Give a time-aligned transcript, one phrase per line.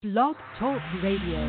[0.00, 1.40] Blog Talk Radio.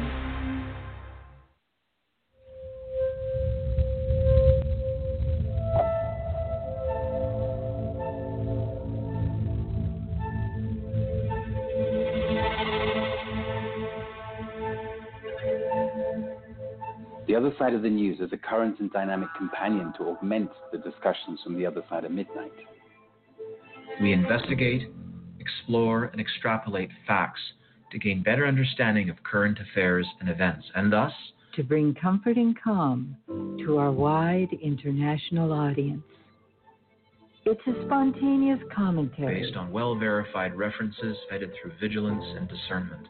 [17.27, 20.79] The other side of the news is a current and dynamic companion to augment the
[20.79, 22.51] discussions from the other side of midnight.
[24.01, 24.89] We investigate,
[25.39, 27.41] explore, and extrapolate facts
[27.91, 31.13] to gain better understanding of current affairs and events, and thus
[31.55, 33.17] to bring comfort and calm
[33.65, 36.03] to our wide international audience.
[37.45, 43.07] It's a spontaneous commentary based on well verified references vetted through vigilance and discernment.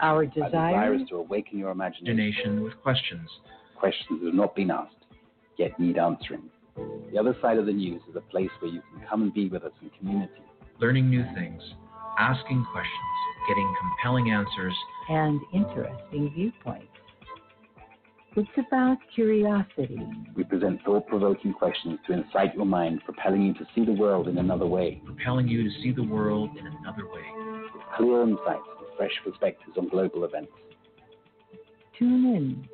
[0.00, 2.18] Our Our desire, desire is to awaken your imagination.
[2.18, 3.28] Imagination with questions.
[3.76, 4.94] Questions that have not been asked,
[5.58, 6.42] yet need answering.
[7.12, 9.48] The other side of the news is a place where you can come and be
[9.48, 10.42] with us in community.
[10.80, 11.62] learning new things,
[12.18, 13.16] asking questions,
[13.48, 14.74] getting compelling answers,
[15.08, 16.86] and interesting viewpoints.
[18.38, 19.98] It's about curiosity,
[20.34, 24.28] We present thought provoking questions to incite your mind, propelling you to see the world
[24.28, 27.22] in another way, propelling you to see the world in another way.
[27.72, 30.52] with clear insights and fresh perspectives on global events.
[31.98, 32.68] tune in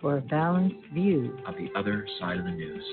[0.00, 1.36] for a balanced view.
[1.46, 2.84] Of the other side of the news.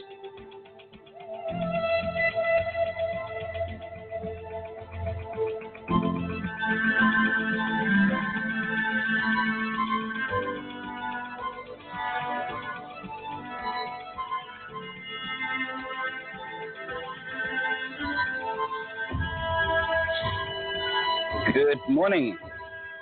[21.76, 22.38] Good morning,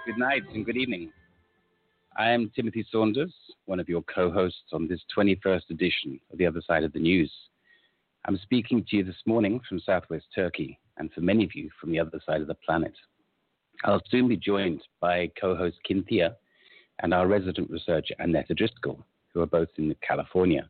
[0.04, 1.12] good night, and good evening.
[2.18, 3.32] I am Timothy Saunders,
[3.66, 7.00] one of your co hosts on this 21st edition of The Other Side of the
[7.00, 7.32] News.
[8.26, 11.92] I'm speaking to you this morning from southwest Turkey, and for many of you from
[11.92, 12.94] the other side of the planet.
[13.84, 16.36] I'll soon be joined by co host Cynthia
[17.04, 20.68] and our resident researcher Annetta Driscoll, who are both in California.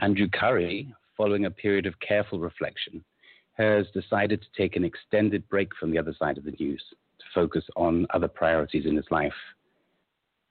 [0.00, 3.04] Andrew Curry, following a period of careful reflection,
[3.52, 6.82] has decided to take an extended break from the other side of the news
[7.18, 9.32] to focus on other priorities in his life.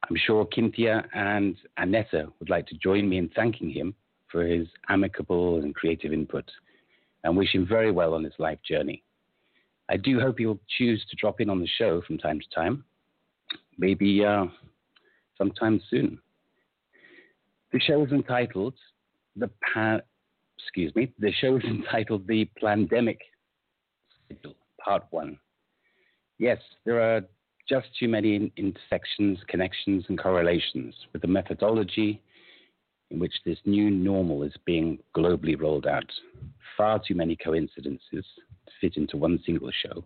[0.10, 3.96] I'm sure Cynthia and Annetta would like to join me in thanking him
[4.30, 6.50] for his amicable and creative input
[7.24, 9.04] and wish him very well on his life journey.
[9.90, 12.84] I do hope he'll choose to drop in on the show from time to time,
[13.78, 14.46] maybe uh,
[15.38, 16.20] sometime soon.
[17.72, 18.76] The show is entitled
[19.36, 20.02] The pa-
[20.58, 23.18] excuse me, the show is entitled The Plandemic
[24.84, 25.38] Part 1.
[26.44, 27.22] Yes, there are
[27.70, 32.22] just too many intersections, connections, and correlations with the methodology
[33.12, 36.12] in which this new normal is being globally rolled out.
[36.76, 40.04] Far too many coincidences to fit into one single show.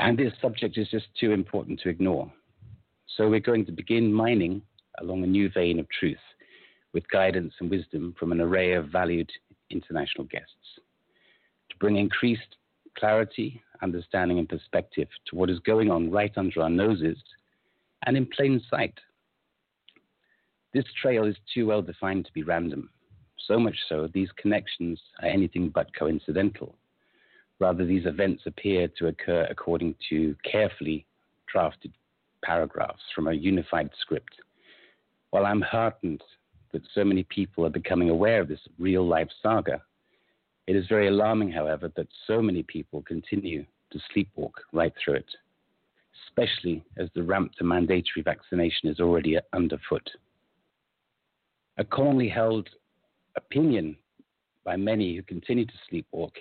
[0.00, 2.32] And this subject is just too important to ignore.
[3.16, 4.62] So we're going to begin mining
[5.00, 6.16] along a new vein of truth
[6.92, 9.30] with guidance and wisdom from an array of valued
[9.70, 10.80] international guests
[11.70, 12.56] to bring increased
[12.98, 17.16] clarity, understanding, and perspective to what is going on right under our noses
[18.06, 18.94] and in plain sight.
[20.74, 22.90] This trail is too well defined to be random,
[23.46, 26.76] so much so these connections are anything but coincidental.
[27.60, 31.06] Rather, these events appear to occur according to carefully
[31.50, 31.92] drafted
[32.44, 34.34] paragraphs from a unified script.
[35.30, 36.22] While I'm heartened
[36.72, 39.82] that so many people are becoming aware of this real life saga.
[40.68, 45.30] It is very alarming, however, that so many people continue to sleepwalk right through it,
[46.28, 50.06] especially as the ramp to mandatory vaccination is already underfoot.
[51.78, 52.68] A commonly held
[53.34, 53.96] opinion
[54.62, 56.32] by many who continue to sleepwalk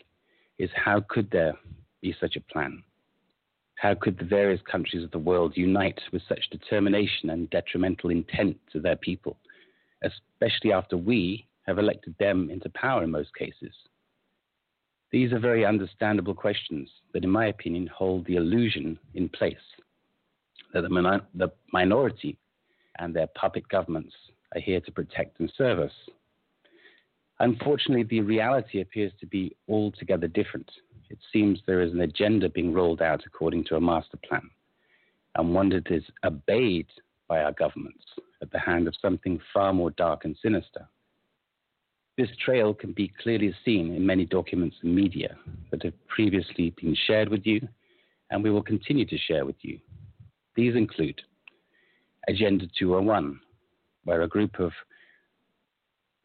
[0.57, 1.53] is how could there
[2.01, 2.83] be such a plan?
[3.75, 8.57] How could the various countries of the world unite with such determination and detrimental intent
[8.73, 9.37] to their people?
[10.03, 13.73] especially after we have elected them into power in most cases?
[15.11, 19.55] These are very understandable questions that, in my opinion, hold the illusion in place
[20.73, 22.37] that the, the minority
[22.99, 24.13] and their puppet governments
[24.53, 25.91] are here to protect and serve us.
[27.39, 30.69] Unfortunately, the reality appears to be altogether different.
[31.09, 34.49] It seems there is an agenda being rolled out according to a master plan,
[35.35, 36.87] and one that is obeyed
[37.27, 38.03] by our governments
[38.41, 40.87] at the hand of something far more dark and sinister.
[42.17, 45.37] This trail can be clearly seen in many documents and media
[45.69, 47.67] that have previously been shared with you,
[48.31, 49.79] and we will continue to share with you.
[50.55, 51.21] These include
[52.27, 53.39] Agenda 201,
[54.05, 54.71] where a group of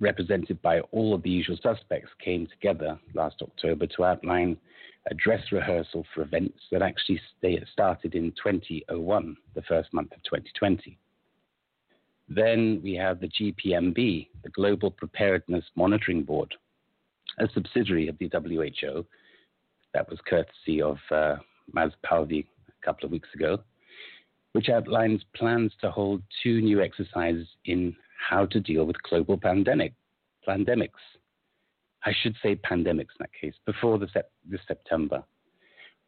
[0.03, 4.57] represented by all of the usual suspects, came together last October to outline
[5.11, 7.21] a dress rehearsal for events that actually
[7.73, 10.99] started in 2001, the first month of 2020.
[12.35, 16.55] Then we have the GPMB, the Global Preparedness Monitoring Board,
[17.39, 19.05] a subsidiary of the WHO.
[19.93, 21.37] That was courtesy of uh,
[21.77, 23.59] Maz Palvi a couple of weeks ago,
[24.53, 27.95] which outlines plans to hold two new exercises in
[28.31, 29.93] how to deal with global pandemic,
[30.49, 31.03] pandemics.
[32.07, 35.23] I should say pandemics in that case, before the sep- this September.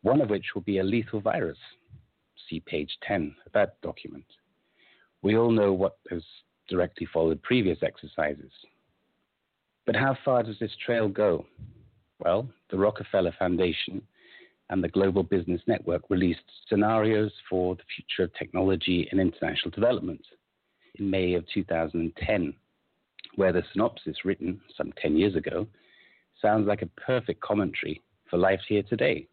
[0.03, 1.59] One of which will be a lethal virus.
[2.49, 4.25] See page 10 of that document.
[5.25, 6.23] We all know what has
[6.69, 8.53] directly followed previous exercises.
[9.87, 11.47] But how far does this trail go?
[12.19, 14.03] Well, the Rockefeller Foundation
[14.69, 20.21] and the Global Business Network released scenarios for the future of technology and international development
[20.97, 22.53] in May of 2010,
[23.37, 25.67] where the synopsis written some 10 years ago
[26.43, 29.27] sounds like a perfect commentary for life here today.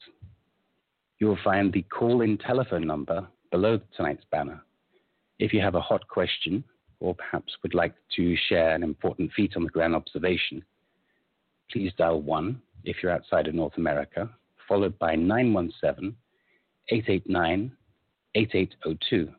[1.19, 4.61] You will find the call in telephone number below tonight's banner.
[5.39, 6.63] If you have a hot question
[7.00, 10.63] or perhaps would like to share an important feat on the ground observation,
[11.71, 14.29] please dial 1 if you're outside of North America,
[14.67, 16.15] followed by 917
[16.89, 17.71] 889
[18.35, 19.33] 8802.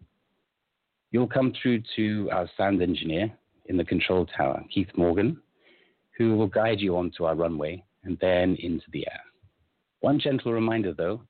[1.10, 3.32] You'll come through to our sound engineer
[3.66, 5.40] in the control tower, Keith Morgan,
[6.16, 9.20] who will guide you onto our runway and then into the air.
[10.00, 11.22] One gentle reminder though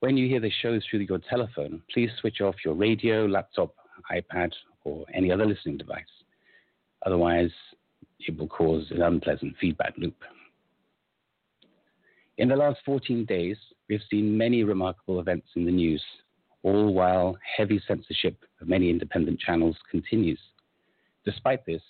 [0.00, 3.72] when you hear the show through your telephone, please switch off your radio, laptop,
[4.10, 4.50] iPad,
[4.82, 6.02] or any other listening device.
[7.06, 7.52] Otherwise,
[8.18, 10.16] it will cause an unpleasant feedback loop.
[12.38, 13.56] In the last 14 days,
[13.88, 16.02] we've seen many remarkable events in the news,
[16.62, 20.38] all while heavy censorship of many independent channels continues.
[21.24, 21.82] Despite this,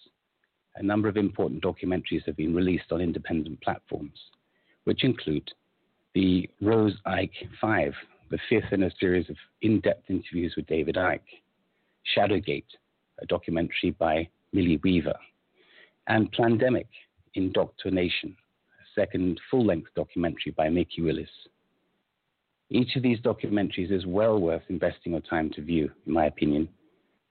[0.76, 4.18] a number of important documentaries have been released on independent platforms,
[4.85, 5.50] which include
[6.14, 7.94] the Rose Icke Five,
[8.30, 11.20] the fifth in a series of in depth interviews with David Icke,
[12.16, 12.64] Shadowgate,
[13.20, 15.18] a documentary by Millie Weaver,
[16.08, 16.88] and Plandemic
[17.35, 18.37] Indoctrination,
[18.80, 21.28] a second full length documentary by Mikki Willis.
[22.75, 26.71] Each of these documentaries is well worth investing your time to view, in my opinion.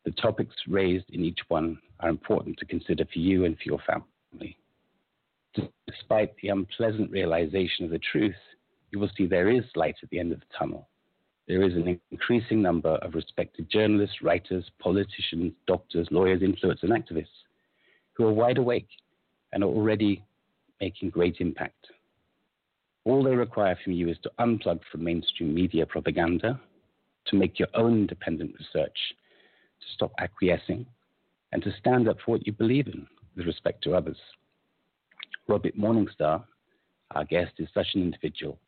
[0.06, 3.80] The topics raised in each one are important to consider for you and for your
[3.80, 4.56] family.
[5.88, 8.36] Despite the unpleasant realization of the truth,
[8.92, 10.88] you will see there is light at the end of the tunnel.
[11.48, 17.26] There is an increasing number of respected journalists, writers, politicians, doctors, lawyers, influencers, and activists
[18.14, 18.90] who are wide awake
[19.54, 20.24] and are already
[20.80, 21.88] making great impact.
[23.05, 26.60] All they require from you is to unplug from mainstream media propaganda,
[27.27, 28.98] to make your own independent research,
[29.79, 30.86] to stop acquiescing,
[31.51, 34.17] and to stand up for what you believe in with respect to others.
[35.48, 36.43] Robert Morningstar,
[37.12, 38.60] our guest, is such an individual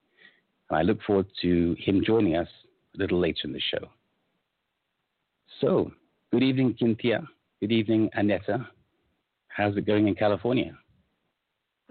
[0.69, 2.47] and I look forward to him joining us
[2.95, 3.89] a little later in the show.
[5.61, 5.91] So,
[6.31, 7.27] good evening, Cynthia.
[7.59, 8.67] Good evening, Aneta.
[9.49, 10.75] How's it going in California?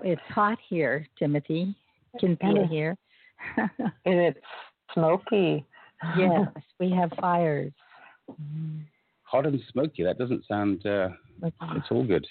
[0.03, 1.77] it's hot here, Timothy.
[2.19, 2.97] Can feel here.
[3.57, 3.71] and
[4.05, 4.39] it's
[4.95, 5.65] smoky.
[6.19, 6.49] yes,
[6.81, 7.73] we have fires.
[9.25, 10.05] Hot and smoky.
[10.05, 10.85] That doesn't sound.
[10.87, 11.09] Uh,
[11.43, 12.27] it's all good.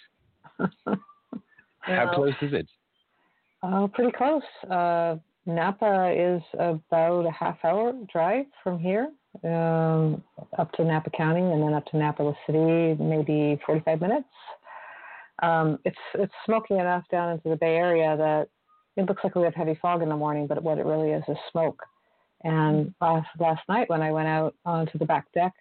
[1.79, 2.67] How close is it?
[3.63, 4.43] Oh, pretty close.
[4.69, 9.09] Uh, Napa is about a half hour drive from here
[9.43, 10.23] um,
[10.57, 14.27] up to Napa County and then up to Napa City, maybe 45 minutes.
[15.41, 18.50] Um, it's it's smoky enough down into the Bay Area that
[18.98, 21.24] it looks like we have heavy fog in the morning, but what it really is
[21.27, 21.81] is smoke.
[22.43, 25.53] And last last night when I went out onto the back deck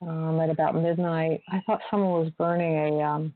[0.00, 3.34] um, at about midnight, I thought someone was burning a um,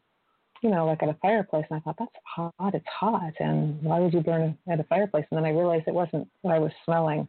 [0.62, 1.64] you know, like at a fireplace.
[1.70, 2.74] And I thought, that's hot.
[2.74, 3.32] It's hot.
[3.40, 5.24] And why would you burn at a fireplace?
[5.30, 7.28] And then I realized it wasn't what I was smelling.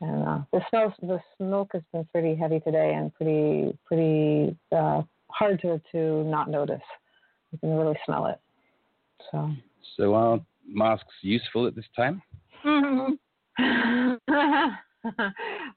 [0.00, 5.02] And uh, the smells, the smoke has been pretty heavy today and pretty, pretty uh,
[5.30, 6.82] hard to, to not notice.
[7.52, 8.40] You can really smell it.
[9.30, 9.50] So.
[9.96, 12.22] So are masks useful at this time?
[15.04, 15.18] well,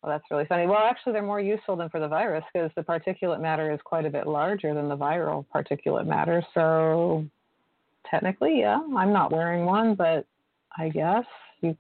[0.04, 0.68] that's really funny.
[0.68, 4.06] Well, actually, they're more useful than for the virus because the particulate matter is quite
[4.06, 6.44] a bit larger than the viral particulate matter.
[6.54, 7.26] So,
[8.10, 10.26] technically, yeah, I'm not wearing one, but
[10.78, 11.26] I guess
[11.62, 11.76] you,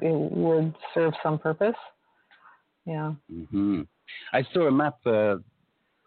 [0.00, 1.76] it would serve some purpose.
[2.86, 3.12] Yeah.
[3.32, 3.82] Mm-hmm.
[4.32, 4.98] I saw a map.
[5.04, 5.36] Uh,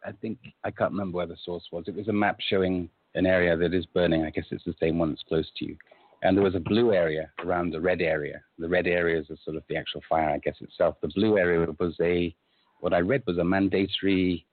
[0.05, 1.83] I think I can't remember where the source was.
[1.87, 4.23] It was a map showing an area that is burning.
[4.23, 5.77] I guess it's the same one that's close to you
[6.21, 8.41] and there was a blue area around the red area.
[8.57, 10.95] The red area is sort of the actual fire, I guess itself.
[11.01, 12.35] The blue area was a
[12.81, 14.45] what I read was a mandatory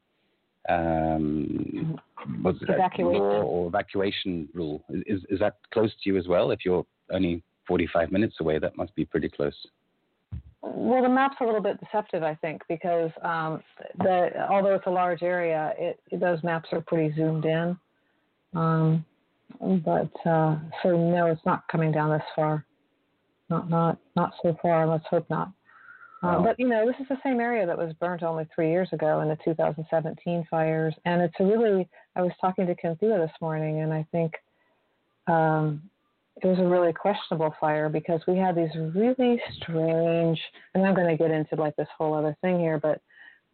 [0.69, 1.99] um,
[2.43, 3.21] was evacuation.
[3.21, 4.85] law or evacuation rule.
[4.91, 6.51] Is is that close to you as well?
[6.51, 9.55] If you're only 45 minutes away, that must be pretty close.
[10.63, 13.63] Well, the map's a little bit deceptive, I think, because um,
[13.99, 17.77] the although it's a large area, it, those maps are pretty zoomed in.
[18.55, 19.05] Um,
[19.61, 22.65] but uh, so no, it's not coming down this far.
[23.49, 24.87] Not not not so far.
[24.87, 25.53] Let's hope not.
[26.23, 28.89] Uh, but you know, this is the same area that was burnt only three years
[28.93, 31.89] ago in the 2017 fires, and it's a really.
[32.17, 34.33] I was talking to Cynthia this morning, and I think
[35.27, 35.83] um,
[36.43, 40.41] it was a really questionable fire because we had these really strange.
[40.75, 43.01] And I'm going to get into like this whole other thing here, but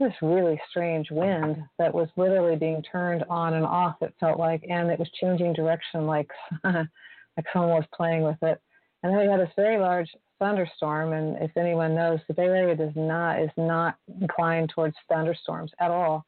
[0.03, 3.97] this really strange wind that was literally being turned on and off.
[4.01, 6.31] It felt like, and it was changing direction like
[6.65, 8.61] like someone was playing with it.
[9.03, 11.13] And then we had this very large thunderstorm.
[11.13, 15.91] And if anyone knows, the Bay Area does not is not inclined towards thunderstorms at
[15.91, 16.27] all.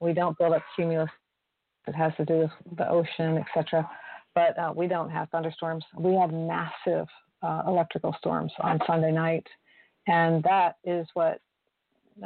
[0.00, 1.10] We don't build up cumulus.
[1.86, 3.88] It has to do with the ocean, etc.
[4.34, 5.84] But uh, we don't have thunderstorms.
[5.98, 7.06] We have massive
[7.42, 9.46] uh, electrical storms on Sunday night,
[10.06, 11.40] and that is what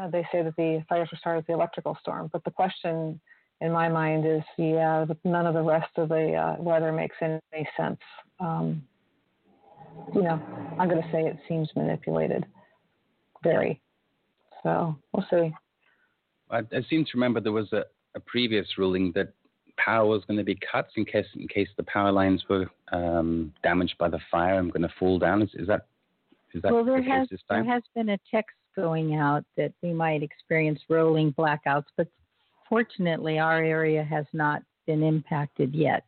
[0.00, 2.28] uh, they say that the fires were started with the electrical storm.
[2.32, 3.20] But the question
[3.60, 7.68] in my mind is, yeah, none of the rest of the uh, weather makes any
[7.76, 8.00] sense.
[8.40, 8.82] Um,
[10.14, 10.40] you know,
[10.78, 12.44] I'm going to say it seems manipulated,
[13.42, 13.80] very.
[14.62, 15.54] So we'll see.
[16.50, 17.84] I, I seem to remember there was a,
[18.14, 19.32] a, previous ruling that
[19.76, 23.52] power was going to be cut in case in case the power lines were um,
[23.62, 25.42] damaged by the fire and going to fall down.
[25.42, 25.86] Is, is that
[26.54, 27.64] is that well, there the has, case this time?
[27.64, 32.08] There has been a text going out that we might experience rolling blackouts, but
[32.68, 36.04] fortunately, our area has not been impacted yet.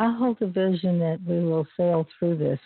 [0.00, 2.60] I hold a vision that we will sail through this.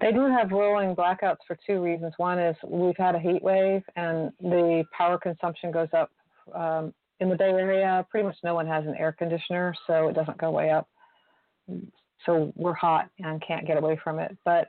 [0.00, 2.14] They do have rolling blackouts for two reasons.
[2.16, 6.10] One is we've had a heat wave and the power consumption goes up.
[6.54, 10.14] Um, in the Bay Area, pretty much no one has an air conditioner, so it
[10.14, 10.88] doesn't go way up.
[12.24, 14.36] So we're hot and can't get away from it.
[14.44, 14.68] But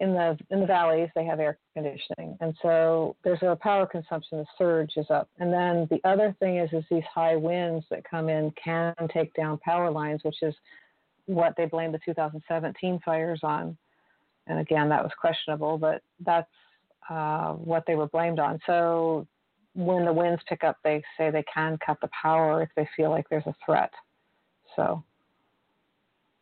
[0.00, 2.36] in the in the valleys they have air conditioning.
[2.40, 5.28] And so there's a power consumption the surge is up.
[5.38, 9.32] And then the other thing is is these high winds that come in can take
[9.34, 10.54] down power lines which is
[11.26, 13.76] what they blamed the 2017 fires on.
[14.46, 16.48] And again that was questionable but that's
[17.08, 18.58] uh, what they were blamed on.
[18.66, 19.26] So
[19.74, 23.10] when the winds pick up they say they can cut the power if they feel
[23.10, 23.92] like there's a threat.
[24.76, 25.04] So.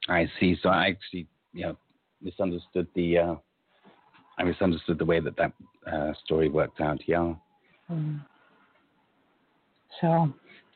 [0.09, 0.57] I see.
[0.63, 1.77] So i actually you know
[2.23, 3.35] misunderstood the uh,
[4.39, 5.53] I misunderstood the way that that
[5.91, 7.01] uh, story worked out.
[7.07, 7.35] Yeah.
[7.91, 8.25] Mm.
[10.01, 10.33] So,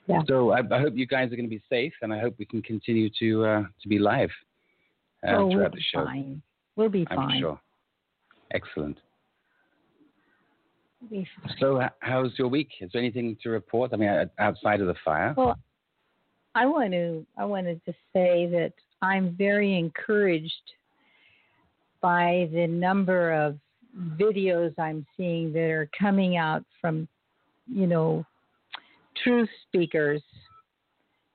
[0.07, 0.21] yeah.
[0.26, 2.45] So I, I, hope you guys are going to be safe, and I hope we
[2.45, 4.31] can continue to uh, to be live
[5.26, 6.04] uh, oh, throughout we'll the show.
[6.04, 6.42] Fine.
[6.75, 7.40] We'll be I'm fine.
[7.40, 7.61] sure.
[8.52, 8.99] Excellent.
[11.11, 11.25] We'll
[11.61, 12.69] so, how's your week?
[12.81, 13.92] Is there anything to report?
[13.92, 15.35] I mean, outside of the fire.
[15.37, 15.57] Well,
[16.54, 20.52] I want to I wanted to say that I'm very encouraged
[22.02, 23.59] by the number of
[24.18, 27.09] videos I'm seeing that are coming out from,
[27.66, 28.26] you know,
[29.23, 30.23] truth speakers,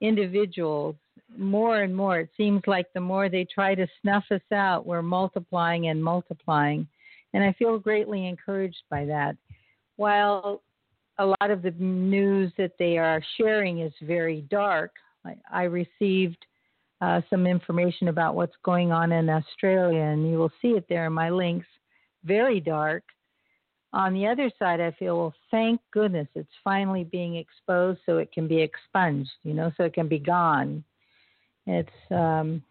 [0.01, 0.95] individuals
[1.38, 2.19] more and more.
[2.19, 6.88] It seems like the more they try to snuff us out, we're multiplying and multiplying.
[7.33, 9.36] And I feel greatly encouraged by that.
[9.97, 10.62] While
[11.19, 14.91] a lot of the news that they are sharing is very dark,
[15.25, 16.45] I, I received
[17.01, 21.06] uh, some information about what's going on in Australia, and you will see it there
[21.06, 21.68] in my links.
[22.24, 23.04] Very dark.
[23.94, 28.32] On the other side, I feel, well, thank goodness it's finally being exposed so it
[28.32, 30.84] can be expunged, you know, so it can be gone.
[31.66, 32.63] It's um,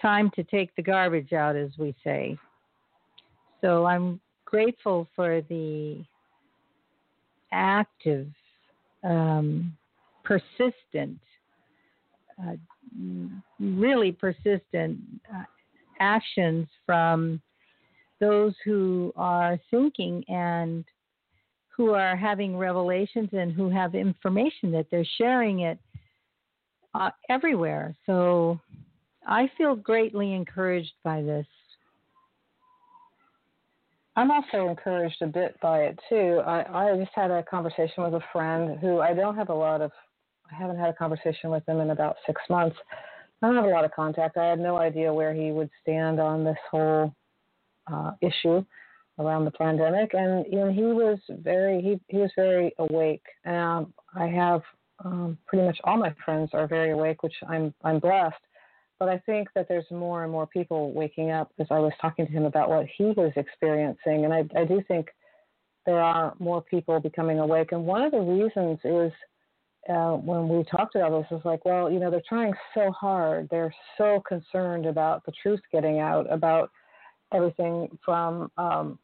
[0.00, 2.38] time to take the garbage out, as we say.
[3.60, 6.04] So I'm grateful for the
[7.52, 8.28] active,
[9.02, 9.76] um,
[10.22, 11.18] persistent,
[12.40, 12.52] uh,
[13.60, 14.98] really persistent
[15.34, 15.42] uh,
[16.00, 17.40] actions from
[18.20, 20.84] those who are thinking and
[21.76, 25.78] who are having revelations and who have information that they're sharing it
[26.94, 27.94] uh, everywhere.
[28.06, 28.58] So
[29.26, 31.46] I feel greatly encouraged by this.
[34.16, 36.42] I'm also encouraged a bit by it too.
[36.44, 39.80] I, I just had a conversation with a friend who I don't have a lot
[39.80, 39.92] of,
[40.50, 42.76] I haven't had a conversation with him in about six months.
[43.42, 44.36] I don't have a lot of contact.
[44.36, 47.14] I had no idea where he would stand on this whole
[47.90, 48.64] uh, issue
[49.18, 53.22] around the pandemic, and you know, he was very he he was very awake.
[53.46, 54.62] Um, I have
[55.04, 58.36] um, pretty much all my friends are very awake, which I'm I'm blessed.
[58.98, 62.26] But I think that there's more and more people waking up as I was talking
[62.26, 65.08] to him about what he was experiencing, and I I do think
[65.86, 67.72] there are more people becoming awake.
[67.72, 69.12] And one of the reasons is
[69.88, 73.48] uh, when we talked about this is like, well, you know, they're trying so hard.
[73.50, 76.70] They're so concerned about the truth getting out, about
[77.32, 78.98] everything from um,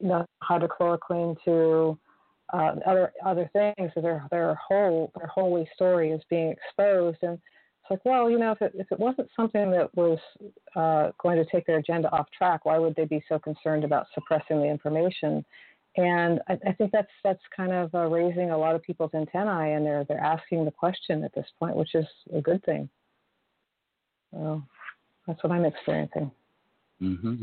[0.00, 1.98] you know hydrochloroquine to
[2.52, 3.90] uh, other other things.
[3.96, 8.52] Their their whole their whole story is being exposed, and it's like, well, you know,
[8.52, 10.18] if it if it wasn't something that was
[10.76, 14.06] uh, going to take their agenda off track, why would they be so concerned about
[14.14, 15.44] suppressing the information?
[15.96, 19.74] And I, I think that's that's kind of uh, raising a lot of people's antennae,
[19.74, 22.88] and they're they're asking the question at this point, which is a good thing.
[24.32, 24.62] So
[25.26, 26.30] that's what I'm experiencing.
[27.00, 27.42] Mm-hmm.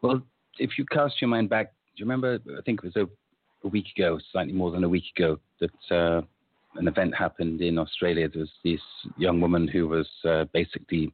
[0.00, 0.22] Well,
[0.58, 2.38] if you cast your mind back, do you remember?
[2.58, 5.94] I think it was a, a week ago, slightly more than a week ago, that
[5.94, 6.22] uh,
[6.76, 8.26] an event happened in Australia.
[8.28, 8.80] There was this
[9.18, 11.12] young woman who was uh, basically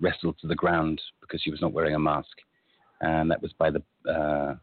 [0.00, 2.36] wrestled to the ground because she was not wearing a mask,
[3.00, 3.82] and that was by the.
[4.06, 4.56] Uh,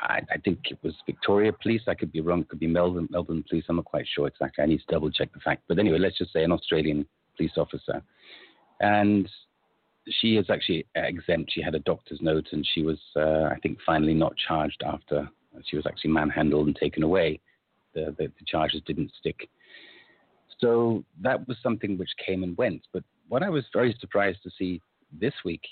[0.00, 1.82] I, I, think it was Victoria Police.
[1.86, 2.40] I could be wrong.
[2.40, 3.64] It could be Melbourne Melbourne Police.
[3.68, 4.62] I'm not quite sure exactly.
[4.62, 5.62] I need to double check the fact.
[5.68, 8.02] But anyway, let's just say an Australian police officer,
[8.80, 9.28] and
[10.08, 11.52] she is actually exempt.
[11.52, 15.28] She had a doctor's note, and she was, uh, I think, finally not charged after
[15.66, 17.40] she was actually manhandled and taken away.
[17.94, 19.48] The, the, the, charges didn't stick.
[20.60, 22.82] So that was something which came and went.
[22.92, 24.80] But what I was very surprised to see
[25.12, 25.62] this week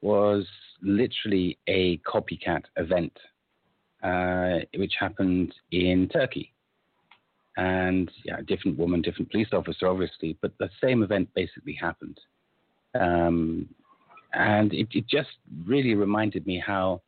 [0.00, 0.44] was
[0.82, 3.16] literally a copycat event,
[4.74, 6.52] which happened in Turkey.
[7.56, 12.18] And yeah, different woman, different police officer, obviously, but the same event basically happened.
[12.98, 13.68] Um,
[14.32, 15.28] and it, it just
[15.66, 17.02] really reminded me how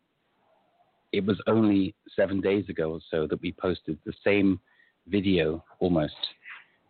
[1.12, 4.60] it was only seven days ago or so that we posted the same
[5.08, 6.14] video almost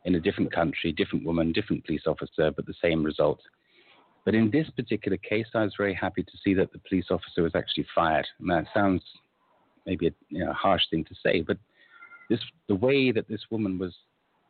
[0.05, 3.41] in a different country, different woman, different police officer, but the same result.
[4.25, 7.43] But in this particular case, I was very happy to see that the police officer
[7.43, 8.27] was actually fired.
[8.41, 9.03] And that sounds
[9.87, 11.59] maybe a you know, harsh thing to say, but
[12.31, 13.95] this the way that this woman was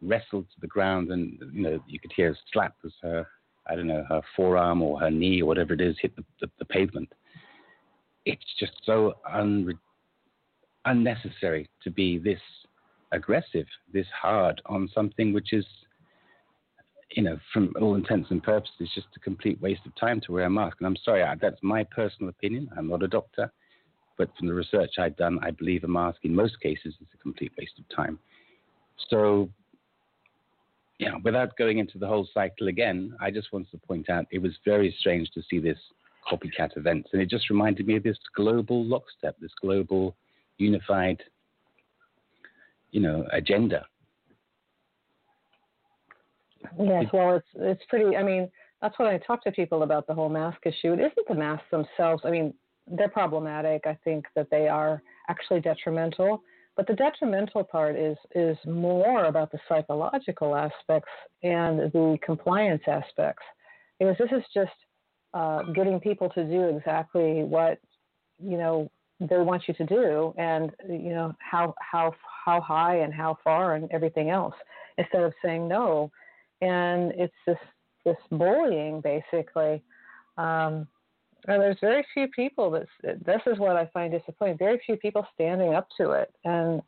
[0.01, 3.27] wrestled to the ground, and you know you could hear a slap as her
[3.67, 6.51] I don't know, her forearm or her knee or whatever it is hit the, the,
[6.59, 7.11] the pavement.
[8.27, 9.79] It's just so un-
[10.85, 12.41] unnecessary to be this
[13.13, 15.65] aggressive, this hard on something which is,
[17.13, 20.45] you know, from all intents and purposes, just a complete waste of time to wear
[20.45, 20.77] a mask.
[20.81, 22.69] And I'm sorry, that's my personal opinion.
[22.77, 23.51] I'm not a doctor.
[24.17, 27.19] But from the research I've done, I believe a mask in most cases is a
[27.19, 28.19] complete waste of time.
[29.11, 29.49] So
[30.99, 34.41] yeah, without going into the whole cycle again, I just wanted to point out it
[34.41, 35.79] was very strange to see this
[36.31, 40.15] copycat event, and it just reminded me of this global lockstep, this global
[40.59, 41.23] unified,
[42.93, 43.85] you know, agenda.
[46.81, 48.17] Yes, well, it's it's pretty.
[48.17, 48.51] I mean,
[48.81, 50.93] that's what I talk to people about the whole mask issue.
[50.93, 52.23] It isn't the masks themselves.
[52.25, 52.55] I mean,
[52.87, 53.83] they're problematic.
[53.87, 56.43] I think that they are actually detrimental
[56.77, 61.11] but the detrimental part is is more about the psychological aspects
[61.43, 63.45] and the compliance aspects,
[63.99, 64.73] because this is just
[65.35, 67.79] uh, getting people to do exactly what
[68.43, 72.13] you know they want you to do, and you know how how
[72.45, 74.55] how high and how far and everything else,
[74.99, 76.11] instead of saying no.
[76.61, 77.59] And it's this
[78.05, 79.83] this bullying basically.
[80.37, 80.89] Um,
[81.47, 82.87] and there's very few people that
[83.25, 84.59] this is what I find disappointing.
[84.59, 86.83] Very few people standing up to it, and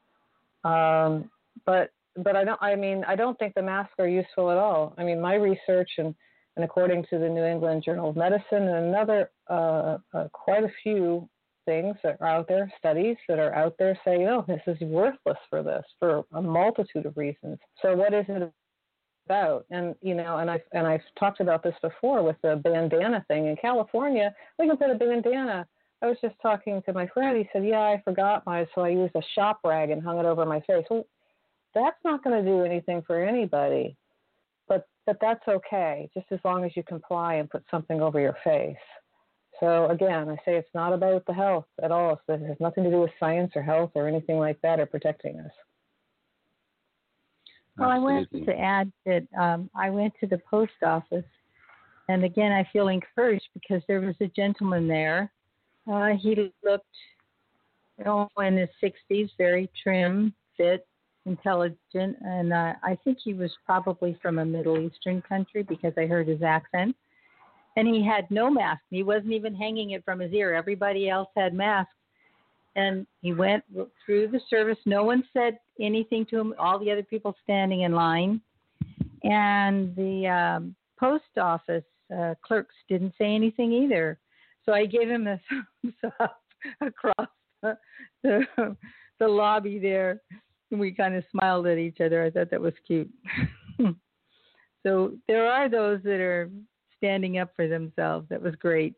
[0.64, 1.30] um,
[1.64, 2.62] but but I don't.
[2.62, 4.94] I mean, I don't think the masks are useful at all.
[4.98, 6.14] I mean, my research and
[6.56, 10.72] and according to the New England Journal of Medicine and another uh, uh, quite a
[10.82, 11.28] few
[11.66, 15.36] things that are out there, studies that are out there say, oh, this is worthless
[15.50, 17.58] for this for a multitude of reasons.
[17.82, 18.50] So what is it
[19.28, 23.46] And you know, and I've and I've talked about this before with the bandana thing
[23.46, 24.34] in California.
[24.58, 25.66] We can put a bandana.
[26.02, 27.36] I was just talking to my friend.
[27.36, 30.26] He said, "Yeah, I forgot my, so I used a shop rag and hung it
[30.26, 31.06] over my face." Well,
[31.74, 33.96] that's not going to do anything for anybody.
[34.68, 38.36] But but that's okay, just as long as you comply and put something over your
[38.44, 38.76] face.
[39.60, 42.20] So again, I say it's not about the health at all.
[42.28, 45.40] It has nothing to do with science or health or anything like that or protecting
[45.40, 45.52] us.
[47.78, 51.24] Well, I wanted to add that um, I went to the post office,
[52.08, 55.30] and again, I feel encouraged because there was a gentleman there.
[55.90, 56.86] Uh, he looked,
[57.98, 60.86] you know, in his 60s, very trim, fit,
[61.26, 66.06] intelligent, and uh, I think he was probably from a Middle Eastern country because I
[66.06, 66.96] heard his accent.
[67.76, 68.80] And he had no mask.
[68.88, 70.54] He wasn't even hanging it from his ear.
[70.54, 71.92] Everybody else had masks.
[72.76, 73.64] And he went
[74.04, 74.78] through the service.
[74.84, 76.54] No one said anything to him.
[76.58, 78.40] All the other people standing in line.
[79.24, 81.84] And the um, post office
[82.16, 84.18] uh, clerks didn't say anything either.
[84.64, 85.40] So I gave him a
[85.82, 86.42] thumbs up
[86.80, 87.28] across
[87.62, 87.78] the,
[88.22, 88.76] the,
[89.18, 90.20] the lobby there
[90.70, 92.24] And we kind of smiled at each other.
[92.24, 93.10] I thought that was cute.
[94.82, 96.50] so there are those that are
[96.98, 98.28] standing up for themselves.
[98.28, 98.96] That was great.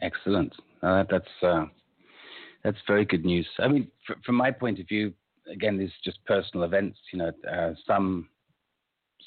[0.00, 0.52] Excellent.
[0.82, 1.64] Uh, that's uh,
[2.64, 3.46] that's very good news.
[3.58, 5.12] I mean, fr- from my point of view,
[5.50, 6.98] again, these just personal events.
[7.12, 8.28] You know, uh, some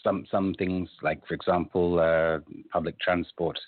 [0.04, 2.40] some some things like, for example, uh,
[2.72, 3.60] public transport.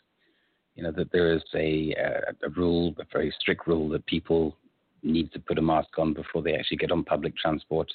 [0.75, 1.95] You know that there is a,
[2.43, 4.55] a rule, a very strict rule that people
[5.01, 7.91] need to put a mask on before they actually get on public transport.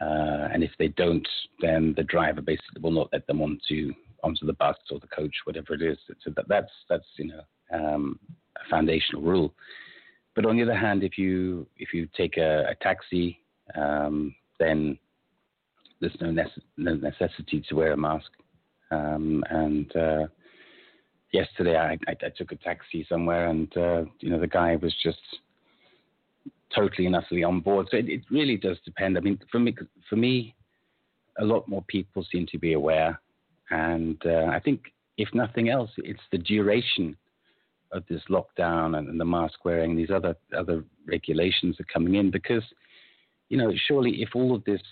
[0.00, 1.26] Uh, and if they don't,
[1.60, 3.92] then the driver basically will not let them onto
[4.24, 5.98] onto the bus or the coach, whatever it is.
[6.24, 8.18] So that, that's that's you know um,
[8.64, 9.54] a foundational rule.
[10.34, 13.40] But on the other hand, if you if you take a, a taxi,
[13.74, 14.98] um, then
[16.00, 18.30] there's no, nece- no, necessity to wear a mask.
[18.90, 20.26] Um, and uh,
[21.32, 24.94] yesterday, I, I, I, took a taxi somewhere, and uh, you know the guy was
[25.02, 25.18] just
[26.74, 27.88] totally and utterly on board.
[27.90, 29.16] So it, it really does depend.
[29.16, 29.74] I mean, for me,
[30.08, 30.54] for me,
[31.38, 33.18] a lot more people seem to be aware,
[33.70, 37.16] and uh, I think if nothing else, it's the duration
[37.92, 42.16] of this lockdown and, and the mask wearing, and these other other regulations are coming
[42.16, 42.62] in because,
[43.48, 44.82] you know, surely if all of this,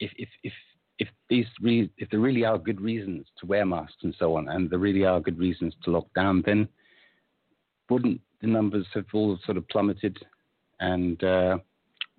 [0.00, 0.52] if if if
[0.98, 4.48] if these re- if there really are good reasons to wear masks and so on,
[4.48, 6.68] and there really are good reasons to lock down, then
[7.88, 10.18] wouldn't the numbers have all sort of plummeted
[10.80, 11.58] and uh,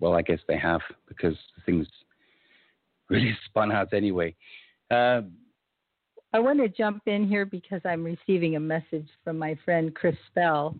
[0.00, 1.86] well, I guess they have because things
[3.08, 4.34] really spun out anyway.
[4.90, 5.22] Uh,
[6.36, 10.16] I want to jump in here because I'm receiving a message from my friend Chris
[10.26, 10.76] Spell,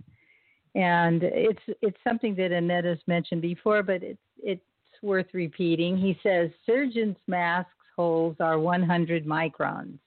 [0.74, 4.60] and it's it's something that Annette has mentioned before, but it's it's
[5.00, 5.96] worth repeating.
[5.96, 9.98] He says surgeons' masks holes are 100 microns.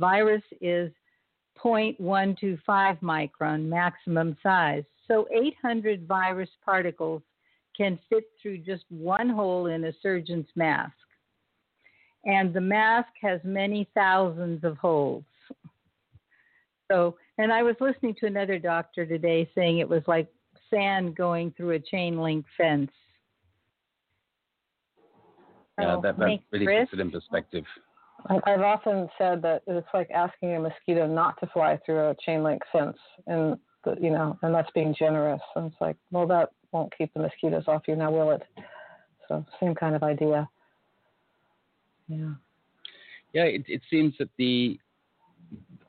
[0.00, 0.90] Virus is
[1.64, 2.58] 0.125
[3.00, 4.82] micron maximum size.
[5.06, 7.22] So 800 virus particles
[7.76, 10.96] can fit through just one hole in a surgeon's mask.
[12.24, 15.24] And the mask has many thousands of holes.
[16.90, 20.28] So, and I was listening to another doctor today saying it was like
[20.70, 22.90] sand going through a chain link fence.
[25.78, 27.64] Yeah, that, that really puts it in perspective.
[28.28, 32.42] I've often said that it's like asking a mosquito not to fly through a chain
[32.42, 33.56] link fence, and
[33.98, 35.40] you know, and that's being generous.
[35.56, 38.42] And it's like, well, that won't keep the mosquitoes off you, now will it?
[39.28, 40.48] So same kind of idea.
[42.10, 42.34] Yeah.
[43.32, 44.78] Yeah, it, it seems that the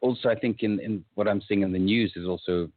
[0.01, 2.69] also I think in, in what I'm seeing in the news is also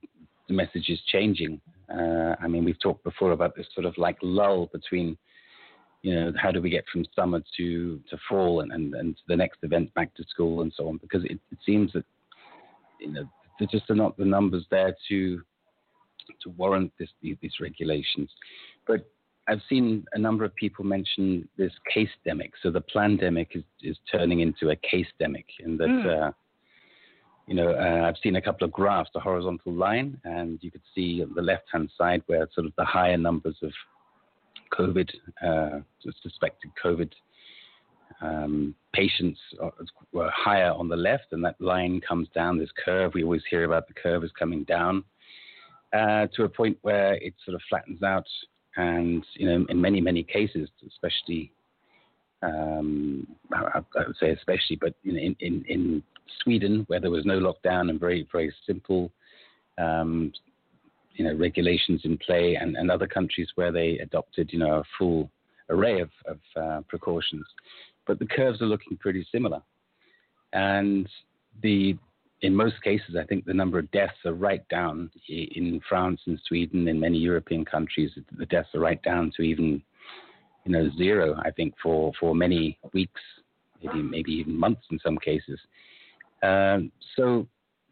[0.49, 1.61] the message is changing.
[1.91, 5.17] Uh, I mean, we've talked before about this sort of like lull between,
[6.03, 9.37] you know, how do we get from summer to, to fall and, and, and the
[9.37, 12.05] next event back to school and so on, because it, it seems that,
[13.01, 13.25] you know,
[13.59, 15.43] there just are not the numbers there to
[16.43, 18.31] to warrant this, these regulations.
[18.87, 19.11] But
[19.47, 22.51] I've seen a number of people mention this case demic.
[22.63, 26.29] So the pandemic is, is turning into a case demic, in that, mm.
[26.29, 26.33] uh,
[27.47, 30.83] you know, uh, I've seen a couple of graphs, a horizontal line, and you could
[30.95, 33.73] see on the left hand side where sort of the higher numbers of
[34.73, 35.11] COVID,
[35.47, 35.81] uh,
[36.23, 37.11] suspected COVID
[38.21, 39.39] um, patients
[40.13, 43.13] were higher on the left, and that line comes down this curve.
[43.15, 45.05] We always hear about the curve is coming down
[45.93, 48.27] uh, to a point where it sort of flattens out.
[48.77, 51.53] And you know, in many many cases, especially
[52.43, 56.03] um, I, I, would say especially, but in, in, in
[56.43, 59.11] Sweden, where there was no lockdown and very very simple
[59.79, 60.33] um,
[61.15, 64.85] you know regulations in play, and, and other countries where they adopted you know a
[64.99, 65.31] full
[65.71, 67.47] array of, of uh, precautions,
[68.07, 69.63] but the curves are looking pretty similar,
[70.53, 71.09] and
[71.63, 71.97] the
[72.45, 76.39] in most cases, I think the number of deaths are right down in France and
[76.47, 78.11] Sweden, in many European countries.
[78.39, 79.83] The deaths are right down to even,
[80.65, 81.41] you know, zero.
[81.43, 83.21] I think for for many weeks,
[83.83, 85.59] maybe maybe even months in some cases.
[86.43, 87.49] Um, so,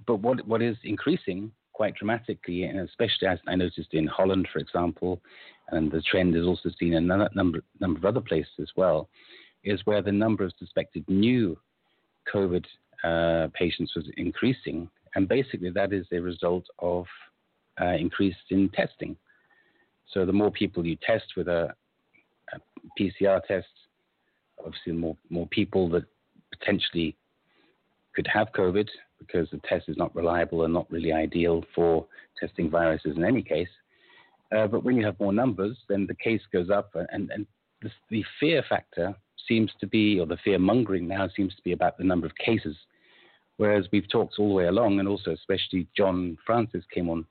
[0.06, 4.58] but what what is increasing quite dramatically, and especially as I noticed in Holland, for
[4.58, 5.22] example,
[5.68, 9.08] and the trend is also seen in a number number of other places as well,
[9.64, 11.56] is where the number of suspected new
[12.32, 12.66] COVID
[13.04, 17.06] uh, patients was increasing, and basically that is a result of
[17.80, 19.16] uh, increase in testing.
[20.12, 21.74] So the more people you test with a,
[22.52, 22.58] a
[23.00, 23.66] PCR test,
[24.64, 26.04] obviously more more people that
[26.50, 27.16] potentially
[28.14, 28.88] could have COVID
[29.18, 32.06] because the test is not reliable and not really ideal for
[32.38, 33.68] testing viruses in any case.
[34.54, 37.46] Uh, but when you have more numbers, then the case goes up, and, and
[37.80, 39.14] the, the fear factor
[39.48, 42.34] seems to be, or the fear mongering now seems to be about the number of
[42.36, 42.76] cases.
[43.62, 47.24] Whereas we've talked all the way along, and also especially John Francis came on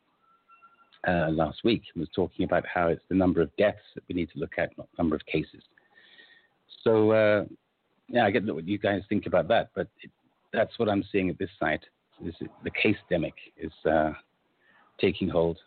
[1.06, 4.16] uh, last week and was talking about how it's the number of deaths that we
[4.16, 5.62] need to look at, not number of cases.
[6.86, 7.44] So, uh,
[8.08, 10.10] yeah, I get what you guys think about that, but it,
[10.54, 11.84] that's what I'm seeing at this site.
[12.24, 14.14] Is the case demic is uh,
[15.02, 15.58] taking hold.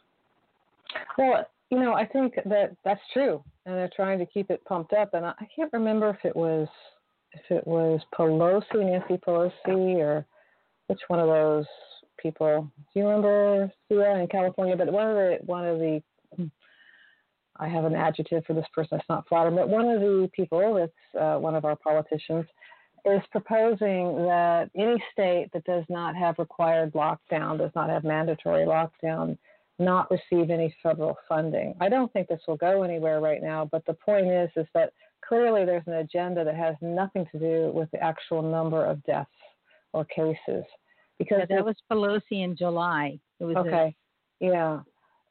[1.19, 4.95] Well, you know, I think that that's true, and they're trying to keep it pumped
[4.95, 5.13] up.
[5.13, 6.69] And I, I can't remember if it was
[7.33, 10.25] if it was Pelosi, Nancy Pelosi, or
[10.87, 11.67] which one of those
[12.19, 12.71] people.
[12.93, 14.77] Do you remember Sia in California?
[14.77, 16.03] But one of the one of the
[17.57, 18.99] I have an adjective for this person.
[18.99, 22.47] It's not flattering, but one of the people that's uh, one of our politicians
[23.05, 28.65] is proposing that any state that does not have required lockdown, does not have mandatory
[28.65, 29.37] lockdown,
[29.79, 31.75] not receive any federal funding.
[31.81, 34.93] I don't think this will go anywhere right now, but the point is is that
[35.27, 39.31] clearly there's an agenda that has nothing to do with the actual number of deaths
[39.95, 40.65] or cases.
[41.19, 43.19] Because yeah, that was Pelosi in July.
[43.41, 43.95] It was okay.
[44.43, 44.81] A, yeah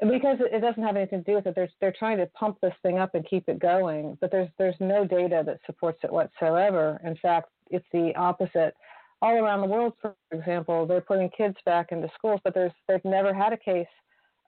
[0.10, 1.56] because it doesn't have anything to do with it.
[1.56, 4.76] They're they're trying to pump this thing up and keep it going, but there's there's
[4.80, 7.00] no data that supports it whatsoever.
[7.04, 8.76] In fact, it's the opposite.
[9.22, 13.06] All around the world, for example, they're putting kids back into schools, but there's they've
[13.06, 13.88] never had a case.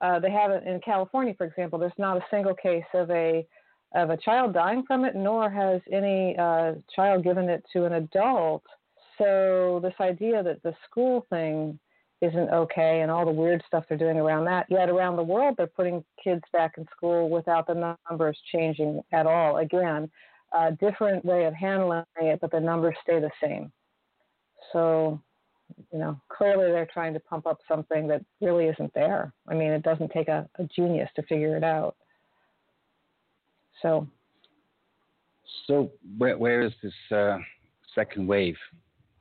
[0.01, 1.79] Uh, they haven't in California, for example.
[1.79, 3.45] There's not a single case of a
[3.93, 7.93] of a child dying from it, nor has any uh, child given it to an
[7.93, 8.63] adult.
[9.17, 11.79] So this idea that the school thing
[12.21, 14.65] isn't okay and all the weird stuff they're doing around that.
[14.69, 19.25] Yet around the world, they're putting kids back in school without the numbers changing at
[19.27, 19.57] all.
[19.57, 20.09] Again,
[20.53, 23.71] a different way of handling it, but the numbers stay the same.
[24.71, 25.21] So,
[25.91, 29.33] you know, clearly they're trying to pump up something that really isn't there.
[29.47, 31.95] I mean, it doesn't take a, a genius to figure it out.
[33.81, 34.07] So,
[35.67, 37.37] so where, where is this uh,
[37.93, 38.55] second wave?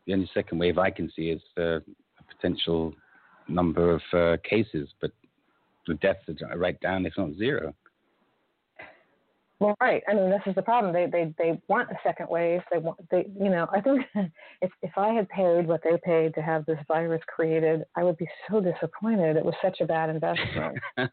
[0.06, 1.80] The only second wave I can see is uh,
[2.28, 2.94] potential
[3.48, 5.10] number of uh, cases, but
[5.86, 7.74] the deaths are right down, if not zero.
[9.60, 10.02] Well, right.
[10.08, 10.92] I mean, this is the problem.
[10.92, 12.60] They they they want a second wave.
[12.72, 13.66] They want they you know.
[13.72, 14.04] I think
[14.60, 18.18] if if I had paid what they paid to have this virus created, I would
[18.18, 19.36] be so disappointed.
[19.36, 20.78] It was such a bad investment.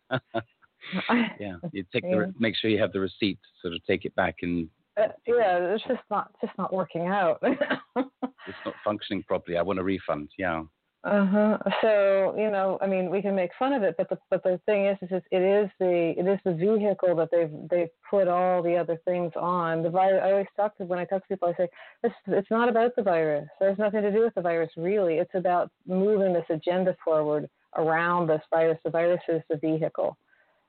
[1.39, 4.15] yeah, you take the make sure you have the receipt, to sort of take it
[4.15, 4.69] back and.
[4.97, 7.41] Uh, yeah, it's just not just not working out.
[7.95, 9.57] it's not functioning properly.
[9.57, 10.29] I want a refund.
[10.37, 10.63] Yeah.
[11.03, 11.57] Uh huh.
[11.81, 14.59] So you know, I mean, we can make fun of it, but the but the
[14.67, 18.61] thing is, is it is the it is the vehicle that they've they've put all
[18.61, 19.81] the other things on.
[19.81, 20.21] The virus.
[20.23, 21.69] I always talk to when I talk to people, I say,
[22.03, 23.47] this it's not about the virus.
[23.59, 25.15] There's nothing to do with the virus, really.
[25.15, 28.77] It's about moving this agenda forward around this virus.
[28.83, 30.17] The virus is the vehicle,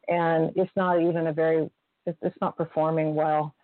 [0.09, 1.69] and it's not even a very
[2.07, 3.55] it's not performing well.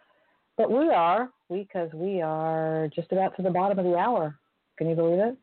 [0.59, 4.37] But we are, because we are just about to the bottom of the hour.
[4.77, 5.37] Can you believe it?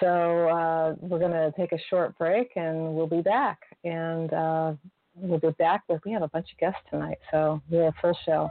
[0.00, 3.60] So uh, we're going to take a short break and we'll be back.
[3.84, 4.74] And uh,
[5.16, 8.16] we'll be back with, we have a bunch of guests tonight, so we're a full
[8.26, 8.50] show.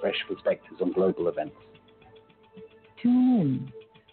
[0.00, 1.56] fresh perspectives on global events.
[3.02, 3.72] Tune in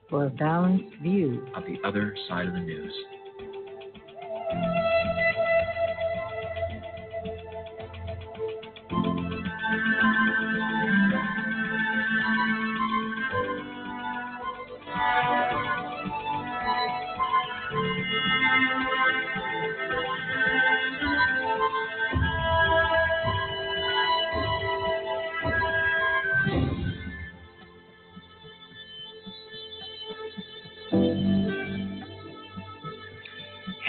[0.09, 1.45] for a balanced view.
[1.55, 2.93] Of the other side of the news.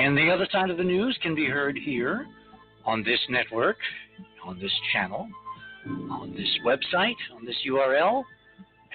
[0.08, 2.26] And the other side of the news can be heard here
[2.86, 3.76] on this network,
[4.42, 5.28] on this channel,
[5.86, 8.24] on this website, on this URL,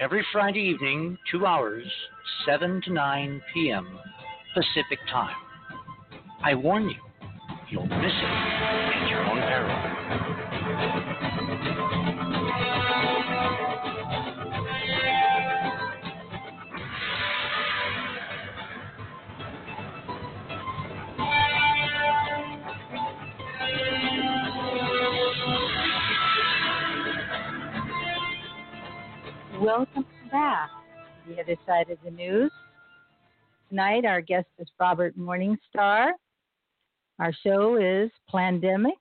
[0.00, 1.86] every Friday evening, two hours,
[2.44, 3.96] 7 to 9 p.m.
[4.54, 5.36] Pacific time.
[6.42, 7.00] I warn you,
[7.70, 9.93] you'll miss it at your own peril.
[29.64, 30.68] Welcome back
[31.26, 32.52] to the other side of the news.
[33.70, 36.10] Tonight, our guest is Robert Morningstar.
[37.18, 39.00] Our show is Plandemic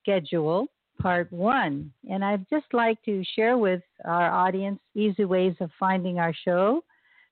[0.00, 0.68] Schedule
[1.02, 1.92] Part 1.
[2.08, 6.84] And I'd just like to share with our audience easy ways of finding our show.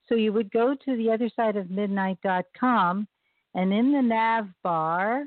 [0.09, 3.07] So you would go to the other side of midnight.com
[3.55, 5.27] and in the nav bar,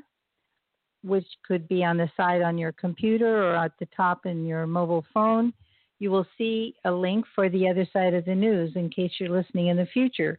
[1.02, 4.66] which could be on the side on your computer or at the top in your
[4.66, 5.54] mobile phone,
[5.98, 9.30] you will see a link for the other side of the news in case you're
[9.30, 10.38] listening in the future.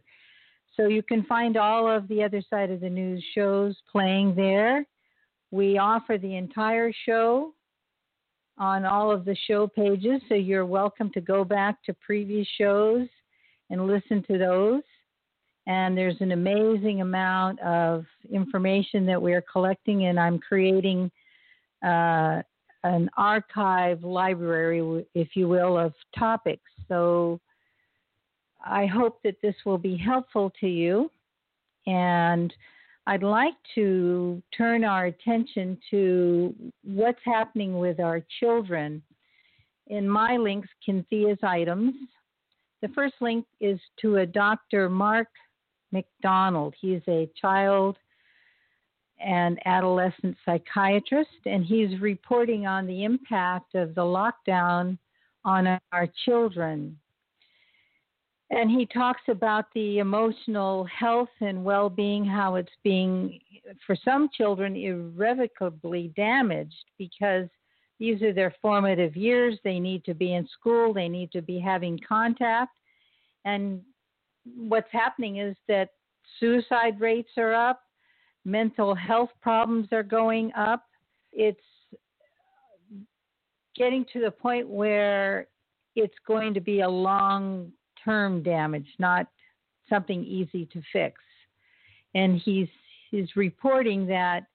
[0.76, 4.86] So you can find all of the other side of the news shows playing there.
[5.50, 7.54] We offer the entire show
[8.56, 13.08] on all of the show pages, so you're welcome to go back to previous shows
[13.68, 14.82] and listen to those.
[15.66, 21.10] And there's an amazing amount of information that we're collecting, and I'm creating
[21.84, 22.42] uh,
[22.84, 26.70] an archive library, if you will, of topics.
[26.88, 27.40] So
[28.64, 31.10] I hope that this will be helpful to you.
[31.86, 32.52] And
[33.06, 39.02] I'd like to turn our attention to what's happening with our children.
[39.88, 41.94] In my links, Cynthia's items,
[42.82, 44.88] the first link is to a Dr.
[44.88, 45.28] Mark
[45.92, 46.74] McDonald.
[46.80, 47.98] He's a child
[49.20, 54.98] and adolescent psychiatrist, and he's reporting on the impact of the lockdown
[55.44, 56.98] on our children.
[58.50, 63.38] And he talks about the emotional health and well being, how it's being,
[63.86, 67.48] for some children, irrevocably damaged because
[68.00, 69.56] these are their formative years.
[69.62, 72.76] They need to be in school, they need to be having contact.
[73.44, 73.82] And
[74.56, 75.90] what's happening is that
[76.40, 77.82] suicide rates are up,
[78.44, 80.86] mental health problems are going up.
[81.32, 81.60] It's
[83.76, 85.46] getting to the point where
[85.96, 87.72] it's going to be a long
[88.04, 89.26] term damage, not
[89.88, 91.20] something easy to fix.
[92.14, 92.68] And he's
[93.10, 94.46] he's reporting that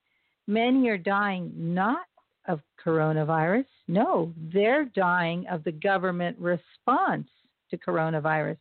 [0.48, 2.06] many are dying not
[2.48, 3.66] of coronavirus.
[3.88, 7.28] No, they're dying of the government response
[7.70, 8.58] to coronavirus.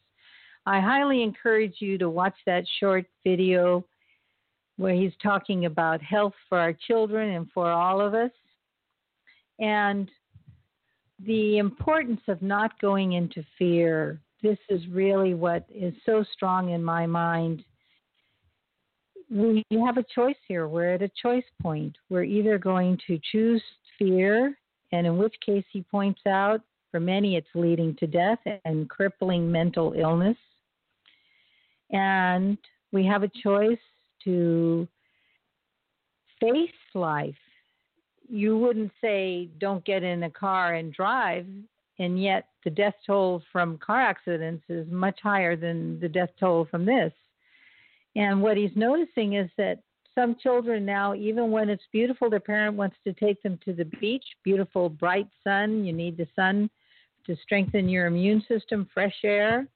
[0.67, 3.85] I highly encourage you to watch that short video
[4.77, 8.31] where he's talking about health for our children and for all of us.
[9.59, 10.11] And
[11.25, 14.21] the importance of not going into fear.
[14.43, 17.65] This is really what is so strong in my mind.
[19.31, 20.69] We have a choice here.
[20.69, 21.97] We're at a choice point.
[22.11, 23.63] We're either going to choose
[23.99, 24.57] fear,
[24.93, 26.61] and in which case he points out
[26.91, 30.37] for many it's leading to death and crippling mental illness.
[31.91, 32.59] And
[32.93, 33.79] we have a choice
[34.25, 34.89] to
[36.41, 37.35] face life
[38.29, 41.47] you wouldn't say don't get in a car and drive,
[41.99, 46.67] and yet the death toll from car accidents is much higher than the death toll
[46.71, 47.13] from this.
[48.17, 49.81] And what he's noticing is that
[50.15, 53.85] some children now, even when it's beautiful, their parent wants to take them to the
[54.01, 55.85] beach, beautiful, bright sun.
[55.85, 56.71] You need the sun
[57.27, 59.67] to strengthen your immune system, fresh air.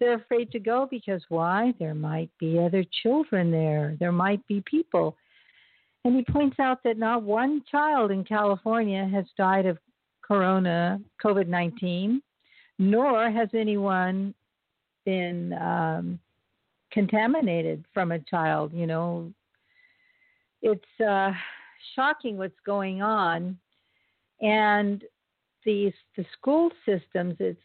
[0.00, 1.72] They're afraid to go because why?
[1.78, 5.16] There might be other children there, there might be people.
[6.04, 9.78] And he points out that not one child in California has died of
[10.22, 12.20] corona, COVID 19,
[12.78, 14.34] nor has anyone
[15.06, 16.18] been um,
[16.92, 18.72] contaminated from a child.
[18.74, 19.32] You know,
[20.62, 21.32] it's uh,
[21.94, 23.58] shocking what's going on,
[24.40, 25.02] and
[25.64, 27.36] these the school systems.
[27.38, 27.60] It's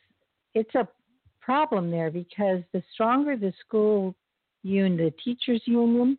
[0.54, 0.88] it's a
[1.50, 4.14] problem there because the stronger the school
[4.62, 6.16] union, the teachers union,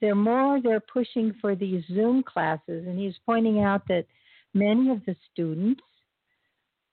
[0.00, 2.86] the more they're pushing for these Zoom classes.
[2.86, 4.06] And he's pointing out that
[4.54, 5.82] many of the students,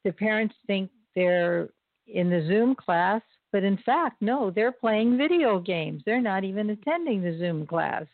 [0.04, 1.70] the parents think they're
[2.06, 3.22] in the Zoom class,
[3.54, 6.04] but in fact, no, they're playing video games.
[6.06, 8.08] They're not even attending the Zoom class.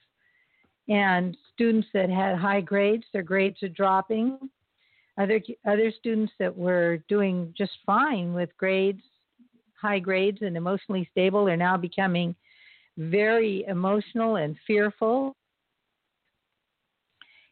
[0.90, 4.38] And students that had high grades, their grades are dropping.
[5.20, 9.02] Other other students that were doing just fine with grades,
[9.86, 12.36] high grades and emotionally stable are now becoming
[12.98, 15.36] very emotional and fearful.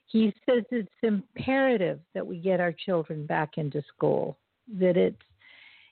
[0.08, 4.38] He says it's imperative that we get our children back into school.
[4.80, 5.22] That it's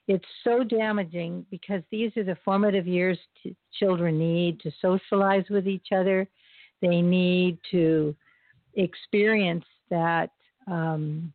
[0.07, 3.19] it's so damaging because these are the formative years
[3.79, 6.27] children need to socialize with each other.
[6.81, 8.15] They need to
[8.73, 10.31] experience that
[10.67, 11.31] um,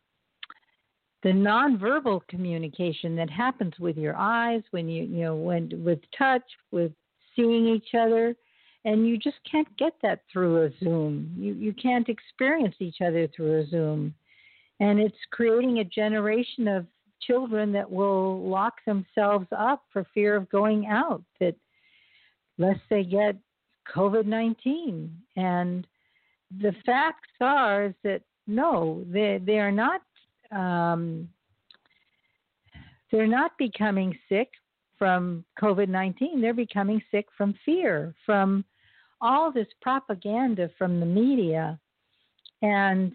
[1.27, 6.45] the nonverbal communication that happens with your eyes when you you know when with touch
[6.70, 6.93] with
[7.35, 8.37] seeing each other
[8.85, 11.35] and you just can't get that through a zoom.
[11.37, 14.14] You you can't experience each other through a zoom.
[14.79, 16.87] And it's creating a generation of
[17.20, 21.57] children that will lock themselves up for fear of going out that
[22.57, 23.35] lest they get
[23.93, 25.87] covid-19 and
[26.61, 30.03] the facts are is that no they they are not
[30.53, 31.28] um,
[33.11, 34.51] they're not becoming sick
[34.99, 36.40] from COVID 19.
[36.40, 38.64] They're becoming sick from fear, from
[39.20, 41.78] all this propaganda from the media.
[42.62, 43.12] And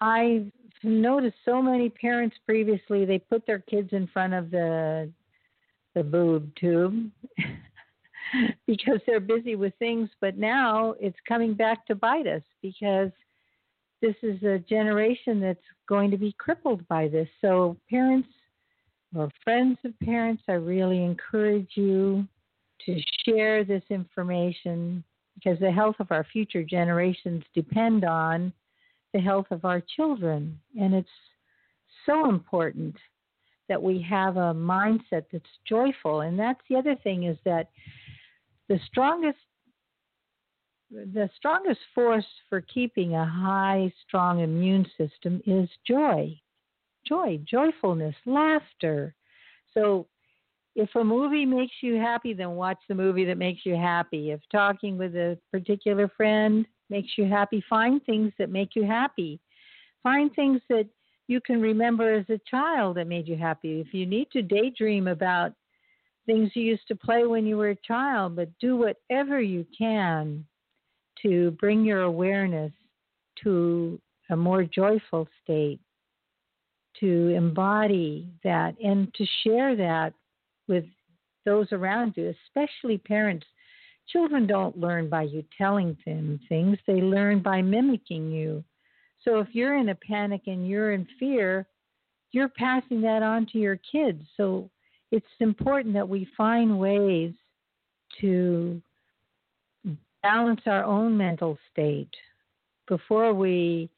[0.00, 0.50] I've
[0.82, 5.10] noticed so many parents previously, they put their kids in front of the
[5.94, 7.10] the boob tube
[8.66, 13.10] because they're busy with things, but now it's coming back to bite us because
[14.06, 17.28] this is a generation that's going to be crippled by this.
[17.40, 18.28] So, parents
[19.16, 22.26] or friends of parents, I really encourage you
[22.84, 25.02] to share this information
[25.34, 28.52] because the health of our future generations depend on
[29.12, 30.58] the health of our children.
[30.78, 31.08] And it's
[32.04, 32.94] so important
[33.68, 36.20] that we have a mindset that's joyful.
[36.20, 37.70] And that's the other thing is that
[38.68, 39.38] the strongest
[40.90, 46.38] the strongest force for keeping a high, strong immune system is joy.
[47.06, 49.14] Joy, joyfulness, laughter.
[49.74, 50.06] So
[50.74, 54.30] if a movie makes you happy, then watch the movie that makes you happy.
[54.30, 59.40] If talking with a particular friend makes you happy, find things that make you happy.
[60.02, 60.86] Find things that
[61.28, 63.80] you can remember as a child that made you happy.
[63.80, 65.52] If you need to daydream about
[66.26, 70.44] things you used to play when you were a child, but do whatever you can
[71.22, 72.72] to bring your awareness
[73.42, 74.00] to
[74.30, 75.80] a more joyful state,
[77.00, 80.12] to embody that, and to share that
[80.68, 80.84] with
[81.44, 83.46] those around you, especially parents.
[84.08, 88.64] Children don't learn by you telling them things, they learn by mimicking you.
[89.24, 91.66] So if you're in a panic and you're in fear,
[92.32, 94.22] you're passing that on to your kids.
[94.36, 94.70] So
[95.10, 97.32] it's important that we find ways
[98.20, 98.80] to
[100.26, 102.10] balance our own mental state
[102.88, 103.88] before we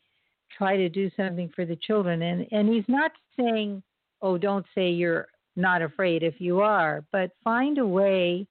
[0.57, 2.20] try to do something for the children.
[2.20, 3.83] And and he's not saying,
[4.20, 8.47] oh, don't say you're not afraid if you are, but find a way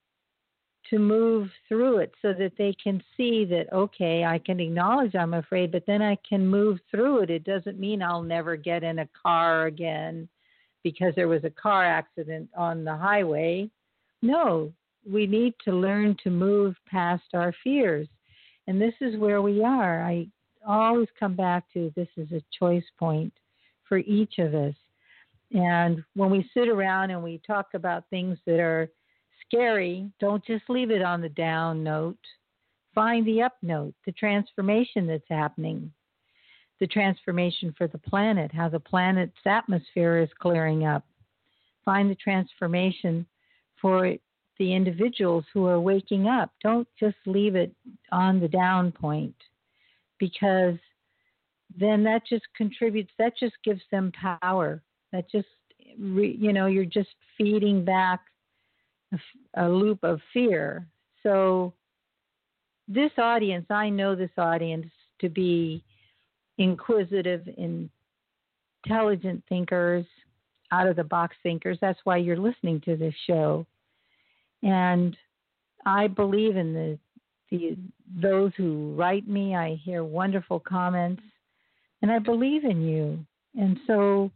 [0.90, 5.36] to move through it so that they can see that okay, I can acknowledge I'm
[5.36, 7.30] afraid, but then I can move through it.
[7.30, 10.28] It doesn't mean I'll never get in a car again
[10.84, 13.70] because there was a car accident on the highway.
[14.24, 14.74] No,
[15.10, 18.08] we need to learn to move past our fears.
[18.68, 20.04] And this is where we are.
[20.04, 20.28] I
[20.68, 23.34] always come back to this is a choice point
[23.88, 24.76] for each of us.
[25.54, 28.90] And when we sit around and we talk about things that are
[29.46, 32.18] scary, don't just leave it on the down note.
[32.94, 35.94] Find the up note, the transformation that's happening.
[36.80, 41.04] the transformation for the planet, how the planet's atmosphere is clearing up.
[41.86, 43.26] Find the transformation
[43.82, 44.16] for
[44.60, 46.52] the individuals who are waking up.
[46.64, 47.74] Don't just leave it
[48.12, 49.36] on the down point
[50.20, 50.76] because
[51.78, 54.82] then that just contributes, that just gives them power.
[55.12, 55.48] That just,
[55.98, 58.22] you know, you're just feeding back
[59.56, 60.88] a, loop of fear.
[61.24, 61.74] So,
[62.88, 64.88] this audience, I know this audience
[65.20, 65.84] to be
[66.58, 67.48] inquisitive,
[68.86, 70.06] intelligent thinkers,
[70.72, 71.78] out of the box thinkers.
[71.82, 73.66] That's why you're listening to this show.
[74.64, 75.16] And
[75.86, 77.00] I believe in the,
[77.52, 77.78] the
[78.22, 79.56] those who write me.
[79.56, 81.22] I hear wonderful comments,
[82.02, 83.20] and I believe in you.
[83.56, 84.32] And so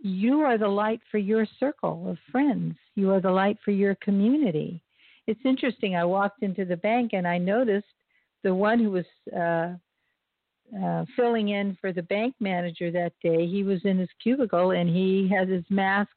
[0.00, 2.76] you are the light for your circle of friends.
[2.94, 4.82] You are the light for your community.
[5.26, 5.94] It's interesting.
[5.94, 7.86] I walked into the bank and I noticed
[8.42, 9.04] the one who was
[9.36, 9.74] uh,
[10.82, 13.46] uh, filling in for the bank manager that day.
[13.46, 16.10] He was in his cubicle and he had his mask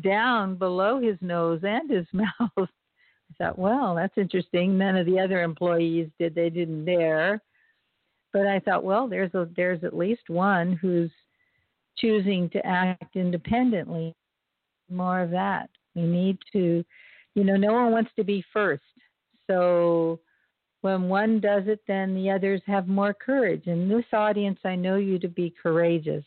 [0.00, 2.28] down below his nose and his mouth.
[2.58, 4.76] I thought, well, that's interesting.
[4.76, 6.34] None of the other employees did.
[6.34, 7.40] They didn't dare.
[8.32, 11.10] But I thought, well, there's a there's at least one who's
[11.98, 14.14] choosing to act independently.
[14.90, 15.68] More of that.
[15.94, 16.84] We need to,
[17.34, 18.82] you know, no one wants to be first.
[19.46, 20.20] So
[20.80, 23.66] when one does it, then the others have more courage.
[23.66, 26.24] And this audience, I know you to be courageous.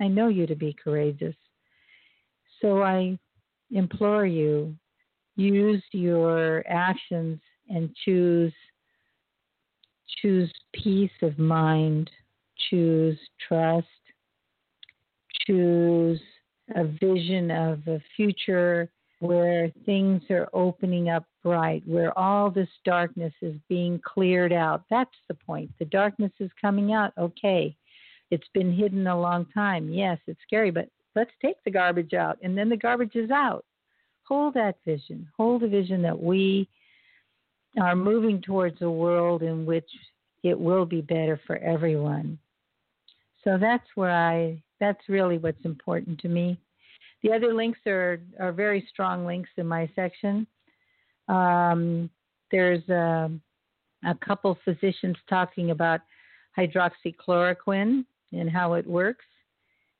[0.00, 1.34] I know you to be courageous.
[2.62, 3.18] So I
[3.70, 4.74] implore you
[5.36, 8.52] use your actions and choose
[10.20, 12.10] choose peace of mind,
[12.70, 13.86] choose trust,
[15.46, 16.20] choose
[16.76, 18.88] a vision of a future
[19.18, 24.84] where things are opening up bright, where all this darkness is being cleared out.
[24.90, 25.70] That's the point.
[25.78, 27.12] The darkness is coming out.
[27.18, 27.76] Okay.
[28.30, 29.92] It's been hidden a long time.
[29.92, 32.38] Yes, it's scary, but let's take the garbage out.
[32.42, 33.64] And then the garbage is out.
[34.24, 35.28] Hold that vision.
[35.36, 36.68] Hold the vision that we
[37.80, 39.88] are moving towards a world in which
[40.42, 42.38] it will be better for everyone.
[43.44, 46.58] So that's where I that's really what's important to me.
[47.22, 50.46] The other links are are very strong links in my section.
[51.28, 52.10] Um,
[52.50, 53.30] there's a,
[54.04, 56.00] a couple physicians talking about
[56.58, 59.24] hydroxychloroquine and how it works.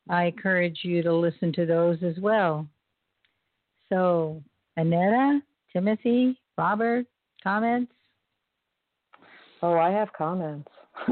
[0.08, 2.66] I encourage you to listen to those as well.
[3.88, 4.42] So,
[4.76, 5.40] Annetta,
[5.72, 7.06] Timothy, Robert,
[7.42, 7.92] comments?
[9.62, 10.68] Oh, I have comments.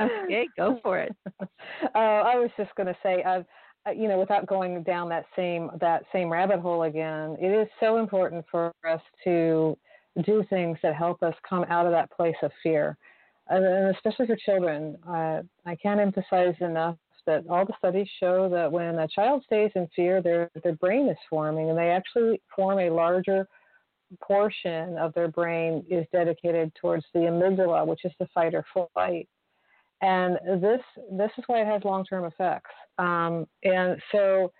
[0.00, 1.14] okay, go for it.
[1.40, 1.44] uh,
[1.94, 3.44] I was just going to say, I've,
[3.86, 7.68] uh, you know, without going down that same that same rabbit hole again, it is
[7.78, 9.76] so important for us to
[10.24, 12.96] do things that help us come out of that place of fear,
[13.48, 14.96] and especially for children.
[15.08, 16.96] Uh, I can't emphasize enough
[17.28, 21.08] that all the studies show that when a child stays in fear, their their brain
[21.08, 23.46] is forming, and they actually form a larger
[24.22, 29.28] portion of their brain is dedicated towards the amygdala, which is the fight or flight.
[30.00, 30.80] And this
[31.12, 32.70] this is why it has long term effects.
[32.96, 34.50] Um, and so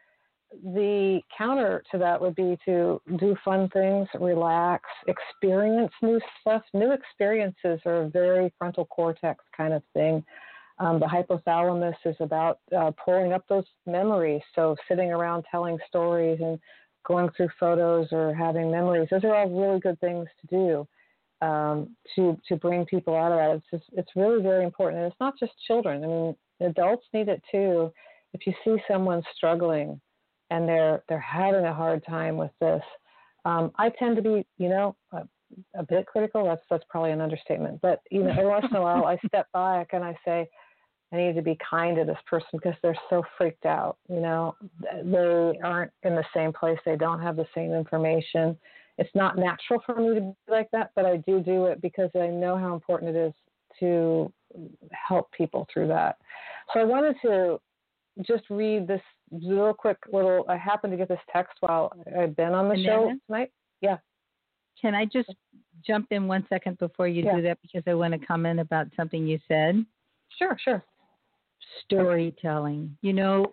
[0.62, 6.62] the counter to that would be to do fun things, relax, experience new stuff.
[6.74, 10.22] New experiences are a very frontal cortex kind of thing.
[10.81, 14.43] Um, the hypothalamus is about uh, pulling up those memories.
[14.55, 16.59] So sitting around telling stories and
[17.07, 19.09] going through photos or having memories.
[19.11, 20.89] Those are all really good things to do
[21.41, 23.57] um, to to bring people out of that.
[23.57, 26.05] It's just it's really very important, and it's not just children.
[26.05, 27.93] I mean, adults need it too.
[28.35, 30.01] If you see someone struggling
[30.51, 32.83] and they're they're having a hard time with this,
[33.45, 35.22] um, I tend to be, you know, a,
[35.76, 36.45] a bit critical.
[36.45, 37.81] That's that's probably an understatement.
[37.81, 40.49] But you know, every once in a while, I step back and I say,
[41.12, 43.96] I need to be kind to this person because they're so freaked out.
[44.09, 44.56] You know,
[45.02, 46.78] they aren't in the same place.
[46.84, 48.56] They don't have the same information.
[48.98, 52.11] It's not natural for me to be like that, but I do do it because
[52.14, 53.32] I know how important it is
[53.80, 54.30] to
[54.92, 56.18] help people through that.
[56.74, 57.59] So I wanted to
[58.26, 59.00] just read this
[59.30, 60.44] real quick little.
[60.48, 63.52] I happened to get this text while I've been on the and show tonight.
[63.80, 63.96] Yeah.
[64.80, 65.32] Can I just
[65.86, 67.36] jump in one second before you yeah.
[67.36, 69.86] do that because I want to comment about something you said?
[70.38, 70.84] Sure, sure
[71.84, 72.96] storytelling.
[73.02, 73.52] You know,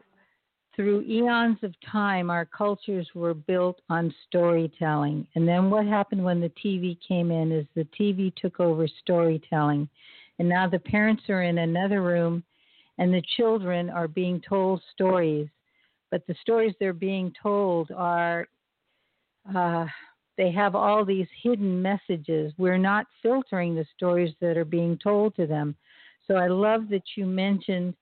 [0.75, 5.25] through eons of time, our cultures were built on storytelling.
[5.35, 9.87] And then what happened when the TV came in is the TV took over storytelling.
[10.39, 12.43] And now the parents are in another room
[12.97, 15.47] and the children are being told stories.
[16.11, 18.47] But the stories they're being told are,
[19.53, 19.85] uh,
[20.37, 22.53] they have all these hidden messages.
[22.57, 25.75] We're not filtering the stories that are being told to them.
[26.27, 27.95] So I love that you mentioned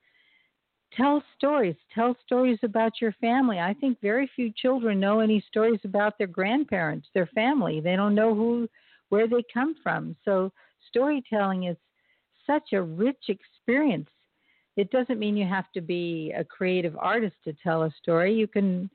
[0.96, 1.76] tell stories.
[1.94, 3.60] Tell stories about your family.
[3.60, 7.80] I think very few children know any stories about their grandparents, their family.
[7.80, 8.68] They don't know who
[9.10, 10.16] where they come from.
[10.26, 10.52] So
[10.90, 11.78] storytelling is
[12.48, 14.10] such a rich experience.
[14.76, 18.34] It doesn't mean you have to be a creative artist to tell a story.
[18.34, 18.90] You can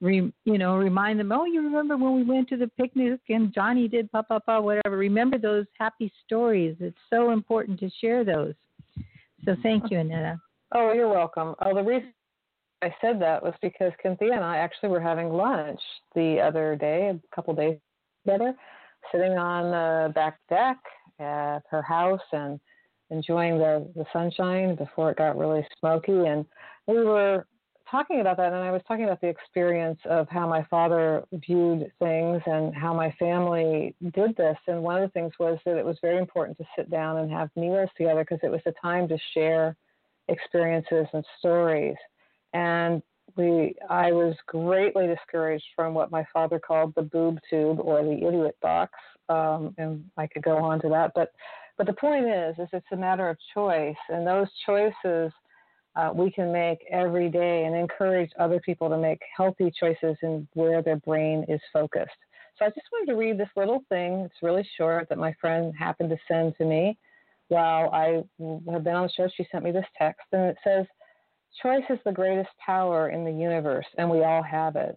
[0.00, 3.86] you know, remind them, "Oh, you remember when we went to the picnic and Johnny
[3.86, 6.76] did pa pa pa whatever." Remember those happy stories.
[6.80, 8.54] It's so important to share those.
[9.44, 10.38] So thank you, Annetta.
[10.72, 11.54] Oh, you're welcome.
[11.64, 12.12] Oh, the reason
[12.82, 15.80] I said that was because Cynthia and I actually were having lunch
[16.14, 17.78] the other day, a couple days
[18.24, 18.54] together,
[19.12, 20.78] sitting on the back deck
[21.18, 22.60] at her house and
[23.10, 26.26] enjoying the, the sunshine before it got really smoky.
[26.26, 26.44] And
[26.86, 27.46] we were
[27.90, 31.90] talking about that, and I was talking about the experience of how my father viewed
[31.98, 34.56] things and how my family did this.
[34.66, 37.30] And one of the things was that it was very important to sit down and
[37.30, 39.76] have meals together because it was a time to share
[40.28, 41.96] experiences and stories.
[42.52, 43.02] And
[43.36, 48.26] we, I was greatly discouraged from what my father called the boob tube or the
[48.26, 48.92] idiot box,
[49.28, 51.12] um, and I could go on to that.
[51.14, 51.32] But,
[51.76, 55.32] but the point is, is it's a matter of choice, and those choices
[55.96, 60.46] uh, we can make every day, and encourage other people to make healthy choices in
[60.54, 62.10] where their brain is focused.
[62.58, 64.20] So I just wanted to read this little thing.
[64.20, 66.98] It's really short that my friend happened to send to me
[67.50, 68.22] while I
[68.72, 70.86] have been on the show, she sent me this text, and it says,
[71.60, 74.96] Choice is the greatest power in the universe, and we all have it.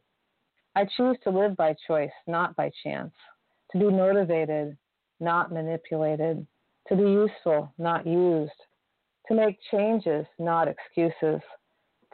[0.76, 3.12] I choose to live by choice, not by chance,
[3.72, 4.78] to be motivated,
[5.20, 6.46] not manipulated,
[6.90, 8.52] to be useful, not used,
[9.28, 11.42] to make changes, not excuses,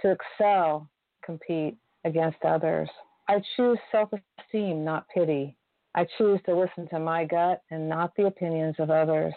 [0.01, 0.89] to excel,
[1.23, 2.89] compete against others.
[3.27, 5.55] I choose self esteem, not pity.
[5.95, 9.33] I choose to listen to my gut and not the opinions of others.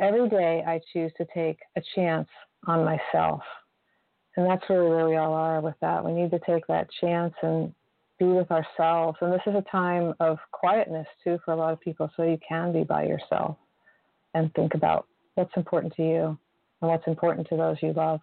[0.00, 2.28] Every day I choose to take a chance
[2.66, 3.40] on myself.
[4.36, 6.04] And that's really where we all are with that.
[6.04, 7.72] We need to take that chance and
[8.18, 9.16] be with ourselves.
[9.20, 12.38] And this is a time of quietness too for a lot of people, so you
[12.46, 13.56] can be by yourself
[14.34, 15.06] and think about
[15.36, 16.38] what's important to you
[16.84, 18.20] and what's important to those you love.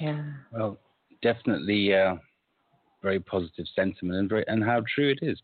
[0.00, 0.22] Yeah.
[0.52, 0.78] Well,
[1.22, 2.16] definitely uh,
[3.02, 5.40] very positive sentiment and very, and how true it is.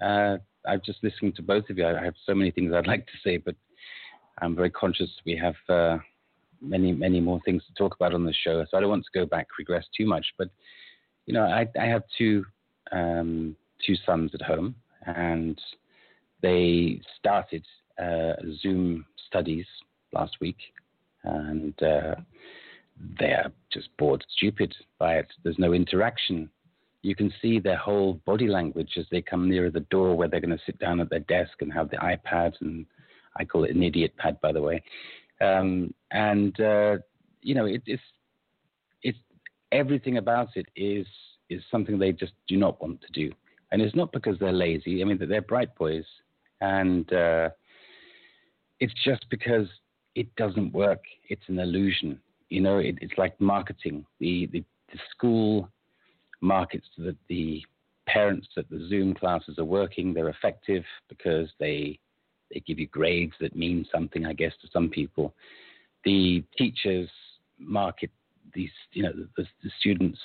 [0.00, 0.36] Uh,
[0.66, 1.86] I've just listening to both of you.
[1.86, 3.56] I have so many things I'd like to say, but
[4.40, 5.98] I'm very conscious we have uh,
[6.60, 8.64] many, many more things to talk about on the show.
[8.70, 10.26] So I don't want to go back, regress too much.
[10.38, 10.50] But
[11.26, 12.44] you know, I, I have two
[12.92, 15.60] um, two sons at home, and
[16.42, 17.64] they started
[18.62, 19.66] Zoom studies
[20.12, 20.58] last week,
[21.24, 22.14] and uh,
[23.18, 25.26] they're just bored stupid by it.
[25.42, 26.50] There's no interaction
[27.02, 30.40] you can see their whole body language as they come nearer the door where they're
[30.40, 32.84] going to sit down at their desk and have the iPad and
[33.36, 34.82] I call it an idiot pad, by the way.
[35.40, 36.96] Um, and uh,
[37.40, 38.02] you know, it, it's
[39.02, 39.18] it's
[39.70, 41.06] everything about it is
[41.48, 43.32] is something they just do not want to do,
[43.70, 45.00] and it's not because they're lazy.
[45.00, 46.04] I mean, they're bright boys,
[46.60, 47.50] and uh,
[48.80, 49.66] it's just because
[50.14, 51.02] it doesn't work.
[51.28, 52.20] It's an illusion.
[52.48, 54.04] You know, it, it's like marketing.
[54.20, 55.68] The, the the school
[56.40, 57.62] markets that the
[58.06, 60.14] parents that the Zoom classes are working.
[60.14, 61.98] They're effective because they
[62.52, 65.34] they give you grades that mean something, I guess, to some people.
[66.04, 67.10] The teachers
[67.58, 68.10] market
[68.54, 70.18] these, you know, the, the students'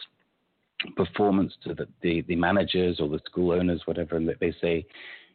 [0.95, 4.85] performance to the, the, the managers or the school owners, whatever, and they say,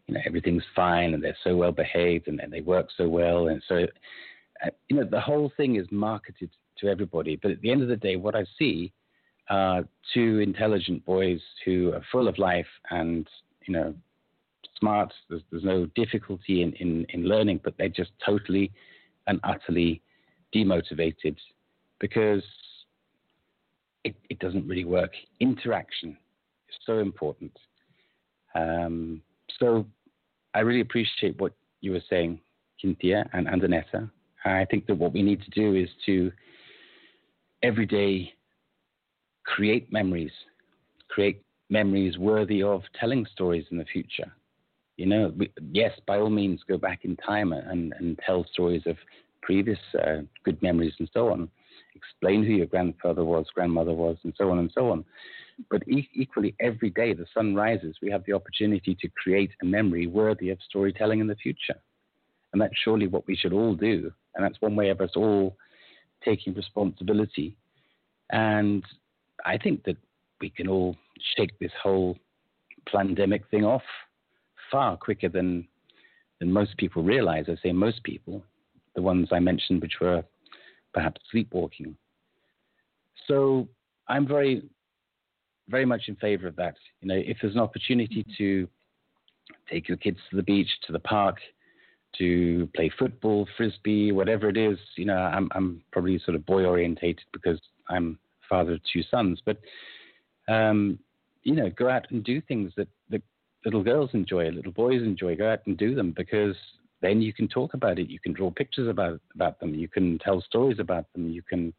[0.08, 3.48] you know, everything's fine and they're so well behaved and, and they work so well.
[3.48, 3.86] And so,
[4.64, 7.36] uh, you know, the whole thing is marketed to everybody.
[7.36, 8.92] But at the end of the day, what I see
[9.50, 13.26] are two intelligent boys who are full of life and
[13.66, 13.94] you know
[14.78, 15.12] smart.
[15.28, 18.70] There's, there's no difficulty in, in, in learning, but they're just totally
[19.26, 20.00] and utterly
[20.54, 21.36] demotivated
[21.98, 22.42] because
[24.04, 25.12] it, it doesn't really work.
[25.40, 26.10] Interaction
[26.68, 27.52] is so important.
[28.54, 29.20] Um,
[29.58, 29.86] so
[30.54, 32.40] I really appreciate what you were saying,
[32.80, 33.62] Cynthia and, and
[34.44, 36.32] I think that what we need to do is to
[37.62, 38.32] every day
[39.44, 40.32] create memories,
[41.08, 44.32] create memories worthy of telling stories in the future.
[44.96, 48.82] You know, we, yes, by all means, go back in time and, and tell stories
[48.86, 48.96] of
[49.42, 51.48] previous uh, good memories and so on.
[51.94, 55.04] Explain who your grandfather was, grandmother was, and so on and so on.
[55.70, 59.66] But e- equally, every day the sun rises, we have the opportunity to create a
[59.66, 61.76] memory worthy of storytelling in the future.
[62.52, 64.12] And that's surely what we should all do.
[64.34, 65.56] And that's one way of us all
[66.24, 67.56] taking responsibility
[68.30, 68.84] and
[69.44, 69.96] I think that
[70.40, 70.96] we can all
[71.36, 72.16] shake this whole
[72.86, 73.82] pandemic thing off
[74.70, 75.66] far quicker than
[76.40, 77.46] than most people realize.
[77.48, 78.44] I say most people,
[78.94, 80.22] the ones I mentioned, which were
[80.94, 81.96] perhaps sleepwalking.
[83.26, 83.68] So
[84.06, 84.62] I'm very,
[85.68, 86.74] very much in favor of that.
[87.00, 88.68] You know, if there's an opportunity to
[89.70, 91.36] take your kids to the beach, to the park,
[92.18, 96.64] to play football, frisbee, whatever it is, you know, I'm, I'm probably sort of boy
[96.64, 99.58] orientated because I'm father of two sons, but,
[100.48, 100.98] um,
[101.42, 103.22] you know, go out and do things that, that
[103.64, 105.36] little girls enjoy, little boys enjoy.
[105.36, 106.56] Go out and do them because
[107.00, 108.08] then you can talk about it.
[108.08, 109.74] You can draw pictures about about them.
[109.74, 111.30] You can tell stories about them.
[111.30, 111.72] You can,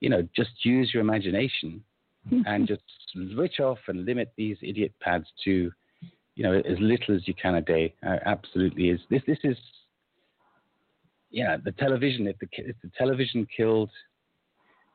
[0.00, 1.82] you know, just use your imagination
[2.46, 2.82] and just
[3.34, 5.70] switch off and limit these idiot pads to,
[6.34, 7.94] you know, as little as you can a day.
[8.06, 9.22] Uh, absolutely is this.
[9.26, 9.56] This is,
[11.30, 12.26] yeah, the television.
[12.26, 13.90] If the if the television killed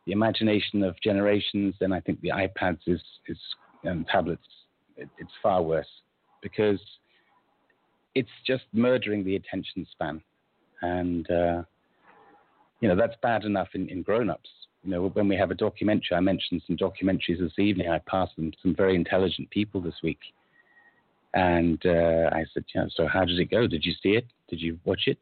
[0.06, 3.38] the imagination of generations, then I think the iPads is is
[3.84, 4.44] and tablets
[5.00, 5.88] it, it's far worse
[6.42, 6.80] because
[8.16, 10.22] it's just murdering the attention span.
[10.82, 11.64] And, uh,
[12.82, 14.50] you know, that's bad enough in, in grown ups.
[14.84, 17.90] You know, when we have a documentary, I mentioned some documentaries this evening.
[17.90, 20.20] I passed them some very intelligent people this week.
[21.34, 23.68] And uh, I said, know, so how did it go?
[23.68, 24.26] Did you see it?
[24.50, 25.20] Did you watch it?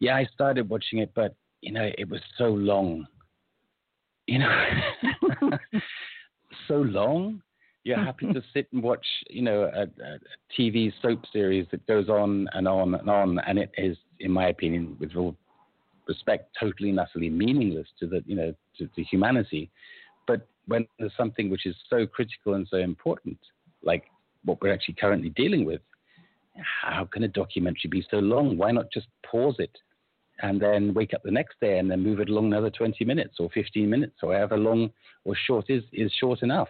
[0.00, 3.06] Yeah, I started watching it, but, you know, it was so long.
[4.26, 4.64] You know,
[6.68, 7.42] so long
[7.84, 10.18] you're happy to sit and watch, you know, a, a,
[10.58, 14.48] TV soap series that goes on and on and on, and it is, in my
[14.48, 15.36] opinion, with all
[16.06, 19.70] respect, totally and utterly meaningless to the, you know, to, to humanity.
[20.26, 23.38] But when there's something which is so critical and so important,
[23.82, 24.04] like
[24.44, 25.80] what we're actually currently dealing with,
[26.56, 28.56] how can a documentary be so long?
[28.58, 29.76] Why not just pause it
[30.42, 33.36] and then wake up the next day and then move it along another 20 minutes
[33.38, 34.90] or 15 minutes or however long
[35.24, 36.68] or short is is short enough?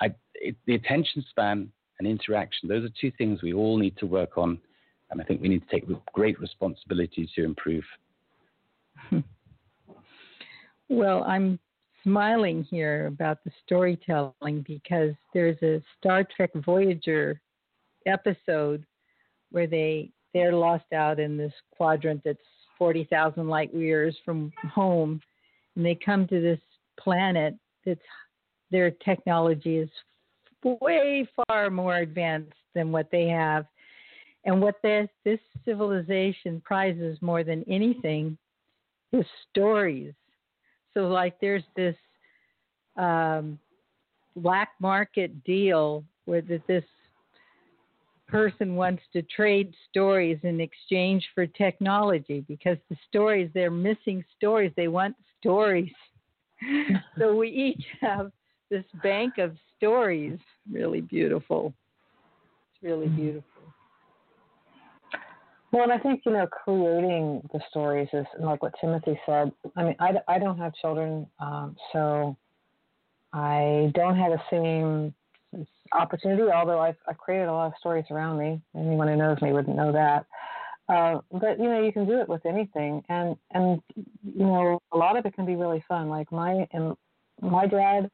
[0.00, 4.06] I, it, the attention span and interaction, those are two things we all need to
[4.06, 4.58] work on.
[5.10, 5.84] And I think we need to take
[6.14, 7.84] great responsibility to improve.
[10.92, 11.58] Well, I'm
[12.02, 17.40] smiling here about the storytelling because there's a Star Trek Voyager
[18.04, 18.84] episode
[19.52, 22.38] where they they're lost out in this quadrant that's
[22.76, 25.22] 40,000 light years from home
[25.76, 26.60] and they come to this
[27.00, 27.54] planet
[27.86, 28.00] that's
[28.70, 29.88] their technology is
[30.62, 33.64] way far more advanced than what they have.
[34.44, 38.36] And what this this civilization prizes more than anything
[39.14, 40.12] is stories.
[40.94, 41.96] So like there's this
[42.96, 43.58] um,
[44.36, 46.84] black market deal where this
[48.28, 54.72] person wants to trade stories in exchange for technology because the stories they're missing stories
[54.74, 55.92] they want stories
[57.18, 58.32] so we each have
[58.70, 60.38] this bank of stories.
[60.70, 61.74] Really beautiful.
[62.72, 63.16] It's really mm-hmm.
[63.16, 63.51] beautiful.
[65.72, 69.50] Well, and I think you know, creating the stories is like what Timothy said.
[69.76, 72.36] I mean, I, I don't have children, um, so
[73.32, 75.14] I don't have the same
[75.92, 76.42] opportunity.
[76.42, 78.60] Although I've, I've created a lot of stories around me.
[78.76, 80.26] Anyone who knows me wouldn't know that.
[80.88, 84.96] Uh, but you know, you can do it with anything, and and you know, a
[84.96, 86.10] lot of it can be really fun.
[86.10, 86.94] Like my and
[87.40, 88.10] my dad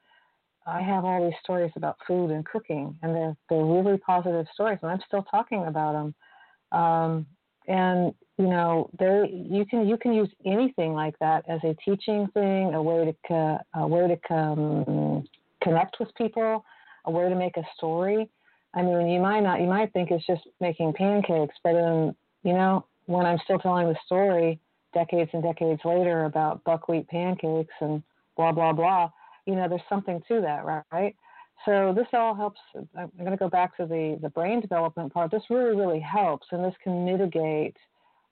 [0.68, 4.78] I have all these stories about food and cooking, and they're they're really positive stories,
[4.82, 6.78] and I'm still talking about them.
[6.78, 7.26] Um,
[7.68, 12.26] and you know, there you can you can use anything like that as a teaching
[12.34, 15.24] thing, a way to a way to come,
[15.62, 16.64] connect with people,
[17.04, 18.28] a way to make a story.
[18.74, 22.52] I mean, you might not you might think it's just making pancakes, but in you
[22.52, 24.60] know, when I'm still telling the story
[24.94, 28.02] decades and decades later about buckwheat pancakes and
[28.36, 29.10] blah blah blah
[29.48, 31.16] you know, there's something to that, right?
[31.64, 32.60] So this all helps.
[32.96, 35.30] I'm going to go back to the the brain development part.
[35.30, 37.76] This really, really helps, and this can mitigate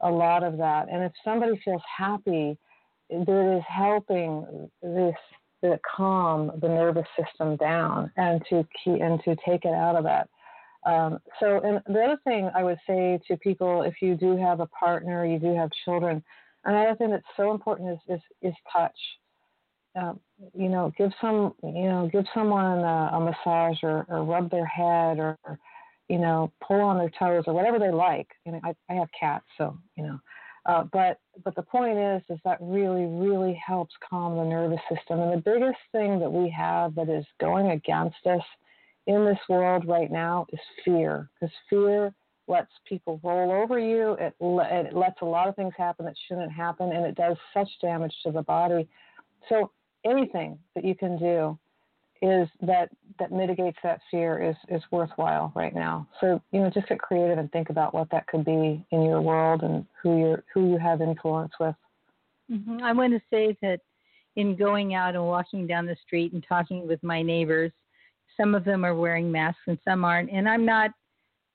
[0.00, 0.88] a lot of that.
[0.90, 2.56] And if somebody feels happy,
[3.10, 5.14] that is helping this
[5.64, 10.04] to calm the nervous system down and to keep and to take it out of
[10.04, 10.28] that.
[10.84, 14.60] Um, so, and the other thing I would say to people, if you do have
[14.60, 16.22] a partner, you do have children,
[16.64, 18.98] another thing that's so important is is, is touch.
[19.96, 20.20] Um,
[20.54, 24.66] you know, give some, you know, give someone a, a massage or, or rub their
[24.66, 25.38] head or,
[26.08, 28.28] you know, pull on their toes or whatever they like.
[28.44, 30.18] You know, I, I have cats, so you know.
[30.66, 35.20] Uh, but but the point is, is that really really helps calm the nervous system.
[35.20, 38.42] And the biggest thing that we have that is going against us
[39.06, 42.12] in this world right now is fear, because fear
[42.48, 44.12] lets people roll over you.
[44.20, 47.68] It, it lets a lot of things happen that shouldn't happen, and it does such
[47.80, 48.88] damage to the body.
[49.48, 49.70] So
[50.08, 51.58] anything that you can do
[52.22, 52.88] is that
[53.18, 56.06] that mitigates that fear is is worthwhile right now.
[56.20, 59.20] So you know, just get creative and think about what that could be in your
[59.20, 61.74] world and who you who you have influence with.
[62.50, 62.82] Mm-hmm.
[62.82, 63.80] I want to say that
[64.36, 67.72] in going out and walking down the street and talking with my neighbors,
[68.36, 70.90] some of them are wearing masks and some aren't, and I'm not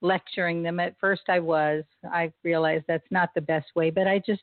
[0.02, 0.80] lecturing them.
[0.80, 1.84] At first, I was.
[2.12, 4.42] I realized that's not the best way, but I just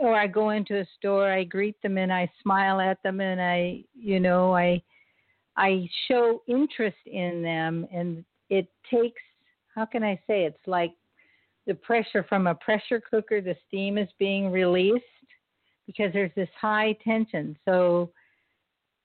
[0.00, 3.40] or I go into a store, I greet them and I smile at them and
[3.40, 4.82] I, you know, I
[5.56, 9.22] I show interest in them and it takes
[9.74, 10.92] how can I say it's like
[11.66, 15.04] the pressure from a pressure cooker, the steam is being released
[15.86, 17.56] because there's this high tension.
[17.64, 18.10] So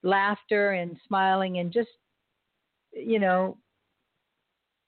[0.04, 1.90] laughter and smiling and just
[2.94, 3.58] you know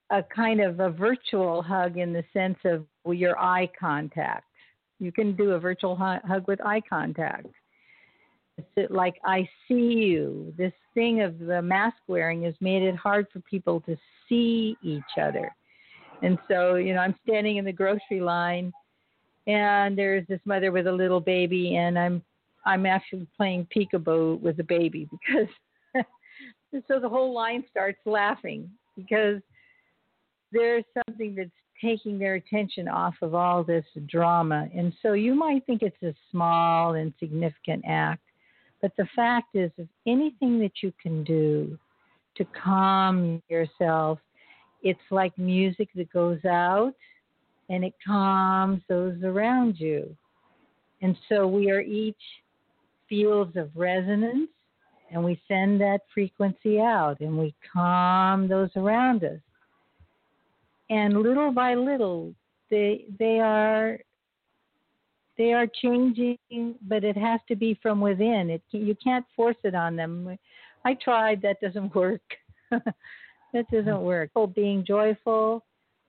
[0.09, 2.85] a kind of a virtual hug in the sense of
[3.15, 4.45] your eye contact
[4.99, 7.47] you can do a virtual hug with eye contact.
[8.57, 10.53] It's like I see you.
[10.57, 13.97] This thing of the mask wearing has made it hard for people to
[14.29, 15.51] see each other.
[16.21, 18.71] And so, you know, I'm standing in the grocery line
[19.47, 22.21] and there's this mother with a little baby and I'm
[22.65, 26.05] I'm actually playing peekaboo with the baby because
[26.87, 29.41] so the whole line starts laughing because
[30.51, 31.49] there's something that's
[31.83, 34.67] taking their attention off of all this drama.
[34.75, 38.23] And so you might think it's a small, insignificant act,
[38.81, 41.77] but the fact is, if anything that you can do
[42.37, 44.19] to calm yourself,
[44.81, 46.93] it's like music that goes out
[47.69, 50.15] and it calms those around you.
[51.01, 52.15] And so we are each
[53.09, 54.49] fields of resonance
[55.11, 59.39] and we send that frequency out and we calm those around us
[60.89, 62.33] and little by little
[62.69, 63.99] they they are
[65.37, 66.37] they are changing
[66.87, 68.49] but it has to be from within.
[68.49, 70.37] It you can't force it on them.
[70.85, 72.21] I tried that doesn't work.
[72.71, 74.03] That doesn't hmm.
[74.03, 74.31] work.
[74.35, 75.63] Oh being joyful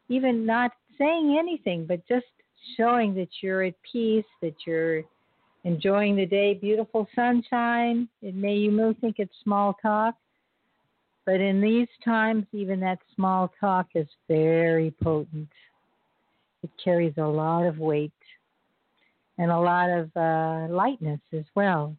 [0.09, 2.27] even not saying anything but just
[2.77, 5.03] showing that you're at peace that you're
[5.65, 6.55] enjoying the day.
[6.55, 8.09] Beautiful sunshine.
[8.23, 10.15] It may you may think it's small talk
[11.27, 15.49] but in these times, even that small talk is very potent.
[16.63, 18.13] It carries a lot of weight
[19.39, 21.97] and a lot of uh, lightness as well.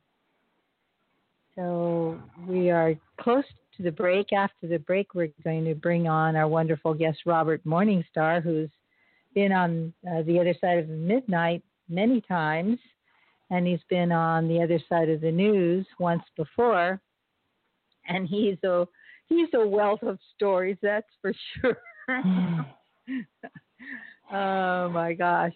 [1.55, 3.45] So we are close
[3.78, 4.34] to the break.
[4.34, 8.69] After the break, we're going to bring on our wonderful guest, Robert Morningstar, who's
[9.34, 12.78] been on uh, the other side of midnight many times,
[13.51, 16.99] and he's been on the other side of the news once before.
[18.07, 18.88] And he's a
[19.28, 21.78] he's a wealth of stories, that's for sure.
[24.32, 25.53] oh my gosh.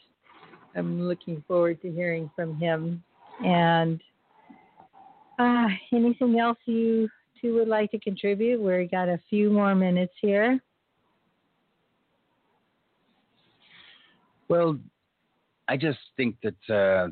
[0.76, 3.04] I'm looking forward to hearing from him.
[3.44, 4.02] And
[5.40, 7.10] uh, anything else you
[7.42, 8.62] two would like to contribute?
[8.62, 10.60] We got a few more minutes here.
[14.48, 14.78] Well,
[15.68, 17.10] I just think that uh,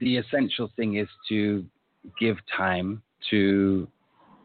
[0.00, 1.64] the essential thing is to
[2.18, 3.86] give time to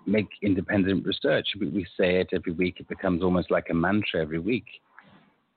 [0.06, 1.48] make independent research.
[1.60, 2.76] We say it every week.
[2.80, 4.66] It becomes almost like a mantra every week.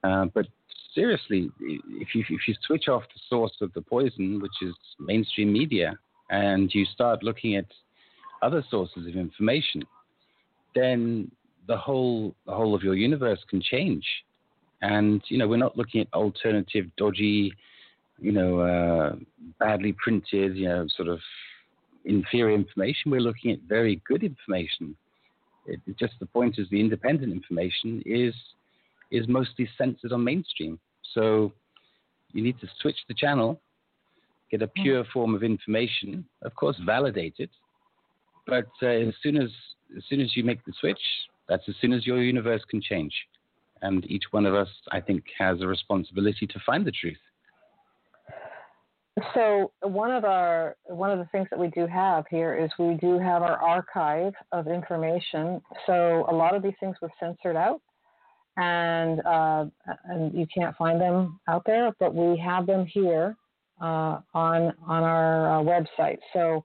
[0.03, 0.47] Uh, but
[0.93, 5.51] seriously, if you, if you switch off the source of the poison, which is mainstream
[5.51, 5.97] media,
[6.29, 7.65] and you start looking at
[8.41, 9.83] other sources of information,
[10.75, 11.31] then
[11.67, 14.05] the whole the whole of your universe can change.
[14.81, 17.51] And you know, we're not looking at alternative, dodgy,
[18.19, 19.15] you know, uh,
[19.59, 21.19] badly printed, you know, sort of
[22.07, 23.11] inferior information.
[23.11, 24.95] We're looking at very good information.
[25.65, 28.33] It, just the point is the independent information is
[29.11, 30.79] is mostly censored on mainstream.
[31.13, 31.53] So
[32.33, 33.61] you need to switch the channel,
[34.51, 35.11] get a pure mm.
[35.13, 37.49] form of information, of course validated.
[38.45, 39.49] But uh, as soon as
[39.95, 40.99] as soon as you make the switch,
[41.47, 43.13] that's as soon as your universe can change.
[43.81, 47.17] And each one of us, I think, has a responsibility to find the truth.
[49.33, 52.95] So one of our one of the things that we do have here is we
[52.95, 55.59] do have our archive of information.
[55.87, 57.81] So a lot of these things were censored out,
[58.57, 59.65] and uh,
[60.05, 63.35] and you can't find them out there, but we have them here
[63.81, 66.19] uh, on on our uh, website.
[66.33, 66.63] So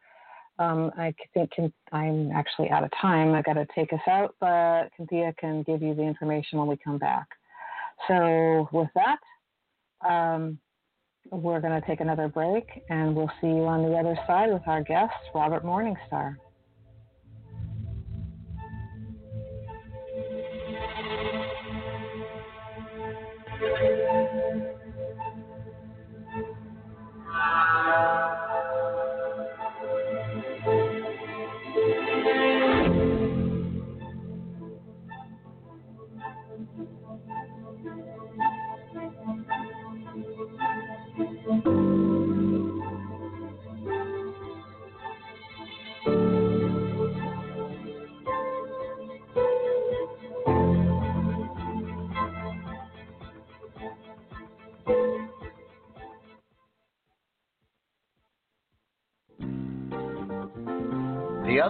[0.59, 3.33] um, I think can, I'm actually out of time.
[3.33, 6.77] I got to take us out, but Cynthia can give you the information when we
[6.77, 7.29] come back.
[8.09, 9.19] So with that.
[10.07, 10.59] Um,
[11.33, 14.63] we're going to take another break and we'll see you on the other side with
[14.67, 16.37] our guest, Robert Morningstar.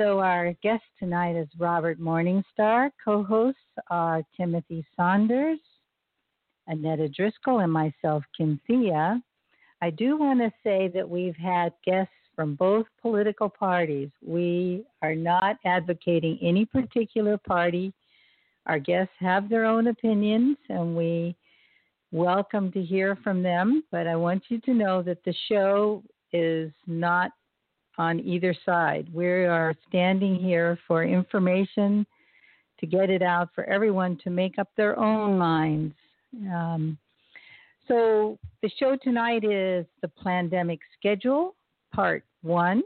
[0.00, 2.90] So, our guest tonight is Robert Morningstar.
[3.04, 5.58] Co hosts are uh, Timothy Saunders,
[6.68, 9.22] Annetta Driscoll, and myself, Cynthia.
[9.82, 14.08] I do want to say that we've had guests from both political parties.
[14.26, 17.92] We are not advocating any particular party.
[18.64, 21.36] Our guests have their own opinions, and we
[22.10, 23.84] welcome to hear from them.
[23.92, 27.32] But I want you to know that the show is not
[27.98, 29.08] on either side.
[29.12, 32.06] We are standing here for information
[32.78, 35.94] to get it out for everyone to make up their own minds.
[36.52, 36.96] Um,
[37.88, 41.56] so, the show tonight is the plandemic schedule,
[41.92, 42.82] part one.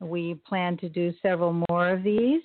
[0.00, 2.42] We plan to do several more of these.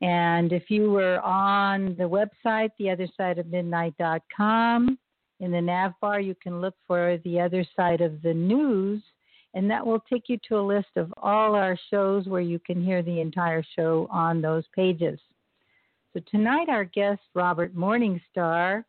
[0.00, 4.98] And if you were on the website, theothersideofmidnight.com,
[5.40, 9.02] in the nav bar, you can look for the other side of the news,
[9.54, 12.84] and that will take you to a list of all our shows where you can
[12.84, 15.18] hear the entire show on those pages.
[16.12, 18.84] So tonight, our guest, Robert Morningstar,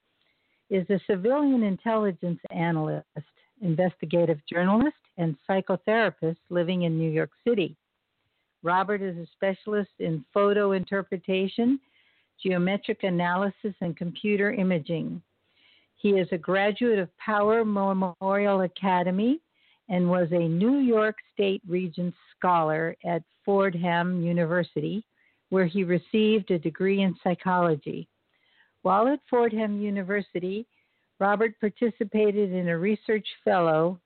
[0.71, 3.05] is a civilian intelligence analyst,
[3.61, 7.75] investigative journalist, and psychotherapist living in New York City.
[8.63, 11.79] Robert is a specialist in photo interpretation,
[12.41, 15.21] geometric analysis, and computer imaging.
[15.95, 19.39] He is a graduate of Power Memorial Academy
[19.89, 25.05] and was a New York State Regents Scholar at Fordham University,
[25.49, 28.07] where he received a degree in psychology.
[28.81, 30.65] While at Fordham University,
[31.19, 33.99] Robert participated in a research fellow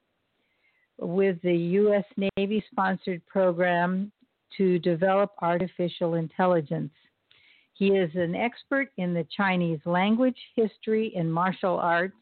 [0.98, 2.04] with the U.S.
[2.36, 4.12] Navy sponsored program
[4.56, 6.92] to develop artificial intelligence.
[7.74, 12.16] He is an expert in the Chinese language, history, and martial arts,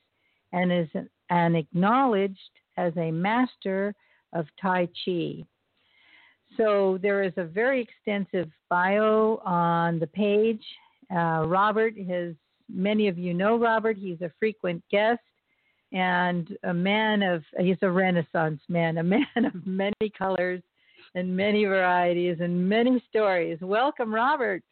[0.53, 0.89] and is
[1.31, 2.39] an acknowledged
[2.79, 3.95] as a master
[4.33, 5.45] of Tai Chi.
[6.57, 10.63] So there is a very extensive bio on the page.
[11.15, 12.35] Uh, Robert has
[12.73, 13.97] many of you know Robert.
[13.99, 15.21] He's a frequent guest
[15.93, 20.63] and a man of he's a renaissance man, a man of many colors
[21.15, 23.59] and many varieties and many stories.
[23.61, 24.63] Welcome, Robert.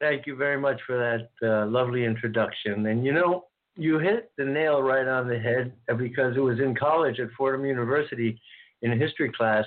[0.00, 2.86] Thank you very much for that uh, lovely introduction.
[2.86, 3.46] And you know,
[3.78, 7.64] you hit the nail right on the head because it was in college at Fordham
[7.64, 8.38] University
[8.82, 9.64] in a history class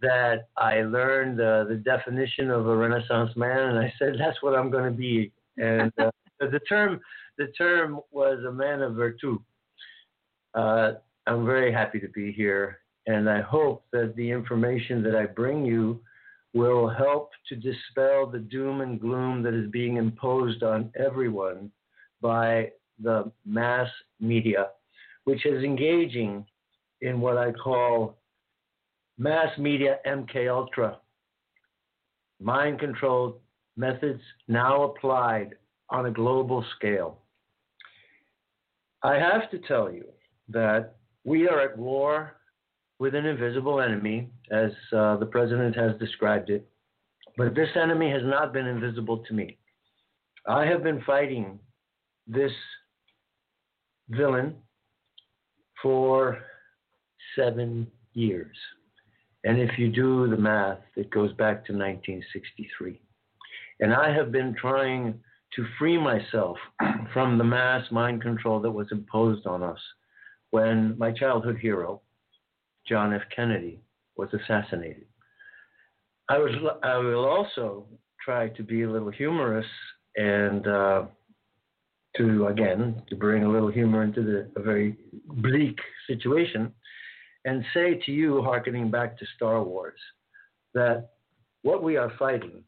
[0.00, 4.54] that I learned uh, the definition of a Renaissance man, and I said that's what
[4.54, 5.32] I'm going to be.
[5.58, 6.10] And uh,
[6.40, 6.98] the term
[7.38, 9.38] the term was a man of virtue.
[10.54, 10.92] Uh,
[11.26, 15.66] I'm very happy to be here, and I hope that the information that I bring
[15.66, 16.00] you
[16.54, 21.70] will help to dispel the doom and gloom that is being imposed on everyone
[22.22, 22.70] by
[23.02, 23.88] the mass
[24.20, 24.68] media,
[25.24, 26.44] which is engaging
[27.00, 28.16] in what I call
[29.18, 30.98] mass media MK Ultra,
[32.40, 33.40] mind controlled
[33.76, 35.54] methods now applied
[35.90, 37.18] on a global scale.
[39.02, 40.04] I have to tell you
[40.48, 42.36] that we are at war
[42.98, 46.66] with an invisible enemy, as uh, the president has described it,
[47.36, 49.58] but this enemy has not been invisible to me.
[50.46, 51.58] I have been fighting
[52.26, 52.52] this
[54.08, 54.54] villain
[55.82, 56.38] for
[57.36, 58.56] seven years.
[59.44, 63.00] And if you do the math, it goes back to 1963.
[63.80, 65.20] And I have been trying
[65.54, 66.56] to free myself
[67.12, 69.78] from the mass mind control that was imposed on us
[70.50, 72.00] when my childhood hero,
[72.88, 73.22] John F.
[73.34, 73.80] Kennedy,
[74.16, 75.06] was assassinated.
[76.28, 76.52] I, was,
[76.82, 77.86] I will also
[78.24, 79.66] try to be a little humorous
[80.16, 81.02] and uh,
[82.16, 84.96] to, again, to bring a little humor into the, a very
[85.26, 86.72] bleak situation
[87.44, 90.00] and say to you, hearkening back to Star Wars,
[90.74, 91.10] that
[91.62, 92.64] what we are fighting,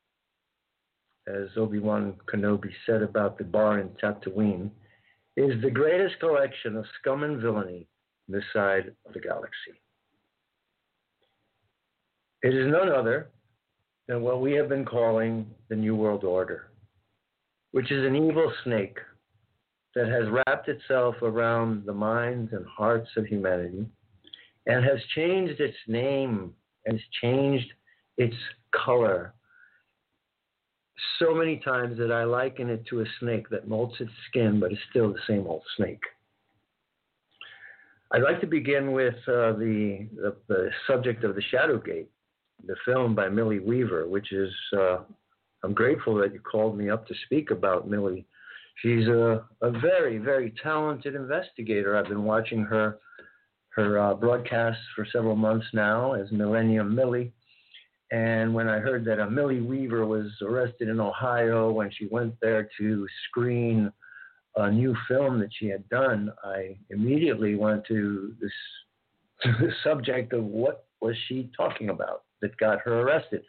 [1.27, 4.71] as Obi Wan Kenobi said about the bar in Tatooine,
[5.37, 7.87] is the greatest collection of scum and villainy
[8.29, 9.81] this side of the galaxy.
[12.43, 13.31] It is none other
[14.07, 16.71] than what we have been calling the New World Order,
[17.73, 18.99] which is an evil snake
[19.95, 23.87] that has wrapped itself around the minds and hearts of humanity
[24.67, 26.53] and has changed its name
[26.87, 27.73] and has changed
[28.17, 28.37] its
[28.75, 29.35] color
[31.19, 34.73] so many times that I liken it to a snake that molts its skin but
[34.73, 36.03] is still the same old snake.
[38.11, 42.07] I'd like to begin with uh, the, the, the subject of the Shadowgate,
[42.67, 44.99] the film by Millie Weaver, which is uh,
[45.63, 48.27] I'm grateful that you called me up to speak about Millie.
[48.83, 51.97] She's a, a very very talented investigator.
[51.97, 52.99] I've been watching her
[53.71, 57.33] her uh, broadcasts for several months now as Millennium Millie.
[58.11, 62.35] And when I heard that a Millie Weaver was arrested in Ohio when she went
[62.41, 63.93] there to screen
[64.57, 68.53] a new film that she had done, I immediately went to this
[69.43, 73.43] to the subject of what was she talking about that got her arrested.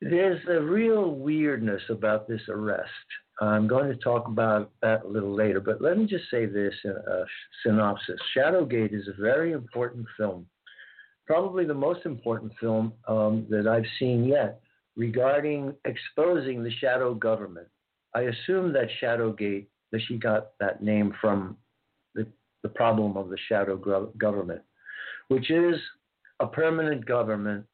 [0.00, 2.90] There's a real weirdness about this arrest.
[3.40, 6.72] I'm going to talk about that a little later, but let me just say this
[6.84, 7.24] in a
[7.62, 8.18] synopsis.
[8.34, 10.46] Shadowgate is a very important film,
[11.26, 14.60] probably the most important film um, that I've seen yet
[14.96, 17.66] regarding exposing the shadow government.
[18.14, 21.58] I assume that Shadowgate, that she got that name from
[22.14, 22.26] the,
[22.62, 23.76] the problem of the shadow
[24.16, 24.62] government,
[25.28, 25.76] which is
[26.40, 27.66] a permanent government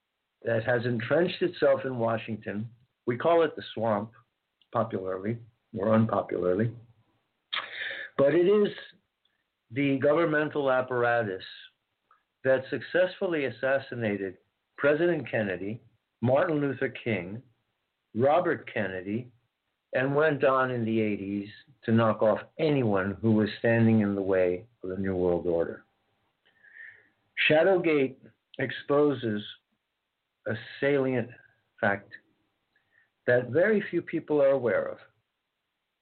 [0.42, 2.68] that has entrenched itself in Washington.
[3.06, 4.10] We call it the swamp,
[4.72, 5.38] popularly
[5.76, 6.70] or unpopularly.
[8.18, 8.72] But it is
[9.70, 11.42] the governmental apparatus
[12.44, 14.36] that successfully assassinated
[14.76, 15.80] President Kennedy,
[16.20, 17.40] Martin Luther King,
[18.14, 19.28] Robert Kennedy,
[19.94, 21.48] and went on in the 80s
[21.84, 25.84] to knock off anyone who was standing in the way of the New World Order.
[27.48, 28.16] Shadowgate
[28.58, 29.42] exposes
[30.46, 31.28] a salient
[31.80, 32.10] fact
[33.26, 34.98] that very few people are aware of.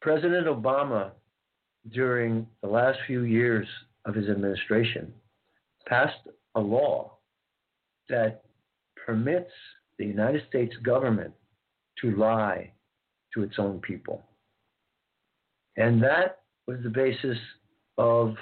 [0.00, 1.10] President Obama,
[1.92, 3.66] during the last few years
[4.04, 5.12] of his administration,
[5.86, 7.12] passed a law
[8.08, 8.42] that
[9.06, 9.50] permits
[9.98, 11.32] the United States government
[12.00, 12.72] to lie
[13.34, 14.22] to its own people.
[15.76, 17.38] And that was the basis
[17.98, 18.34] of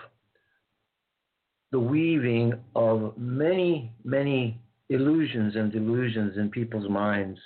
[1.70, 7.38] the weaving of many, many illusions and delusions in people's minds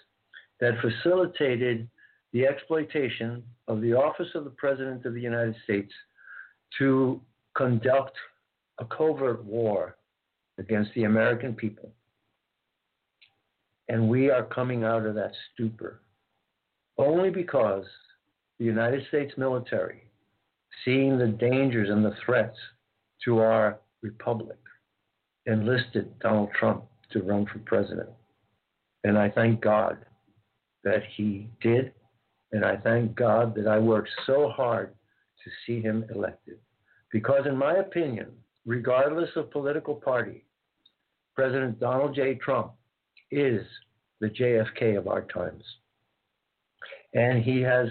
[0.61, 1.89] that facilitated
[2.33, 5.93] the exploitation of the office of the President of the United States
[6.79, 7.21] to
[7.57, 8.17] conduct
[8.81, 9.97] a covert war
[10.59, 11.93] against the American people.
[13.89, 16.01] And we are coming out of that stupor
[16.99, 17.85] only because
[18.59, 20.05] the United States military,
[20.85, 22.57] seeing the dangers and the threats
[23.25, 24.59] to our republic,
[25.47, 28.09] enlisted Donald Trump to run for president.
[29.05, 29.99] And I thank God
[30.85, 31.93] that he did.
[32.53, 34.95] And I thank God that I worked so hard
[35.45, 36.59] to see him elected.
[37.11, 38.29] Because, in my opinion,
[38.67, 40.45] regardless of political party,
[41.35, 42.35] President Donald J.
[42.35, 42.73] Trump
[43.31, 43.63] is
[44.21, 45.65] the JFK of our times.
[47.15, 47.89] And he has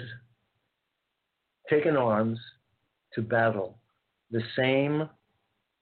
[1.70, 2.40] taken arms
[3.14, 3.78] to battle
[4.30, 5.10] the same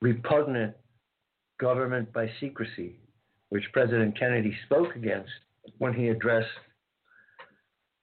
[0.01, 0.75] repugnant
[1.59, 2.99] government by secrecy
[3.49, 5.31] which President Kennedy spoke against
[5.79, 6.47] when he addressed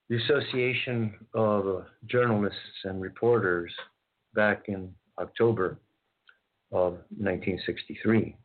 [0.09, 3.73] the Association of Journalists and Reporters
[4.35, 5.78] back in October
[6.73, 8.37] of 1963.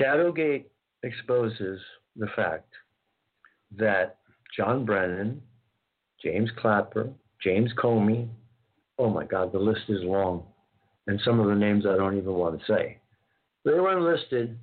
[0.00, 0.64] Shadowgate
[1.02, 1.80] exposes
[2.16, 2.68] the fact
[3.76, 4.18] that
[4.56, 5.40] John Brennan,
[6.22, 7.10] James Clapper,
[7.42, 8.28] James Comey,
[8.98, 10.44] oh my God, the list is long,
[11.06, 12.98] and some of the names I don't even want to say.
[13.64, 14.58] They were enlisted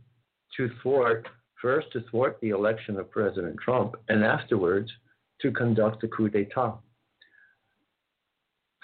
[0.57, 1.27] to thwart,
[1.61, 4.89] first to thwart the election of President Trump, and afterwards
[5.41, 6.77] to conduct a coup d'etat.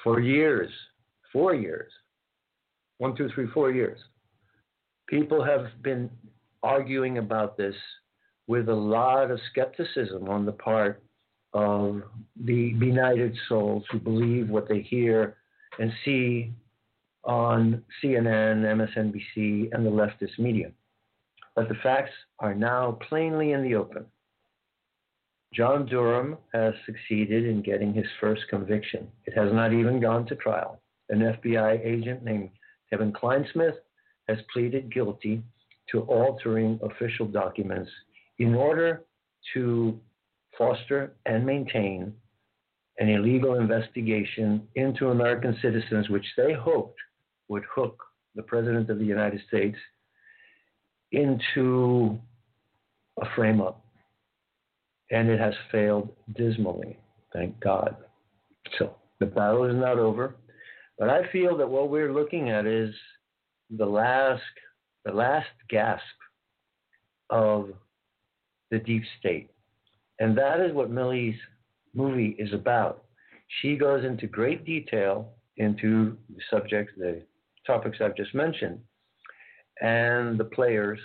[0.03, 0.71] For years,
[1.33, 1.91] four years,
[2.97, 3.99] one, two, three, four years,
[5.07, 6.09] people have been
[6.63, 7.75] arguing about this
[8.47, 11.03] with a lot of skepticism on the part
[11.53, 12.01] of
[12.45, 15.37] the benighted souls who believe what they hear
[15.79, 16.51] and see
[17.23, 20.71] on CNN, MSNBC, and the leftist media.
[21.57, 24.05] But the facts are now plainly in the open.
[25.55, 29.07] John Durham has succeeded in getting his first conviction.
[29.25, 30.79] It has not even gone to trial.
[31.09, 32.51] An FBI agent named
[32.91, 33.73] Kevin Clinesmith
[34.29, 35.41] has pleaded guilty
[35.91, 37.89] to altering official documents
[38.37, 39.01] in order
[39.55, 39.99] to
[40.59, 42.13] foster and maintain
[42.99, 46.99] an illegal investigation into American citizens, which they hoped
[47.47, 48.03] would hook
[48.35, 49.77] the President of the United States
[51.11, 52.19] into
[53.21, 53.83] a frame up.
[55.11, 56.97] And it has failed dismally,
[57.33, 57.95] thank God.
[58.77, 60.35] So the battle is not over.
[60.99, 62.93] But I feel that what we're looking at is
[63.69, 64.41] the last
[65.05, 66.03] the last gasp
[67.29, 67.69] of
[68.71, 69.49] the deep state.
[70.19, 71.37] And that is what Millie's
[71.93, 73.05] movie is about.
[73.61, 77.21] She goes into great detail into the subjects, the
[77.65, 78.79] topics I've just mentioned,
[79.81, 80.99] and the players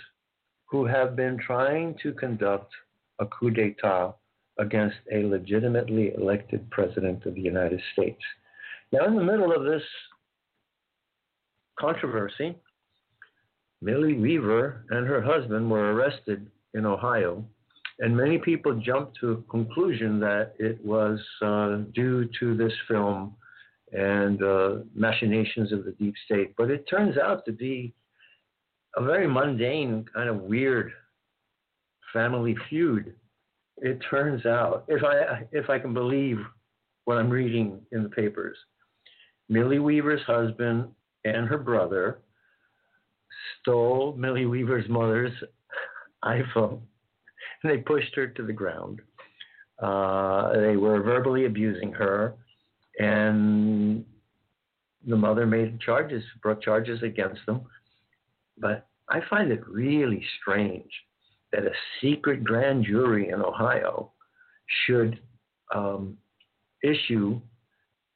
[0.69, 2.71] who have been trying to conduct
[3.19, 4.13] a coup d'etat
[4.59, 8.21] against a legitimately elected president of the United States.
[8.91, 9.83] Now, in the middle of this
[11.79, 12.55] controversy,
[13.81, 17.43] Millie Weaver and her husband were arrested in Ohio,
[17.99, 23.35] and many people jumped to a conclusion that it was uh, due to this film
[23.91, 26.53] and uh, machinations of the deep state.
[26.57, 27.93] But it turns out to be
[28.95, 30.91] a very mundane, kind of weird
[32.11, 33.15] family feud.
[33.77, 36.37] It turns out, if I if I can believe
[37.05, 38.57] what I'm reading in the papers,
[39.49, 40.87] Millie Weaver's husband
[41.25, 42.19] and her brother
[43.59, 45.33] stole Millie Weaver's mother's
[46.23, 46.81] iPhone
[47.63, 49.01] and they pushed her to the ground.
[49.81, 52.35] Uh, they were verbally abusing her,
[52.99, 54.05] and
[55.07, 57.61] the mother made charges, brought charges against them.
[58.63, 60.89] But I find it really strange
[61.51, 61.71] that a
[62.01, 64.11] secret grand jury in Ohio
[64.85, 65.19] should
[65.75, 66.17] um,
[66.81, 67.41] issue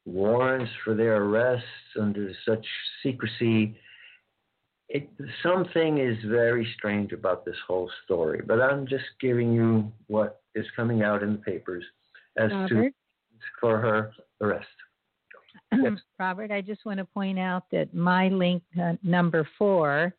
[0.06, 1.68] warrants for their arrests
[2.00, 2.66] under such
[3.04, 3.78] secrecy
[4.90, 5.10] it,
[5.44, 10.66] something is very strange about this whole story, but I'm just giving you what is
[10.76, 11.84] coming out in the papers
[12.38, 12.70] as Robert?
[12.70, 12.92] to
[13.60, 14.68] for her arrest.
[15.74, 16.00] Yes.
[16.18, 20.16] Robert, I just want to point out that my link uh, number four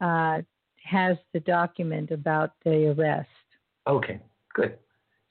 [0.00, 0.40] uh,
[0.82, 3.28] has the document about the arrest.
[3.86, 4.20] Okay,
[4.54, 4.78] good.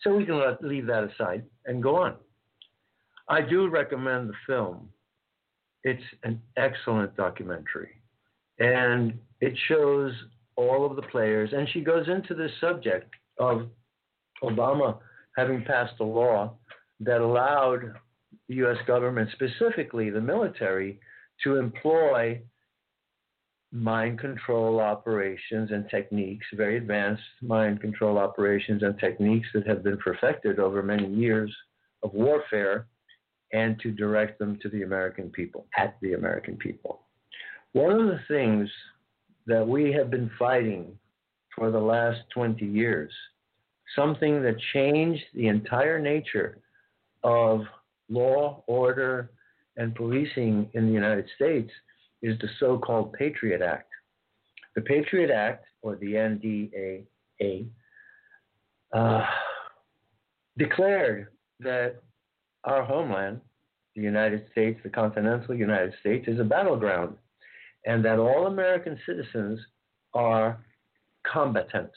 [0.02, 2.16] So we can let, leave that aside and go on.
[3.28, 4.90] I do recommend the film.
[5.84, 8.00] It's an excellent documentary
[8.60, 10.14] and it shows
[10.56, 11.52] all of the players.
[11.54, 13.68] And she goes into this subject of
[14.44, 14.98] Obama
[15.36, 16.54] having passed a law
[17.00, 17.94] that allowed
[18.48, 18.78] the U.S.
[18.86, 21.00] government, specifically the military,
[21.44, 22.42] to employ
[23.72, 29.98] mind control operations and techniques, very advanced mind control operations and techniques that have been
[29.98, 31.56] perfected over many years
[32.04, 32.88] of warfare,
[33.54, 37.02] and to direct them to the American people, at the American people.
[37.74, 38.70] One of the things
[39.48, 40.98] that we have been fighting
[41.56, 43.12] for the last 20 years,
[43.96, 46.60] something that changed the entire nature
[47.24, 47.62] of
[48.10, 49.32] law, order,
[49.78, 51.72] and policing in the United States,
[52.22, 53.90] is the so called Patriot Act.
[54.76, 57.68] The Patriot Act, or the NDAA,
[58.94, 59.26] uh,
[60.58, 61.28] declared
[61.60, 61.96] that
[62.66, 63.42] our homeland,
[63.96, 67.16] the United States, the continental United States, is a battleground
[67.86, 69.60] and that all American citizens
[70.14, 70.64] are
[71.32, 71.96] combatants,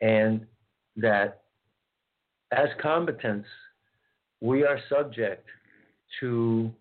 [0.00, 0.46] and
[0.96, 1.42] that
[2.52, 3.48] as combatants,
[4.40, 5.46] we are subject
[6.20, 6.72] to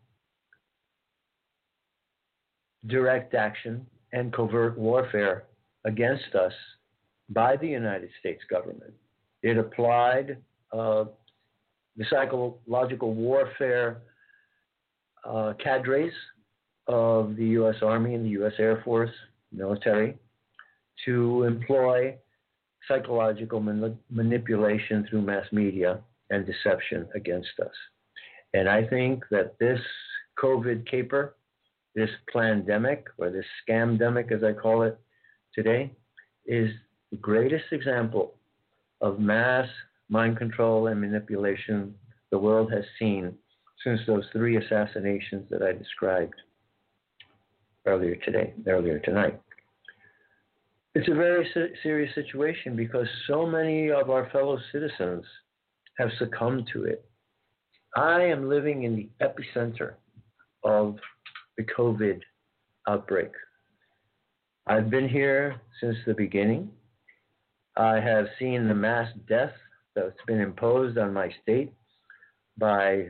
[2.88, 5.46] direct action and covert warfare
[5.86, 6.54] against us
[7.30, 8.94] by the United States government.
[9.42, 10.38] It applied
[10.72, 11.06] uh,
[11.98, 14.02] the psychological warfare
[15.26, 16.14] uh, cadres
[16.88, 17.76] of the U.S.
[17.82, 18.54] Army and the U.S.
[18.60, 19.12] Air Force
[19.52, 20.18] military
[21.06, 22.16] to employ
[22.88, 26.00] psychological man- manipulation through mass media
[26.30, 27.72] and deception against us.
[28.54, 29.80] And I think that this
[30.42, 31.36] COVID caper,
[31.96, 35.00] this pandemic, or this scamdemic as I call it
[35.54, 35.92] today,
[36.46, 36.70] is
[37.12, 38.36] the greatest example
[39.02, 39.68] of mass
[40.10, 41.94] mind control and manipulation
[42.32, 43.34] the world has seen
[43.84, 46.36] since those three assassinations that I described
[47.86, 49.40] earlier today, earlier tonight.
[50.96, 51.48] It's a very
[51.82, 55.26] serious situation because so many of our fellow citizens
[55.98, 57.04] have succumbed to it.
[57.96, 59.94] I am living in the epicenter
[60.64, 60.98] of
[61.58, 62.20] the COVID
[62.88, 63.32] outbreak.
[64.68, 66.70] I've been here since the beginning.
[67.76, 69.52] I have seen the mass death
[69.96, 71.72] that's been imposed on my state
[72.58, 73.08] by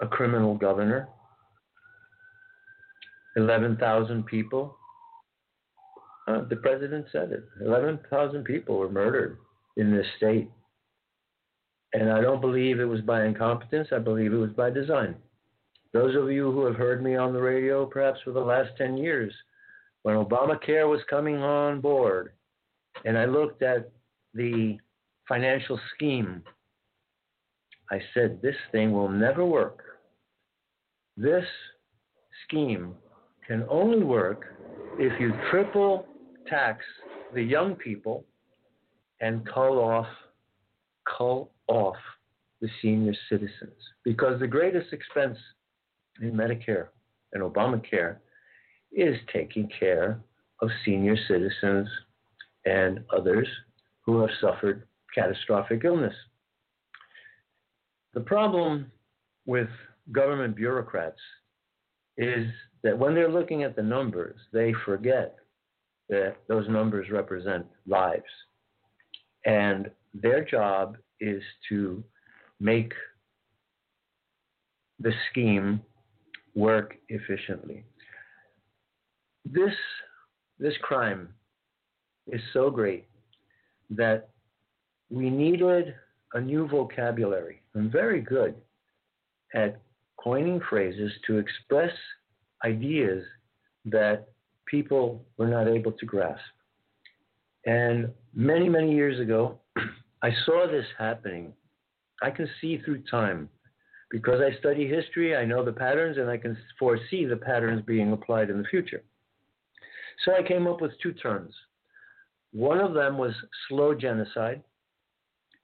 [0.00, 1.08] a criminal governor.
[3.36, 4.76] 11,000 people.
[6.26, 7.44] Uh, the president said it.
[7.64, 9.38] 11,000 people were murdered
[9.76, 10.50] in this state.
[11.92, 15.16] And I don't believe it was by incompetence, I believe it was by design.
[15.92, 18.96] Those of you who have heard me on the radio, perhaps for the last 10
[18.96, 19.32] years,
[20.02, 22.32] when Obamacare was coming on board,
[23.04, 23.90] and I looked at
[24.34, 24.78] the
[25.28, 26.42] financial scheme,
[27.90, 29.82] I said, this thing will never work.
[31.16, 31.44] This
[32.44, 32.94] scheme
[33.46, 34.56] can only work
[34.98, 36.06] if you triple
[36.46, 36.84] tax
[37.34, 38.24] the young people
[39.20, 40.06] and cull off,
[41.16, 41.96] cull off
[42.60, 43.74] the senior citizens.
[44.04, 45.36] Because the greatest expense
[46.20, 46.88] in Medicare
[47.32, 48.16] and Obamacare
[48.92, 50.20] is taking care
[50.60, 51.88] of senior citizens
[52.66, 53.48] and others
[54.04, 56.14] who have suffered catastrophic illness.
[58.14, 58.90] The problem
[59.46, 59.68] with
[60.12, 61.20] government bureaucrats
[62.16, 62.46] is
[62.82, 65.36] that when they're looking at the numbers, they forget
[66.08, 68.24] that those numbers represent lives.
[69.46, 72.02] And their job is to
[72.58, 72.92] make
[74.98, 75.80] the scheme
[76.54, 77.84] work efficiently.
[79.44, 79.74] This,
[80.58, 81.28] this crime
[82.28, 83.06] is so great
[83.90, 84.28] that
[85.10, 85.94] we needed
[86.34, 87.62] a new vocabulary.
[87.74, 88.54] I'm very good
[89.54, 89.80] at
[90.22, 91.92] coining phrases to express
[92.64, 93.24] ideas
[93.86, 94.28] that
[94.66, 96.40] people were not able to grasp.
[97.66, 99.58] And many, many years ago,
[100.22, 101.52] I saw this happening.
[102.22, 103.48] I can see through time
[104.10, 108.12] because I study history, I know the patterns, and I can foresee the patterns being
[108.12, 109.02] applied in the future.
[110.24, 111.54] So I came up with two terms.
[112.52, 113.32] One of them was
[113.68, 114.62] slow genocide,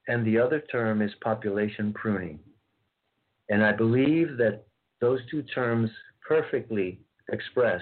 [0.07, 2.39] and the other term is population pruning.
[3.49, 4.63] And I believe that
[5.01, 5.89] those two terms
[6.25, 6.99] perfectly
[7.31, 7.81] express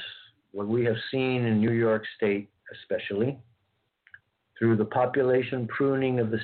[0.51, 3.37] what we have seen in New York State, especially
[4.57, 6.39] through the population pruning of the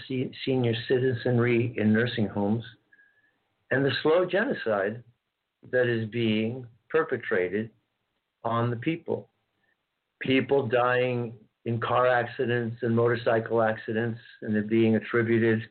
[0.45, 2.63] senior citizenry in nursing homes
[3.71, 5.01] and the slow genocide
[5.71, 7.69] that is being perpetrated
[8.43, 9.29] on the people.
[10.21, 11.33] People dying
[11.65, 15.61] in car accidents and motorcycle accidents, and it being attributed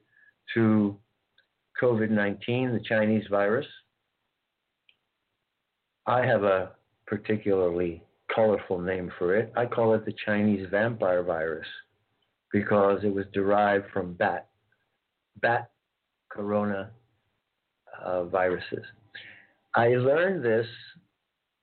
[0.54, 0.96] to
[1.80, 3.66] COVID 19, the Chinese virus.
[6.06, 6.72] I have a
[7.06, 8.02] particularly
[8.34, 9.52] colorful name for it.
[9.56, 11.66] I call it the Chinese vampire virus
[12.52, 14.48] because it was derived from bat,
[15.40, 15.70] bat
[16.30, 16.90] corona
[18.04, 18.84] uh, viruses.
[19.74, 20.66] I learned this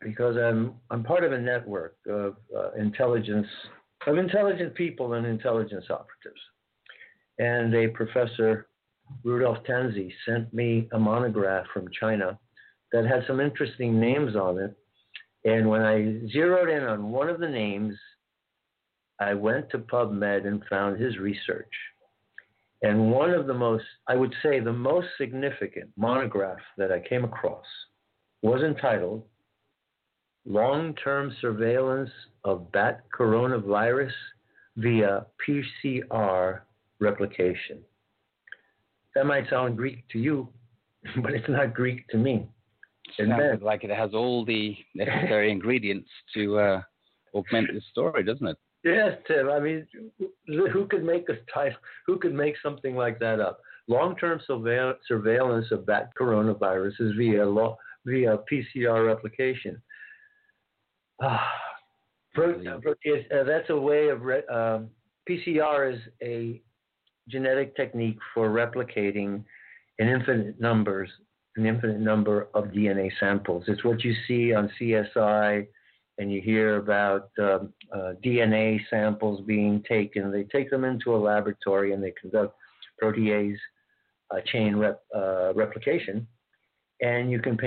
[0.02, 3.48] because I'm I'm part of a network of uh, intelligence
[4.06, 6.40] of intelligent people and intelligence operatives.
[7.40, 8.68] And a professor,
[9.24, 12.40] Rudolph Tanzi, sent me a monograph from China
[12.92, 14.76] that had some interesting names on it.
[15.44, 17.96] And when I zeroed in on one of the names,
[19.20, 21.72] I went to PubMed and found his research.
[22.82, 27.24] And one of the most, I would say, the most significant monograph that I came
[27.24, 27.66] across
[28.42, 29.24] was entitled
[30.46, 32.12] Long Term Surveillance
[32.44, 34.12] of Bat Coronavirus
[34.78, 36.62] via PCR
[37.00, 37.80] Replication.
[39.16, 40.48] That might sound Greek to you,
[41.22, 42.48] but it's not Greek to me.
[43.18, 46.82] It sounds like it has all the necessary ingredients to uh,
[47.34, 48.58] augment the story, doesn't it?
[48.88, 49.50] Yes, Tim.
[49.50, 49.86] I mean,
[50.48, 51.78] who could make a title?
[52.06, 53.60] Who could make something like that up?
[53.90, 59.82] Long-term surveillance of bat coronaviruses via law, via PCR replication.
[61.20, 61.52] Ah,
[62.38, 64.92] uh, that's a way of re- um,
[65.28, 66.62] PCR is a
[67.28, 69.44] genetic technique for replicating
[69.98, 71.10] an infinite numbers,
[71.56, 73.64] an infinite number of DNA samples.
[73.68, 75.66] It's what you see on CSI
[76.18, 80.32] and you hear about um, uh, DNA samples being taken.
[80.32, 82.56] They take them into a laboratory and they conduct
[83.02, 83.58] protease
[84.32, 86.28] uh, chain rep, uh, replication.
[87.02, 87.58] And you can,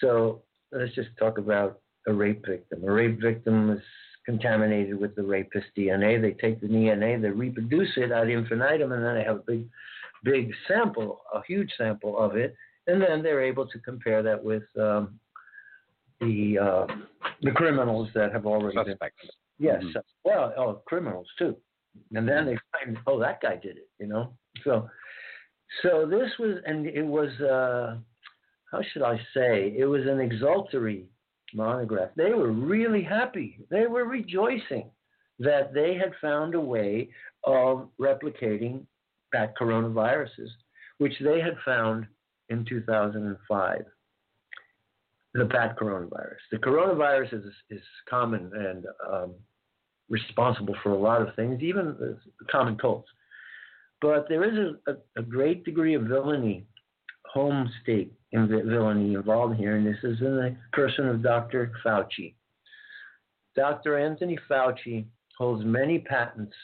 [0.00, 0.42] so
[0.72, 2.82] let's just talk about a rape victim.
[2.84, 3.82] A rape victim is
[4.24, 6.20] contaminated with the rapist DNA.
[6.20, 9.66] They take the DNA, they reproduce it ad infinitum, and then they have a big,
[10.24, 12.56] big sample, a huge sample of it,
[12.86, 15.18] and then they're able to compare that with um,
[16.20, 16.86] the uh,
[17.44, 19.20] the criminals that have already Suspects.
[19.22, 19.30] been.
[19.66, 20.02] Yes, Mhm.
[20.24, 21.56] well, oh, criminals too,
[22.14, 24.36] and then they find, oh, that guy did it, you know.
[24.64, 24.88] So,
[25.82, 27.98] so this was, and it was, uh,
[28.70, 29.74] how should I say?
[29.76, 31.06] It was an exultory
[31.52, 32.10] monograph.
[32.16, 33.64] They were really happy.
[33.70, 34.90] They were rejoicing
[35.38, 37.08] that they had found a way
[37.44, 38.86] of replicating
[39.30, 40.50] bat coronaviruses,
[40.98, 42.06] which they had found
[42.48, 43.84] in 2005.
[45.34, 46.38] The bat coronavirus.
[46.52, 49.34] The coronavirus is, is common and um,
[50.08, 51.96] responsible for a lot of things, even
[52.50, 53.08] common colds.
[54.00, 56.66] But there is a, a, a great degree of villainy,
[57.26, 61.72] home state in villainy involved here, and this is in the person of Dr.
[61.84, 62.34] Fauci.
[63.56, 63.98] Dr.
[63.98, 65.06] Anthony Fauci
[65.38, 66.54] holds many patents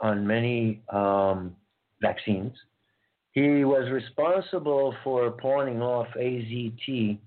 [0.00, 1.54] on many um,
[2.00, 2.52] vaccines.
[3.32, 7.18] He was responsible for pawning off AZT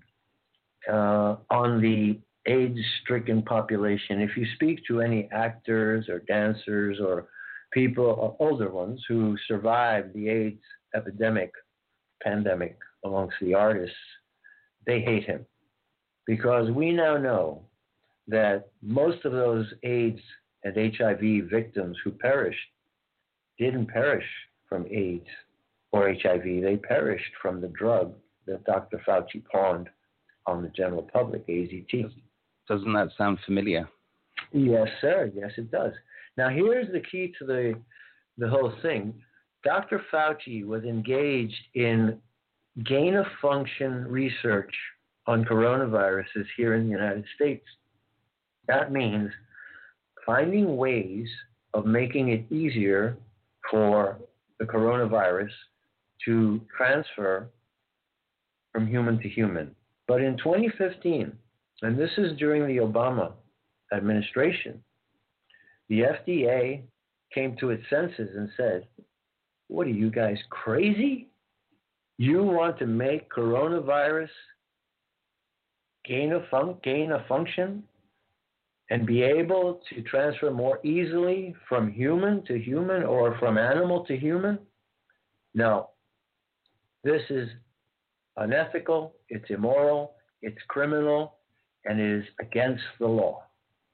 [0.88, 4.22] uh, on the AIDS stricken population.
[4.22, 7.27] If you speak to any actors or dancers or
[7.73, 10.64] people, uh, older ones, who survived the AIDS
[10.95, 11.51] epidemic,
[12.23, 13.95] pandemic amongst the artists,
[14.85, 15.45] they hate him.
[16.26, 17.64] Because we now know
[18.27, 20.22] that most of those AIDS
[20.64, 22.60] and HIV victims who perished
[23.57, 24.26] didn't perish
[24.68, 25.27] from AIDS
[25.91, 28.14] or HIV, they perished from the drug
[28.45, 29.01] that Dr.
[29.07, 29.89] Fauci pawned
[30.45, 32.11] on the general public, AZT.
[32.68, 33.88] Doesn't that sound familiar?
[34.52, 35.32] Yes, sir.
[35.36, 35.94] Yes, it does.
[36.38, 37.74] Now, here's the key to the
[38.38, 39.14] the whole thing.
[39.66, 40.02] Dr.
[40.11, 42.18] Fauci was engaged in
[42.86, 44.74] gain of function research
[45.28, 47.66] on coronaviruses here in the United States.
[48.68, 49.30] That means
[50.26, 51.28] finding ways
[51.74, 53.18] of making it easier
[53.70, 54.18] for
[54.60, 55.52] the coronavirus
[56.26, 57.49] to transfer
[58.72, 59.76] from human to human.
[60.10, 61.31] But in 2015,
[61.84, 63.34] and this is during the Obama
[63.94, 64.84] administration,
[65.88, 66.81] the FDA
[67.31, 68.88] came to its senses and said,
[69.68, 71.27] What are you guys crazy?
[72.18, 74.30] You want to make coronavirus
[76.06, 77.84] gain a, fun- gain a function
[78.90, 84.18] and be able to transfer more easily from human to human or from animal to
[84.18, 84.57] human?
[85.53, 85.91] No.
[87.03, 87.48] This is
[88.40, 91.36] unethical, it's immoral, it's criminal,
[91.86, 93.44] and it is against the law.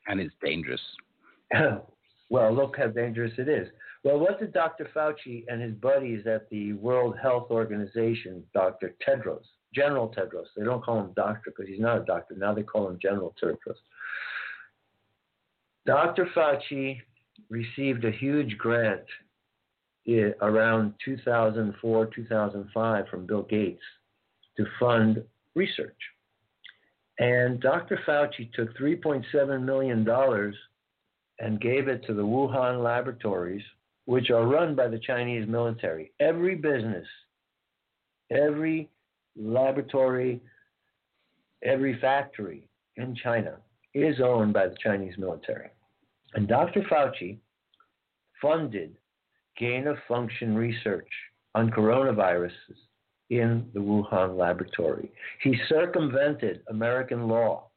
[0.07, 0.81] And it's dangerous.
[2.29, 3.67] well, look how dangerous it is.
[4.03, 4.87] Well, what did Dr.
[4.95, 8.93] Fauci and his buddies at the World Health Organization, Dr.
[9.05, 9.43] Tedros,
[9.73, 12.87] General Tedros, they don't call him doctor because he's not a doctor, now they call
[12.87, 13.75] him General Tedros.
[15.87, 16.27] Dr.
[16.35, 16.99] Fauci
[17.49, 19.01] received a huge grant
[20.07, 23.81] eh, around 2004, 2005 from Bill Gates
[24.57, 25.23] to fund
[25.55, 25.97] research.
[27.19, 27.99] And Dr.
[28.07, 30.07] Fauci took $3.7 million
[31.39, 33.63] and gave it to the Wuhan laboratories,
[34.05, 36.11] which are run by the Chinese military.
[36.19, 37.07] Every business,
[38.31, 38.89] every
[39.37, 40.41] laboratory,
[41.63, 42.67] every factory
[42.97, 43.57] in China
[43.93, 45.69] is owned by the Chinese military.
[46.33, 46.81] And Dr.
[46.91, 47.37] Fauci
[48.41, 48.97] funded
[49.57, 51.09] gain of function research
[51.55, 52.51] on coronaviruses
[53.29, 55.11] in the Wuhan laboratory.
[55.41, 57.69] He circumvented American law.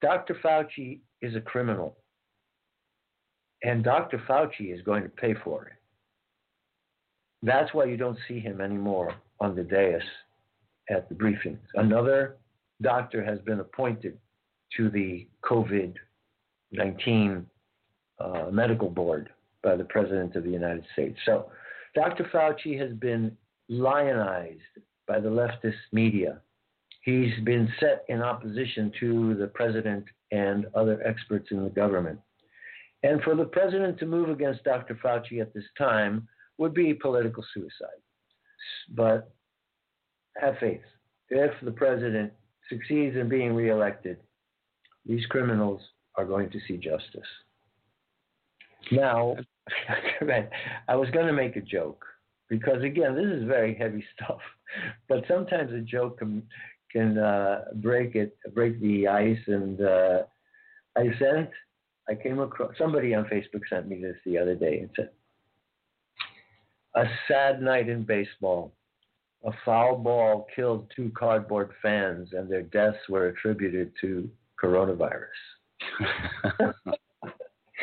[0.00, 0.36] Dr.
[0.44, 1.96] Fauci is a criminal,
[3.62, 4.22] and Dr.
[4.28, 5.72] Fauci is going to pay for it.
[7.42, 10.02] That's why you don't see him anymore on the dais
[10.90, 11.58] at the briefings.
[11.74, 12.36] Another
[12.82, 14.18] doctor has been appointed
[14.76, 15.94] to the COVID
[16.72, 17.46] 19
[18.18, 19.30] uh, medical board
[19.62, 21.18] by the President of the United States.
[21.24, 21.50] So
[21.94, 22.24] Dr.
[22.32, 23.36] Fauci has been
[23.68, 24.60] lionized
[25.06, 26.40] by the leftist media.
[27.02, 32.18] He's been set in opposition to the president and other experts in the government.
[33.02, 34.98] And for the president to move against Dr.
[35.04, 36.26] Fauci at this time
[36.56, 38.00] would be political suicide.
[38.90, 39.30] But
[40.40, 40.80] have faith.
[41.28, 42.32] If the president
[42.70, 44.18] succeeds in being reelected,
[45.04, 45.82] these criminals
[46.16, 47.28] are going to see justice.
[48.90, 49.36] Now,
[50.88, 52.04] I was going to make a joke
[52.48, 54.40] because again, this is very heavy stuff.
[55.08, 56.42] But sometimes a joke can
[56.90, 59.38] can uh, break it, break the ice.
[59.46, 60.22] And uh,
[60.96, 61.50] I sent,
[62.08, 65.10] I came across somebody on Facebook sent me this the other day and said,
[66.94, 68.72] "A sad night in baseball.
[69.44, 74.28] A foul ball killed two cardboard fans, and their deaths were attributed to
[74.62, 75.28] coronavirus."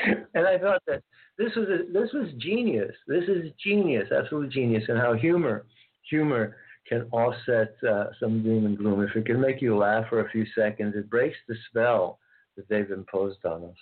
[0.33, 1.03] and I thought that
[1.41, 2.93] this was a, this was genius.
[3.07, 5.65] This is genius, absolute genius, and how humor
[6.09, 6.57] humor
[6.87, 9.01] can offset uh, some doom and gloom.
[9.01, 12.19] If it can make you laugh for a few seconds, it breaks the spell
[12.57, 13.77] that they've imposed on us.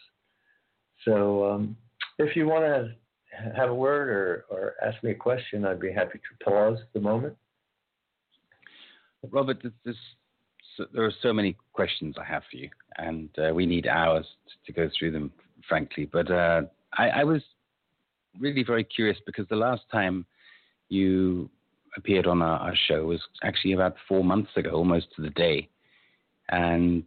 [1.06, 1.77] So, um,
[2.18, 2.94] if you want to
[3.56, 6.99] have a word or, or ask me a question, I'd be happy to pause the
[6.99, 7.36] moment.
[9.31, 9.95] Robert, this,
[10.77, 14.26] so, there are so many questions I have for you, and uh, we need hours
[14.65, 15.31] to go through them,
[15.68, 16.10] frankly.
[16.11, 16.64] But uh,
[16.98, 17.41] I, I, was
[18.40, 20.26] really very curious because the last time
[20.90, 21.49] you
[21.95, 25.70] appeared on our, our, show was actually about four months ago, almost to the day.
[26.49, 27.03] And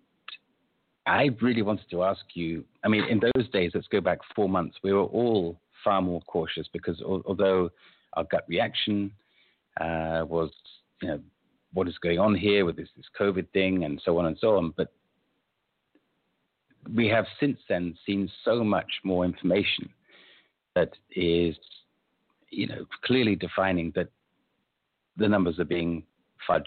[1.07, 4.49] I really wanted to ask you I mean, in those days, let's go back four
[4.49, 7.71] months, we were all far more cautious because although
[8.15, 9.11] our gut reaction
[9.81, 10.51] uh, was,
[11.01, 11.21] you know,
[11.73, 14.57] what is going on here with this, this COVID thing and so on and so
[14.57, 14.93] on, but
[16.95, 19.89] we have since then seen so much more information
[20.75, 21.57] that is,
[22.51, 24.09] you know, clearly defining that
[25.17, 26.03] the numbers are being
[26.49, 26.65] fudged.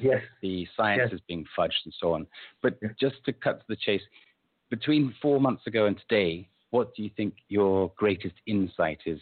[0.00, 0.22] Yes.
[0.42, 1.14] The science yes.
[1.14, 2.26] is being fudged and so on.
[2.62, 2.92] But yes.
[3.00, 4.02] just to cut to the chase,
[4.70, 9.20] between four months ago and today, what do you think your greatest insight is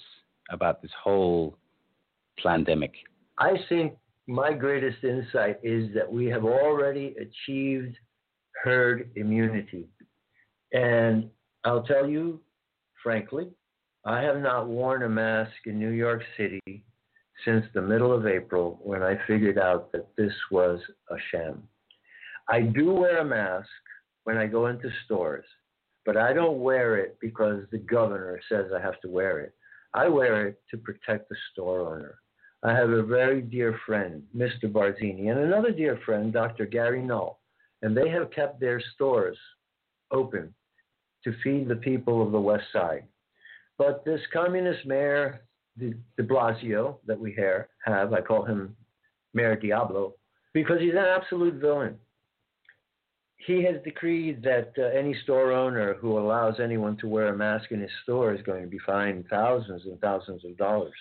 [0.51, 1.57] about this whole
[2.43, 2.93] pandemic?
[3.39, 3.95] I think
[4.27, 7.97] my greatest insight is that we have already achieved
[8.63, 9.89] herd immunity.
[10.73, 11.31] And
[11.65, 12.41] I'll tell you,
[13.03, 13.49] frankly,
[14.05, 16.85] I have not worn a mask in New York City
[17.45, 20.81] since the middle of April when I figured out that this was
[21.11, 21.63] a sham.
[22.49, 23.69] I do wear a mask
[24.25, 25.45] when I go into stores,
[26.05, 29.55] but I don't wear it because the governor says I have to wear it.
[29.95, 32.19] I wear it to protect the store owner.
[32.63, 34.65] I have a very dear friend, Mr.
[34.65, 36.67] Barzini, and another dear friend, Dr.
[36.67, 37.41] Gary Null,
[37.83, 39.39] and they have kept their stores
[40.11, 40.53] open
[41.25, 43.05] to feed the people of the West Side.
[43.77, 45.43] But this communist mayor,
[45.79, 47.37] de, Blasio, that we
[47.87, 48.77] have, I call him
[49.35, 50.15] Mayor Diablo,
[50.53, 51.97] because he's an absolute villain.
[53.37, 57.71] He has decreed that uh, any store owner who allows anyone to wear a mask
[57.71, 60.95] in his store is going to be fined thousands and thousands of dollars.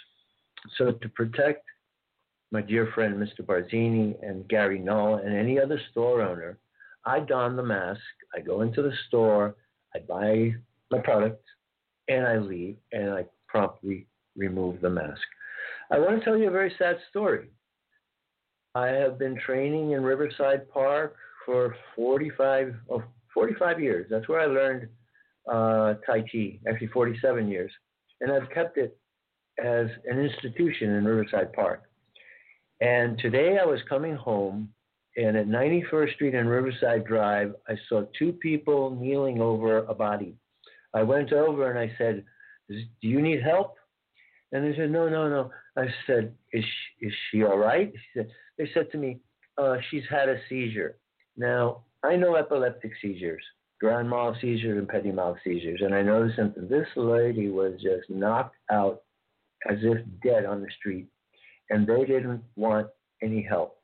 [0.77, 1.65] So, to protect
[2.51, 3.45] my dear friend Mr.
[3.45, 6.59] Barzini and Gary Null and any other store owner,
[7.05, 8.01] I don the mask,
[8.35, 9.55] I go into the store,
[9.95, 10.53] I buy
[10.91, 11.43] my product,
[12.07, 15.21] and I leave, and I promptly remove the mask.
[15.91, 17.49] I want to tell you a very sad story.
[18.75, 21.15] I have been training in Riverside Park
[21.45, 23.03] for 45, oh,
[23.33, 24.07] 45 years.
[24.09, 24.87] That's where I learned
[25.49, 27.71] uh, Tai Chi, actually 47 years.
[28.21, 28.97] And I've kept it
[29.63, 31.83] as an institution in Riverside Park.
[32.81, 34.69] And today I was coming home,
[35.17, 40.35] and at 91st Street and Riverside Drive, I saw two people kneeling over a body.
[40.93, 42.23] I went over and I said,
[42.69, 43.75] Do you need help?
[44.51, 45.49] And they said, No, no, no.
[45.75, 47.91] I said, Is she, is she all right?
[47.91, 48.29] She said,
[48.59, 49.19] they said to me,
[49.57, 50.97] uh, She's had a seizure.
[51.35, 53.43] Now, I know epileptic seizures,
[53.79, 56.69] grand mal seizures, and petit mal seizures, and I the symptoms.
[56.69, 59.01] This lady was just knocked out
[59.67, 61.07] as if dead on the street,
[61.71, 62.87] and they didn't want
[63.23, 63.76] any help.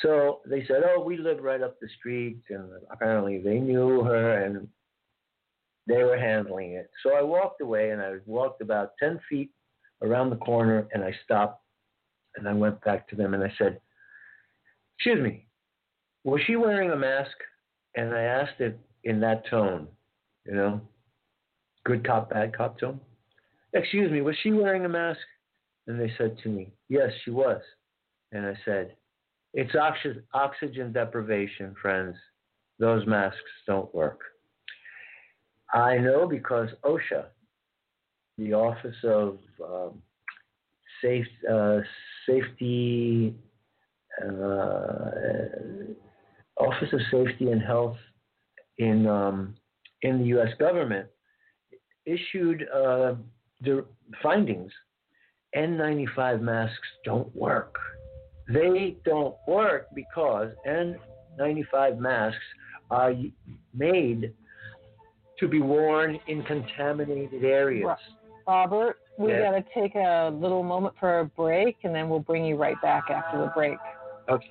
[0.00, 4.44] So they said, "Oh, we live right up the street," and apparently they knew her
[4.44, 4.68] and
[5.86, 6.90] they were handling it.
[7.02, 9.50] So I walked away, and I walked about ten feet
[10.02, 11.62] around the corner, and I stopped,
[12.36, 13.80] and I went back to them, and I said,
[14.96, 15.46] "Excuse me,
[16.24, 17.36] was she wearing a mask?"
[17.94, 19.86] And I asked it in that tone,
[20.46, 20.80] you know,
[21.84, 23.00] good cop, bad cop tone.
[23.74, 25.20] Excuse me, was she wearing a mask?
[25.86, 27.60] And they said to me, Yes, she was.
[28.30, 28.94] And I said,
[29.54, 29.74] It's
[30.32, 32.16] oxygen deprivation, friends.
[32.78, 34.20] Those masks don't work.
[35.72, 37.26] I know because OSHA,
[38.38, 40.02] the Office of um,
[41.02, 41.80] Safe, uh,
[42.26, 43.34] Safety,
[44.22, 45.10] uh,
[46.58, 47.96] Office of Safety and Health
[48.78, 49.54] in um,
[50.02, 50.50] in the U.S.
[50.58, 51.06] government,
[52.06, 53.14] issued uh,
[53.60, 53.84] the
[54.22, 54.72] findings
[55.56, 57.76] N95 masks don't work.
[58.48, 62.38] They don't work because N95 masks
[62.90, 63.14] are
[63.74, 64.32] made
[65.38, 67.98] to be worn in contaminated areas.
[68.46, 69.50] Robert, we yeah.
[69.50, 72.80] got to take a little moment for a break and then we'll bring you right
[72.82, 73.78] back after the break.
[74.28, 74.50] Okay.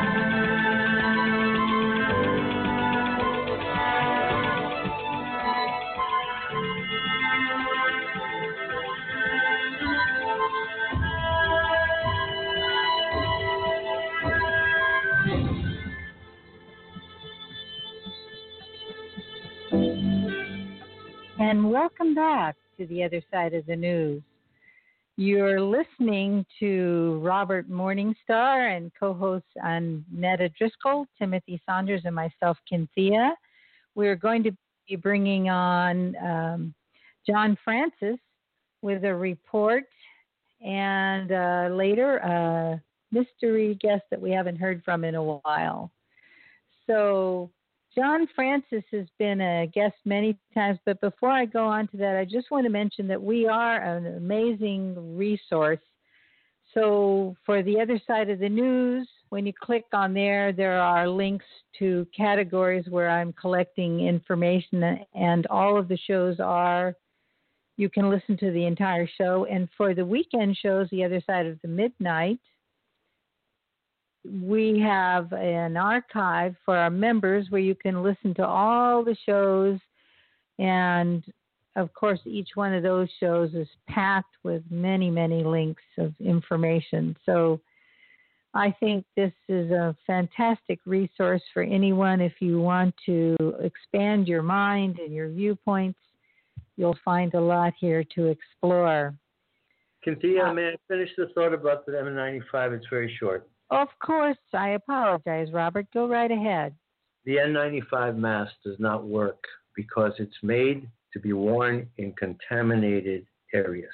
[21.51, 24.23] And welcome back to the other side of the news.
[25.17, 29.49] You're listening to Robert Morningstar and co hosts
[30.09, 33.35] Netta Driscoll, Timothy Saunders, and myself, Cynthia.
[33.95, 34.51] We're going to
[34.87, 36.73] be bringing on um,
[37.27, 38.17] John Francis
[38.81, 39.83] with a report
[40.65, 45.91] and uh, later a mystery guest that we haven't heard from in a while.
[46.87, 47.51] So,
[47.93, 52.15] John Francis has been a guest many times, but before I go on to that,
[52.15, 55.79] I just want to mention that we are an amazing resource.
[56.73, 61.09] So, for the other side of the news, when you click on there, there are
[61.09, 61.45] links
[61.79, 66.95] to categories where I'm collecting information, and all of the shows are.
[67.77, 69.47] You can listen to the entire show.
[69.49, 72.39] And for the weekend shows, the other side of the midnight,
[74.29, 79.79] we have an archive for our members where you can listen to all the shows
[80.59, 81.23] and
[81.75, 87.15] of course each one of those shows is packed with many many links of information
[87.25, 87.59] so
[88.53, 94.43] i think this is a fantastic resource for anyone if you want to expand your
[94.43, 95.99] mind and your viewpoints
[96.77, 99.15] you'll find a lot here to explore
[100.03, 102.75] Cynthia, uh, may I finish the thought about the N95?
[102.75, 103.47] It's very short.
[103.71, 105.87] Of course, I apologize, Robert.
[105.93, 106.75] Go right ahead.
[107.23, 109.41] The N95 mask does not work
[109.75, 113.93] because it's made to be worn in contaminated areas.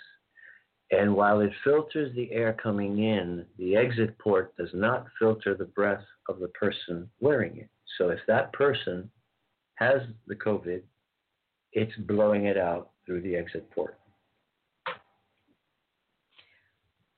[0.90, 5.66] And while it filters the air coming in, the exit port does not filter the
[5.66, 7.70] breath of the person wearing it.
[7.98, 9.10] So if that person
[9.76, 10.82] has the COVID,
[11.74, 14.00] it's blowing it out through the exit port.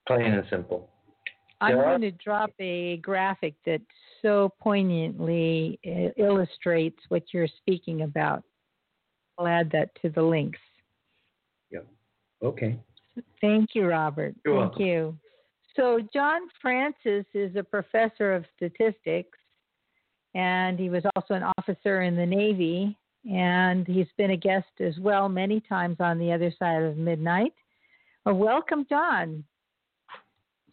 [0.08, 0.90] Plain and simple.
[1.62, 3.82] I'm going to drop a graphic that
[4.22, 8.44] so poignantly uh, illustrates what you're speaking about.
[9.38, 10.60] I'll add that to the links.
[11.72, 11.80] Yeah.
[12.44, 12.78] Okay.
[13.42, 14.36] Thank you, Robert.
[14.46, 14.86] You're Thank welcome.
[14.86, 15.18] you.
[15.76, 19.38] So, John Francis is a professor of statistics,
[20.36, 22.98] and he was also an officer in the Navy,
[23.30, 27.54] and he's been a guest as well many times on the other side of midnight.
[28.26, 29.44] Well, welcome, John.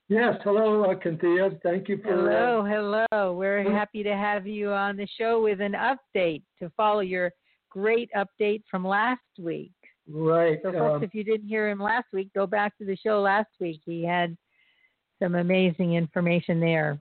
[0.08, 1.50] Yes, hello, uh, Cynthia.
[1.64, 2.14] Thank you for.
[2.14, 3.32] Hello, uh, hello.
[3.32, 7.32] We're happy to have you on the show with an update to follow your
[7.70, 9.72] great update from last week.
[10.08, 10.60] Right.
[10.62, 13.20] So, folks, um, if you didn't hear him last week, go back to the show
[13.20, 13.80] last week.
[13.84, 14.36] He had
[15.20, 17.00] some amazing information there.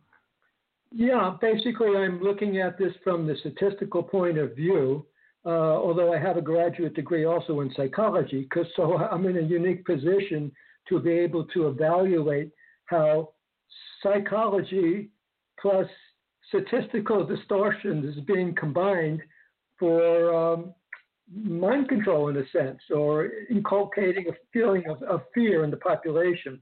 [0.92, 5.06] Yeah, basically, I'm looking at this from the statistical point of view.
[5.46, 9.42] Uh, although I have a graduate degree also in psychology, because so I'm in a
[9.42, 10.52] unique position
[10.90, 12.52] to be able to evaluate
[12.86, 13.30] how
[14.02, 15.10] psychology
[15.60, 15.88] plus
[16.50, 19.22] statistical distortions is being combined
[19.80, 20.74] for um,
[21.34, 26.62] mind control in a sense, or inculcating a feeling of, of fear in the population.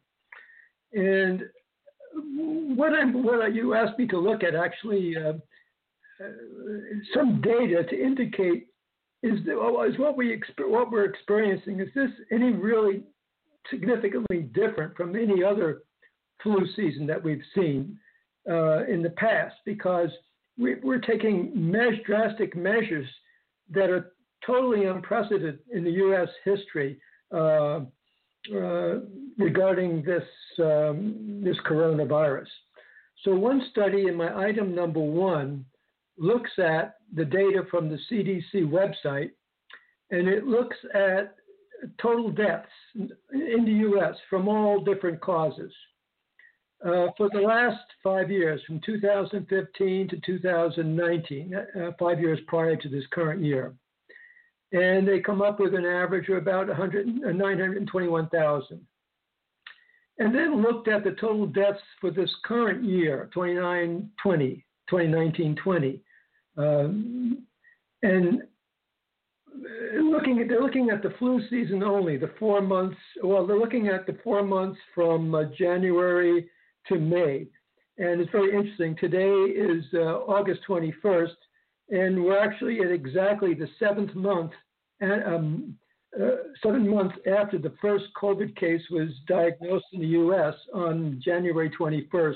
[0.93, 1.43] And
[2.75, 5.33] what, I'm, what you asked me to look at actually uh,
[6.23, 6.27] uh,
[7.13, 8.67] some data to indicate
[9.21, 13.03] is, is what we what we're experiencing is this any really
[13.69, 15.83] significantly different from any other
[16.43, 17.97] flu season that we've seen
[18.49, 20.09] uh, in the past because
[20.57, 21.71] we, are taking
[22.05, 23.07] drastic measures
[23.71, 24.13] that are
[24.45, 26.27] totally unprecedented in the U.S.
[26.43, 26.99] history
[27.33, 27.79] uh,
[28.53, 28.99] uh,
[29.37, 30.23] regarding this
[30.59, 32.47] um, this coronavirus.
[33.23, 35.65] So, one study in my item number one
[36.17, 39.31] looks at the data from the CDC website,
[40.11, 41.35] and it looks at
[42.01, 45.71] total deaths in the US from all different causes.
[46.85, 52.89] Uh, for the last five years, from 2015 to 2019, uh, five years prior to
[52.89, 53.73] this current year.
[54.73, 58.85] And they come up with an average of about 100, uh, 921,000.
[60.19, 66.01] And then looked at the total deaths for this current year, 2920, 2019 20.
[66.57, 67.45] Um,
[68.03, 68.43] and
[70.01, 72.97] looking at, they're looking at the flu season only, the four months.
[73.23, 76.49] Well, they're looking at the four months from uh, January
[76.87, 77.47] to May.
[77.97, 78.95] And it's very interesting.
[78.95, 81.35] Today is uh, August 21st,
[81.89, 84.51] and we're actually at exactly the seventh month,
[84.99, 85.75] and, um,
[86.19, 90.53] uh, seven months after the first COVID case was diagnosed in the U.S.
[90.73, 92.35] on January 21st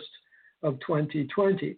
[0.64, 1.78] of 2020.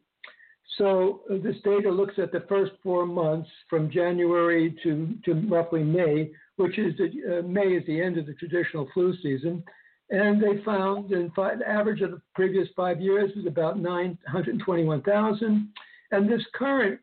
[0.78, 5.84] So uh, this data looks at the first four months from January to, to roughly
[5.84, 9.64] May, which is the, uh, May is the end of the traditional flu season.
[10.11, 15.69] And they found in five, the average of the previous five years was about 921,000.
[16.11, 16.99] And this current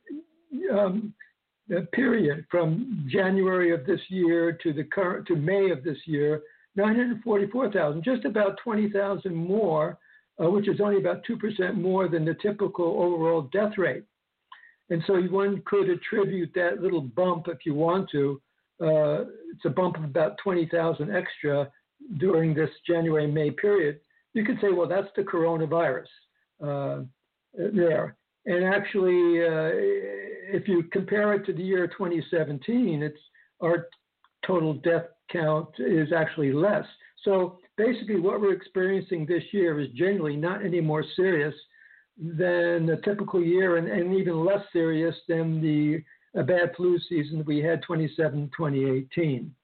[0.73, 1.15] um,
[1.93, 6.43] period from January of this year to the current to May of this year,
[6.75, 9.99] 944,000, just about 20,000 more,
[10.43, 14.05] uh, which is only about 2% more than the typical overall death rate.
[14.91, 18.41] And so one could attribute that little bump, if you want to,
[18.81, 21.71] uh, it's a bump of about 20,000 extra
[22.19, 24.01] during this January May period,
[24.35, 26.07] you could say, well, that's the coronavirus
[26.63, 27.03] uh,
[27.55, 28.17] there.
[28.47, 29.71] And actually, uh,
[30.55, 33.19] if you compare it to the year 2017, it's
[33.61, 33.89] our
[34.47, 36.85] total death count is actually less.
[37.25, 41.55] So basically, what we're experiencing this year is generally not any more serious
[42.17, 46.03] than a typical year, and, and even less serious than the
[46.39, 49.55] a bad flu season we had 27 2018.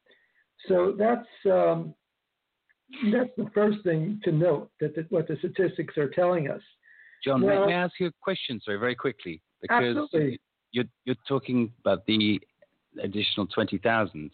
[0.69, 1.95] So that's um,
[3.13, 6.61] that's the first thing to note that the, what the statistics are telling us.
[7.25, 9.41] John, well, may I ask you a question, sorry, very quickly?
[9.61, 10.41] Because absolutely.
[10.73, 12.41] You're, you're talking about the
[13.03, 14.31] additional 20,000,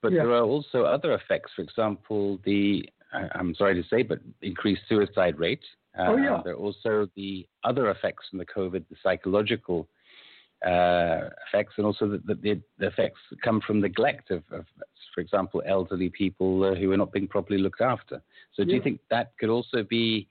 [0.00, 0.22] but yeah.
[0.22, 1.52] there are also other effects.
[1.54, 2.88] For example, the,
[3.34, 5.62] I'm sorry to say, but increased suicide rate.
[5.98, 6.40] Uh, oh, yeah.
[6.44, 9.88] There are also the other effects from the COVID, the psychological
[10.66, 14.64] uh, effects, and also the, the, the, effects come from neglect of, of
[15.14, 18.22] for example, elderly people uh, who are not being properly looked after.
[18.54, 20.28] So, do you think that could also be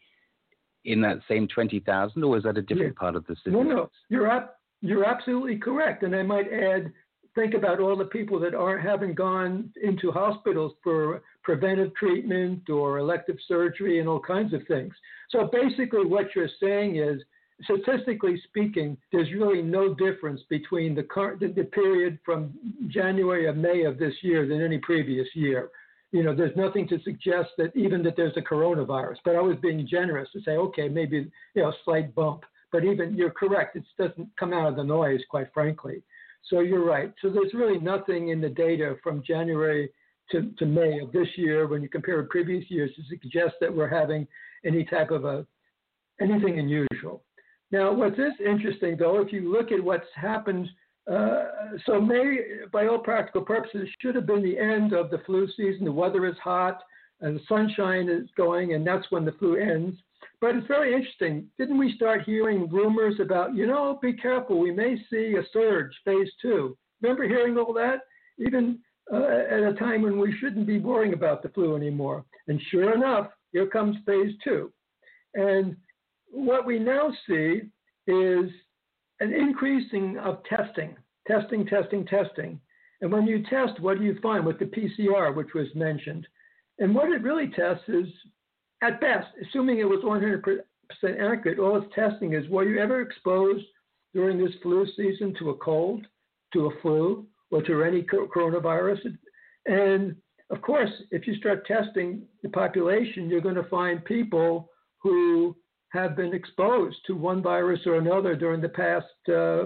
[0.86, 3.00] in that same 20,000, or is that a different yeah.
[3.00, 3.54] part of the system?
[3.54, 6.04] No, no, you're, up, you're absolutely correct.
[6.04, 6.92] And I might add,
[7.36, 12.98] think about all the people that aren't haven't gone into hospitals for preventive treatment or
[12.98, 14.94] elective surgery and all kinds of things.
[15.30, 17.22] So basically, what you're saying is
[17.64, 22.54] statistically speaking, there's really no difference between the, current, the, the period from
[22.88, 25.70] January or May of this year than any previous year.
[26.12, 29.18] You know, there's nothing to suggest that even that there's a coronavirus.
[29.24, 32.44] But I was being generous to say, okay, maybe you know, a slight bump.
[32.72, 36.04] But even you're correct, it doesn't come out of the noise, quite frankly.
[36.50, 37.14] So you're right.
[37.22, 39.90] So there's really nothing in the data from January
[40.32, 43.74] to, to May of this year when you compare with previous years to suggest that
[43.74, 44.28] we're having
[44.66, 45.46] any type of a
[46.22, 47.24] anything unusual.
[47.72, 50.68] Now, what's this interesting, though, if you look at what's happened,
[51.12, 51.46] uh,
[51.86, 52.38] so May,
[52.72, 55.86] by all practical purposes, should have been the end of the flu season.
[55.86, 56.82] The weather is hot,
[57.22, 59.98] and the sunshine is going, and that's when the flu ends.
[60.40, 61.48] But it's very interesting.
[61.58, 65.92] Didn't we start hearing rumors about, you know, be careful, we may see a surge,
[66.04, 66.78] phase two?
[67.02, 68.02] Remember hearing all that?
[68.38, 68.80] Even
[69.12, 72.26] uh, at a time when we shouldn't be worrying about the flu anymore.
[72.48, 74.72] And sure enough, here comes phase two.
[75.36, 75.76] And
[76.32, 77.62] what we now see
[78.08, 78.50] is
[79.20, 80.96] an increasing of testing,
[81.28, 82.60] testing, testing, testing.
[83.02, 86.28] And when you test, what do you find with the PCR, which was mentioned?
[86.80, 88.08] And what it really tests is,
[88.82, 90.62] at best, assuming it was 100%
[91.04, 93.66] accurate, all it's testing is were you ever exposed
[94.14, 96.06] during this flu season to a cold,
[96.54, 99.18] to a flu, or to any coronavirus?
[99.68, 100.16] And
[100.50, 104.70] of course, if you start testing the population, you're going to find people
[105.02, 105.56] who
[105.92, 109.66] have been exposed to one virus or another during the past uh,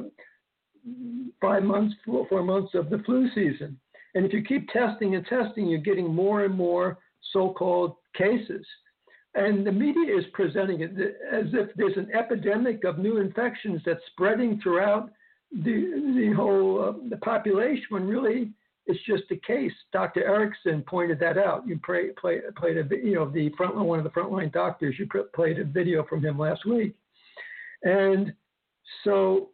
[1.40, 3.80] five months, four, four months of the flu season.
[4.16, 6.98] And if you keep testing and testing, you're getting more and more
[7.34, 8.66] so called cases.
[9.36, 10.92] And the media is presenting it
[11.32, 15.12] as if there's an epidemic of new infections that's spreading throughout
[15.52, 18.52] the, the whole uh, the population when really
[18.88, 19.72] it's just a case.
[19.92, 20.24] Dr.
[20.24, 21.68] Erickson pointed that out.
[21.68, 24.96] You play, played a you know the one of the frontline doctors.
[25.00, 26.96] You played a video from him last week,
[27.84, 28.34] And
[29.04, 29.50] so,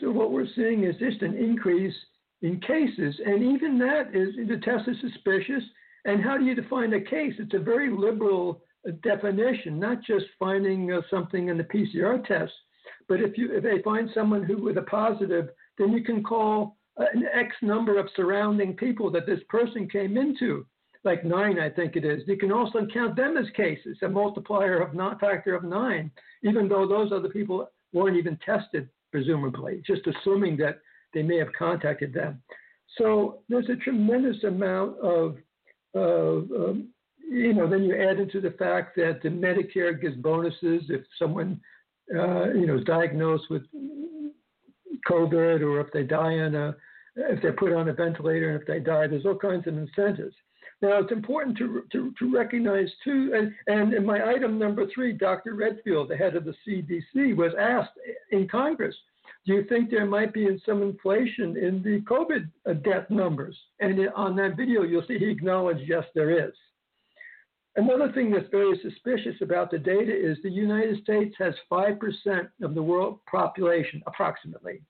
[0.00, 1.94] so what we're seeing is just an increase
[2.42, 5.62] in cases, and even that is the test is suspicious.
[6.04, 7.34] And how do you define a case?
[7.38, 12.52] It's a very liberal uh, definition, not just finding uh, something in the PCR test,
[13.08, 15.48] but if you if they find someone who with a positive,
[15.78, 20.66] then you can call an X number of surrounding people that this person came into,
[21.04, 22.22] like nine, I think it is.
[22.26, 26.10] You can also count them as cases, a multiplier of not factor of nine,
[26.42, 30.80] even though those other people weren't even tested, presumably, just assuming that
[31.14, 32.42] they may have contacted them.
[32.98, 35.36] So there's a tremendous amount of,
[35.94, 36.88] um,
[37.28, 41.60] you know, then you add into the fact that the Medicare gives bonuses if someone,
[42.14, 43.62] uh, you know, is diagnosed with
[45.08, 46.76] COVID or if they die on a,
[47.16, 50.34] if they're put on a ventilator and if they die, there's all kinds of incentives.
[50.82, 55.12] Now, it's important to, to, to recognize, too, and, and in my item number three,
[55.12, 55.54] Dr.
[55.54, 57.98] Redfield, the head of the CDC, was asked
[58.30, 58.94] in Congress,
[59.46, 63.56] do you think there might be some inflation in the COVID uh, death numbers?
[63.80, 66.52] And on that video, you'll see he acknowledged, yes, there is.
[67.76, 72.74] Another thing that's very suspicious about the data is the United States has 5% of
[72.74, 74.80] the world population, approximately.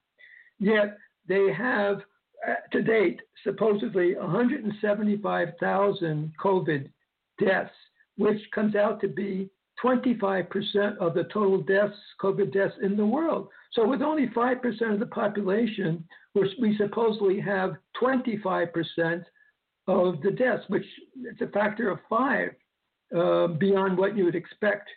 [0.60, 0.96] Yet
[1.26, 2.02] they have
[2.46, 6.88] uh, to date, supposedly 175,000 COVID
[7.44, 7.74] deaths,
[8.18, 9.50] which comes out to be
[9.84, 13.48] 25% of the total deaths, COVID deaths in the world.
[13.72, 16.04] So, with only 5% of the population,
[16.34, 19.24] we supposedly have 25%
[19.88, 20.86] of the deaths, which
[21.16, 22.52] is a factor of five
[23.14, 24.88] uh, beyond what you would expect.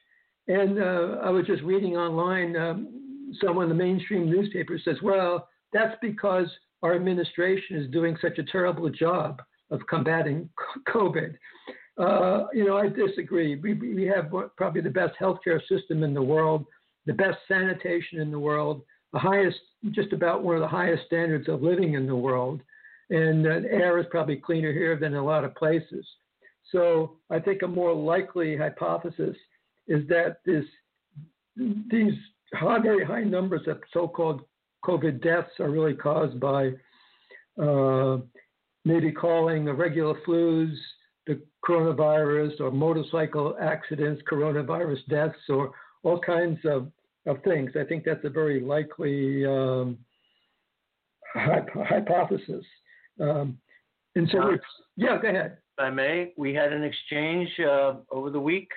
[0.47, 5.47] And uh, I was just reading online, um, someone in the mainstream newspaper says, well,
[5.73, 6.47] that's because
[6.81, 10.49] our administration is doing such a terrible job of combating
[10.87, 11.35] COVID.
[11.99, 13.57] Uh, you know, I disagree.
[13.57, 16.65] We, we have probably the best healthcare system in the world,
[17.05, 18.81] the best sanitation in the world,
[19.11, 19.57] the highest,
[19.91, 22.61] just about one of the highest standards of living in the world.
[23.09, 26.05] And uh, air is probably cleaner here than a lot of places.
[26.71, 29.35] So I think a more likely hypothesis
[29.87, 30.65] is that this,
[31.55, 32.13] these
[32.53, 34.41] high, very high numbers of so-called
[34.85, 36.71] COVID deaths are really caused by
[37.61, 38.17] uh,
[38.85, 40.73] maybe calling the regular flus
[41.27, 45.71] the coronavirus or motorcycle accidents, coronavirus deaths, or
[46.01, 46.91] all kinds of,
[47.27, 47.71] of things.
[47.79, 49.97] I think that's a very likely um,
[51.35, 52.65] hypothesis.
[53.19, 53.59] Um,
[54.15, 54.57] and so,
[54.95, 55.57] yeah, go ahead.
[55.79, 58.69] I may, we had an exchange uh, over the week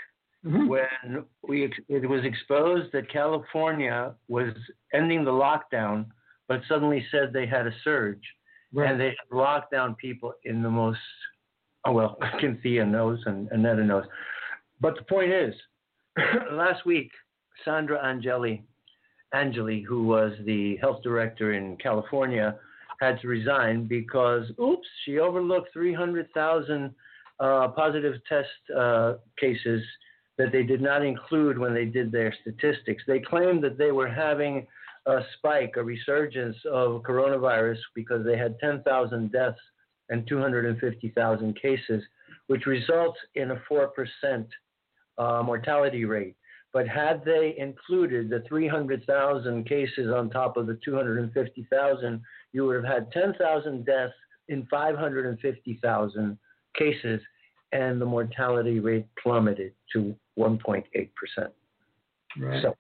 [0.45, 0.69] mm-hmm.
[0.69, 4.53] when we it was exposed that California was
[4.95, 6.07] ending the lockdown,
[6.49, 8.23] but suddenly said they had a surge,
[8.73, 8.91] right.
[8.91, 10.99] and they had locked down people in the most
[11.85, 14.05] oh well, Cynthia knows and Annetta knows.
[14.81, 15.55] But the point is,
[16.53, 17.11] last week
[17.65, 18.65] Sandra Angeli,
[19.35, 22.57] Angeli, who was the health director in California,
[23.03, 26.95] had to resign because, oops, she overlooked 300,000
[27.41, 29.83] uh, positive test uh, cases
[30.39, 33.03] that they did not include when they did their statistics.
[33.07, 34.67] They claimed that they were having
[35.07, 39.59] a spike, a resurgence of coronavirus because they had 10,000 deaths
[40.09, 42.03] and 250,000 cases,
[42.47, 44.47] which results in a 4%
[45.19, 46.37] uh, mortality rate.
[46.73, 52.21] But had they included the 300,000 cases on top of the 250,000,
[52.53, 54.15] you would have had 10,000 deaths
[54.49, 56.39] in 550,000
[56.77, 57.21] cases,
[57.73, 61.09] and the mortality rate plummeted to 1.8%.
[62.39, 62.63] Right.
[62.63, 62.75] So,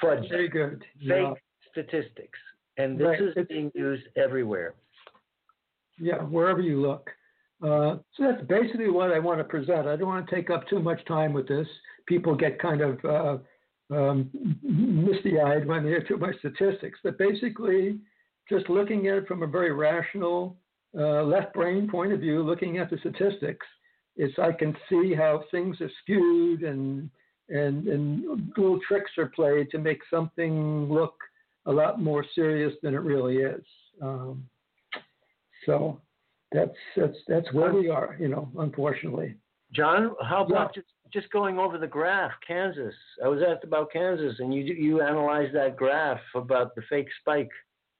[0.00, 0.28] fudge.
[0.28, 0.84] Very good.
[0.98, 1.32] Fake yeah.
[1.70, 2.38] statistics.
[2.78, 3.22] And this right.
[3.22, 4.74] is being used everywhere.
[5.98, 7.10] Yeah, wherever you look.
[7.62, 9.86] Uh, so that's basically what I want to present.
[9.86, 11.66] I don't want to take up too much time with this.
[12.06, 13.38] People get kind of uh,
[13.94, 14.30] um,
[14.62, 16.98] misty-eyed when they hear too much statistics.
[17.04, 17.98] But basically,
[18.48, 20.56] just looking at it from a very rational
[20.98, 23.66] uh, left brain point of view, looking at the statistics,
[24.16, 27.08] it's I can see how things are skewed and
[27.48, 31.14] and and little tricks are played to make something look
[31.66, 33.64] a lot more serious than it really is.
[34.02, 34.44] Um,
[35.66, 36.00] so
[36.52, 39.36] that's that's that's where we are, you know, unfortunately.
[39.72, 40.82] John, how about yeah.
[40.82, 42.94] just just going over the graph, Kansas?
[43.24, 47.50] I was asked about Kansas, and you you analyzed that graph about the fake spike.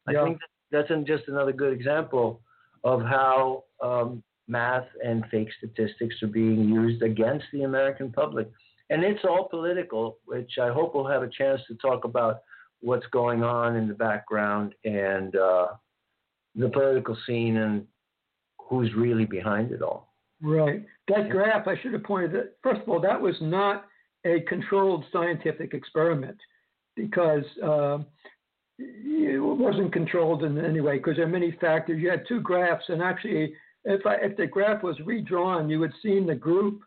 [0.09, 0.25] I yeah.
[0.25, 0.39] think
[0.71, 2.41] that's just another good example
[2.85, 8.51] of how um, math and fake statistics are being used against the American public.
[8.91, 12.41] And it's all political, which I hope we'll have a chance to talk about
[12.81, 15.69] what's going on in the background and uh,
[16.57, 17.87] the political scene and
[18.71, 20.15] who's really behind it all.
[20.41, 20.87] Right.
[21.09, 22.57] That graph, I should have pointed that.
[22.63, 23.85] First of all, that was not
[24.25, 26.39] a controlled scientific experiment.
[26.97, 27.99] because uh,
[28.79, 32.01] it wasn't controlled in any way because there are many factors.
[32.01, 35.93] You had two graphs, and actually, if I, if the graph was redrawn, you would
[36.03, 36.81] see in the group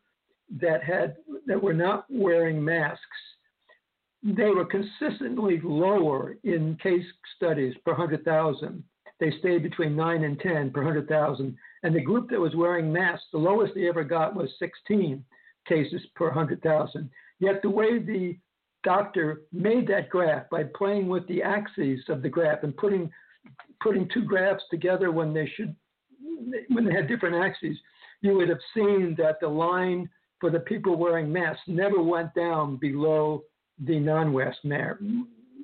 [0.61, 1.15] that had
[1.47, 2.99] that were not wearing masks,
[4.23, 7.05] they were consistently lower in case
[7.35, 8.83] studies per hundred thousand.
[9.19, 12.91] They stayed between nine and ten per hundred thousand, and the group that was wearing
[12.91, 15.23] masks, the lowest they ever got was 16
[15.67, 17.09] cases per hundred thousand.
[17.39, 18.37] Yet the way the
[18.83, 23.09] doctor made that graph by playing with the axes of the graph and putting
[23.81, 25.75] putting two graphs together when they should
[26.69, 27.77] when they had different axes,
[28.21, 30.09] you would have seen that the line
[30.39, 33.43] for the people wearing masks never went down below
[33.85, 34.57] the non-mask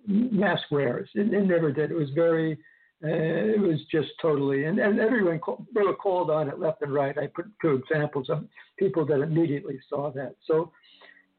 [0.08, 1.10] mask wearers.
[1.14, 1.92] It, it, never did.
[1.92, 2.58] It was very,
[3.04, 6.94] uh, it was just totally, and, and everyone call, were called on it left and
[6.94, 7.18] right.
[7.18, 8.46] I put two examples of
[8.78, 10.36] people that immediately saw that.
[10.46, 10.72] So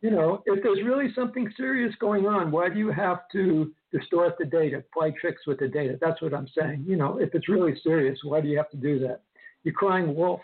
[0.00, 4.38] you know, if there's really something serious going on, why do you have to distort
[4.38, 5.98] the data, play tricks with the data?
[6.00, 6.84] That's what I'm saying.
[6.86, 9.20] You know, if it's really serious, why do you have to do that?
[9.62, 10.40] You're crying wolf.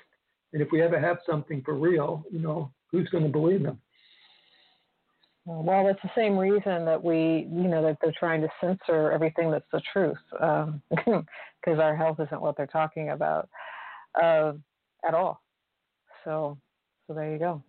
[0.52, 3.80] And if we ever have something for real, you know, who's going to believe them?
[5.46, 9.50] Well, it's the same reason that we, you know, that they're trying to censor everything
[9.50, 10.64] that's the truth, because
[11.06, 11.22] um,
[11.80, 13.48] our health isn't what they're talking about
[14.20, 14.54] uh,
[15.06, 15.40] at all.
[16.24, 16.58] So,
[17.06, 17.62] so there you go.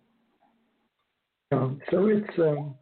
[1.52, 2.74] Um, so it's, um,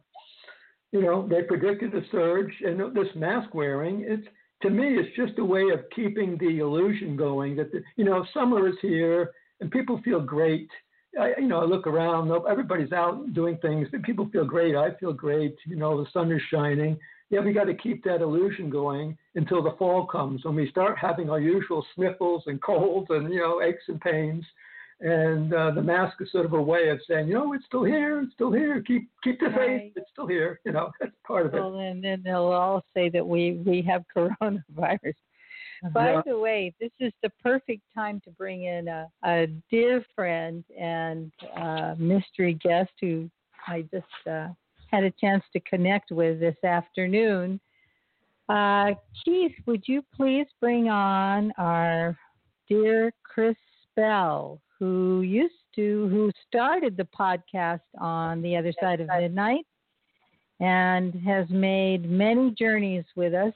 [0.91, 4.27] you know, they predicted a surge, and this mask wearing, it's
[4.63, 8.25] to me, it's just a way of keeping the illusion going that the, you know
[8.33, 10.69] summer is here and people feel great.
[11.19, 13.87] I, you know, I look around, everybody's out doing things.
[14.03, 14.75] People feel great.
[14.75, 15.55] I feel great.
[15.65, 16.97] You know, the sun is shining.
[17.29, 20.97] Yeah, we got to keep that illusion going until the fall comes when we start
[20.97, 24.45] having our usual sniffles and colds and you know aches and pains
[24.99, 27.83] and uh, the mask is sort of a way of saying, you know, it's still
[27.83, 28.81] here, it's still here.
[28.81, 29.81] Keep keep the right.
[29.81, 30.59] faith, it's still here.
[30.65, 31.85] You know, that's part of well, it.
[31.87, 35.13] and then they'll all say that we we have coronavirus.
[35.93, 40.63] By the way, this is the perfect time to bring in a, a dear friend
[40.79, 43.29] and uh, mystery guest who
[43.67, 44.49] I just uh,
[44.91, 47.59] had a chance to connect with this afternoon.
[48.49, 48.91] Uh,
[49.23, 52.17] Keith, would you please bring on our
[52.69, 53.57] dear Chris
[53.95, 59.65] Bell, who used to, who started the podcast on the other side of midnight
[60.59, 63.53] and has made many journeys with us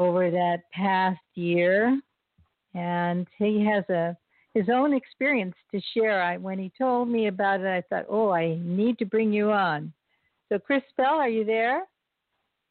[0.00, 2.00] over that past year.
[2.74, 4.16] And he has a
[4.54, 6.22] his own experience to share.
[6.22, 9.52] I, when he told me about it, I thought, oh, I need to bring you
[9.52, 9.92] on.
[10.48, 11.82] So, Chris Bell, are you there?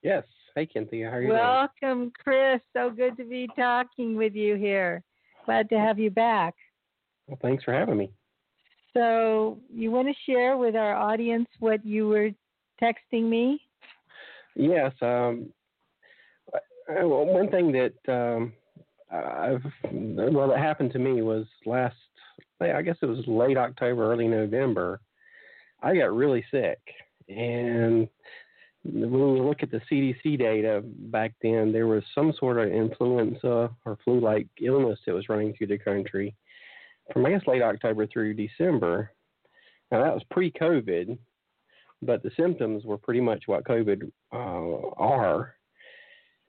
[0.03, 0.23] Yes.
[0.55, 1.09] Hey, Cynthia.
[1.09, 2.11] How are you Welcome, doing?
[2.21, 2.61] Chris.
[2.75, 5.03] So good to be talking with you here.
[5.45, 6.53] Glad to have you back.
[7.27, 8.11] Well, thanks for having me.
[8.93, 12.31] So, you want to share with our audience what you were
[12.81, 13.61] texting me?
[14.55, 14.91] Yes.
[15.01, 15.53] Um,
[16.89, 18.53] well, one thing that um,
[19.11, 21.95] I've well that happened to me was last.
[22.61, 24.99] I guess it was late October, early November.
[25.81, 26.79] I got really sick,
[27.29, 28.09] and
[28.83, 33.69] when we look at the CDC data back then, there was some sort of influenza
[33.85, 36.35] or flu-like illness that was running through the country
[37.11, 39.11] from I guess late October through December.
[39.91, 41.17] Now that was pre-COVID,
[42.01, 45.55] but the symptoms were pretty much what COVID uh, are.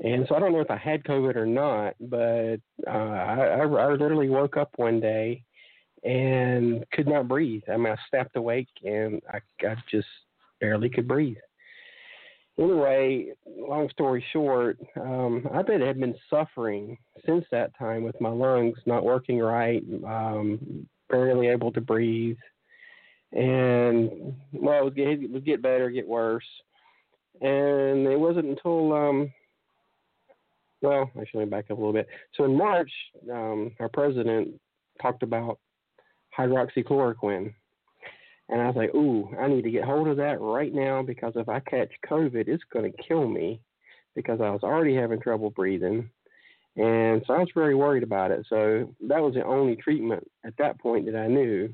[0.03, 2.57] And so I don't know if I had COVID or not, but
[2.87, 5.45] uh, I, I, I literally woke up one day
[6.05, 7.63] and could not breathe.
[7.71, 10.09] I mean, I stepped awake and I, I just
[10.61, 11.37] barely could breathe.
[12.59, 18.29] Anyway, long story short, um, I bet had been suffering since that time with my
[18.29, 22.37] lungs not working right, um, barely able to breathe,
[23.33, 26.45] and well, it would get, it would get better, get worse,
[27.41, 29.33] and it wasn't until um,
[30.83, 32.09] well, should back up a little bit.
[32.37, 32.91] So in March,
[33.31, 34.61] um, our president
[35.01, 35.59] talked about
[36.39, 37.53] hydroxychloroquine
[38.51, 41.35] and I was like, ooh, I need to get hold of that right now because
[41.37, 43.61] if I catch COVID, it's going to kill me
[44.17, 46.11] because I was already having trouble breathing.
[46.77, 48.45] And so I was very worried about it.
[48.49, 51.73] So that was the only treatment at that point that I knew.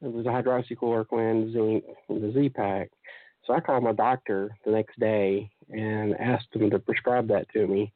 [0.00, 2.90] It was hydroxychloroquine, zinc, the Z-Pak.
[3.44, 7.66] So I called my doctor the next day and asked him to prescribe that to
[7.68, 7.92] me.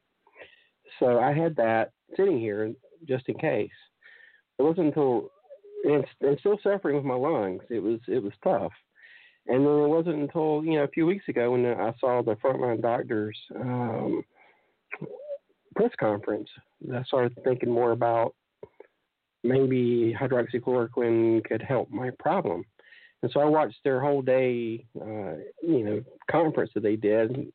[0.98, 2.72] So I had that sitting here
[3.06, 3.70] just in case.
[4.58, 5.30] It wasn't until
[5.84, 7.62] and, and still suffering with my lungs.
[7.70, 8.72] It was it was tough.
[9.48, 12.36] And then it wasn't until you know a few weeks ago when I saw the
[12.36, 14.22] frontline doctors um,
[15.74, 16.48] press conference
[16.88, 18.34] that I started thinking more about
[19.44, 22.64] maybe hydroxychloroquine could help my problem.
[23.22, 27.52] And so I watched their whole day, uh, you know, conference that they did,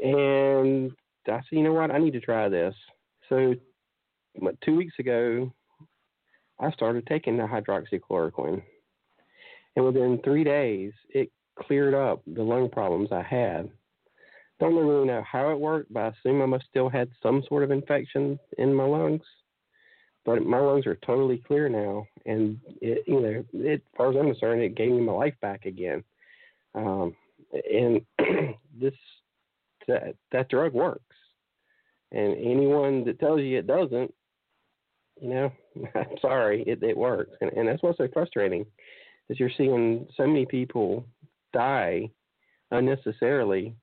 [0.00, 0.92] And
[1.28, 1.90] I said, you know what?
[1.90, 2.74] I need to try this.
[3.28, 3.54] So
[4.64, 5.52] two weeks ago,
[6.60, 8.62] I started taking the hydroxychloroquine.
[9.76, 13.68] And within three days, it cleared up the lung problems I had.
[14.60, 17.64] Don't really know how it worked, but I assume I must still had some sort
[17.64, 19.22] of infection in my lungs.
[20.24, 24.16] But my lungs are totally clear now, and it, you know, it, as far as
[24.16, 26.02] I'm concerned, it gave me my life back again.
[26.74, 27.14] Um,
[27.52, 28.00] and
[28.80, 28.94] this
[29.86, 31.13] that that drug works,
[32.14, 34.14] and anyone that tells you it doesn't,
[35.20, 35.52] you know,
[35.94, 38.64] I'm sorry, it it works, and and that's what's so frustrating,
[39.28, 41.06] is you're seeing so many people
[41.52, 42.10] die
[42.70, 43.74] unnecessarily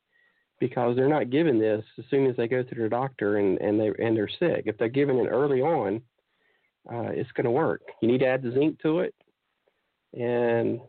[0.59, 3.79] because they're not given this as soon as they go to their doctor and, and
[3.79, 4.63] they and they're sick.
[4.65, 6.01] If they're given it early on,
[6.91, 7.81] uh, it's going to work.
[8.01, 9.13] You need to add the zinc to it,
[10.13, 10.79] and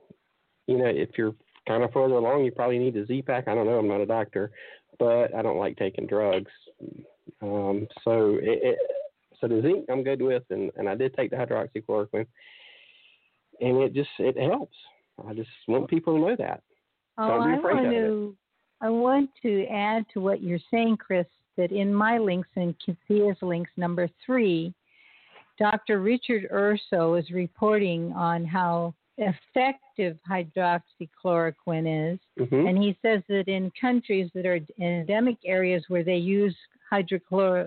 [0.69, 1.35] you know if you're
[1.66, 3.48] kind of further along, you probably need the Z-Pak.
[3.48, 3.78] I don't know.
[3.78, 4.51] I'm not a doctor,
[4.98, 6.51] but I don't like taking drugs.
[7.40, 8.78] Um, so it, it,
[9.40, 12.26] so the zinc I'm good with, and, and I did take the hydroxychloroquine,
[13.60, 14.76] and it just it helps.
[15.26, 16.62] I just want people to know that.
[17.18, 18.36] Oh, I want to
[18.80, 21.26] I want to add to what you're saying, Chris,
[21.56, 24.74] that in my links and Cynthia's links number three,
[25.59, 26.00] Dr.
[26.00, 32.18] Richard Urso is reporting on how effective hydroxychloroquine is.
[32.40, 32.66] Mm-hmm.
[32.66, 36.56] And he says that in countries that are endemic areas where they use
[36.93, 37.66] hydrochlor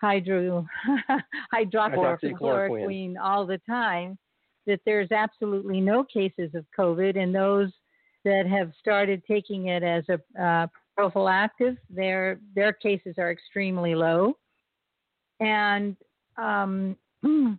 [0.00, 0.66] hydro
[1.54, 4.18] hydroxychloroquine all the time,
[4.66, 7.70] that there's absolutely no cases of COVID, and those
[8.24, 10.66] that have started taking it as a uh,
[10.96, 14.34] prophylactic, their their cases are extremely low.
[15.40, 15.96] And
[16.36, 16.96] um,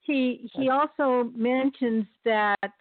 [0.00, 2.72] he he also mentions that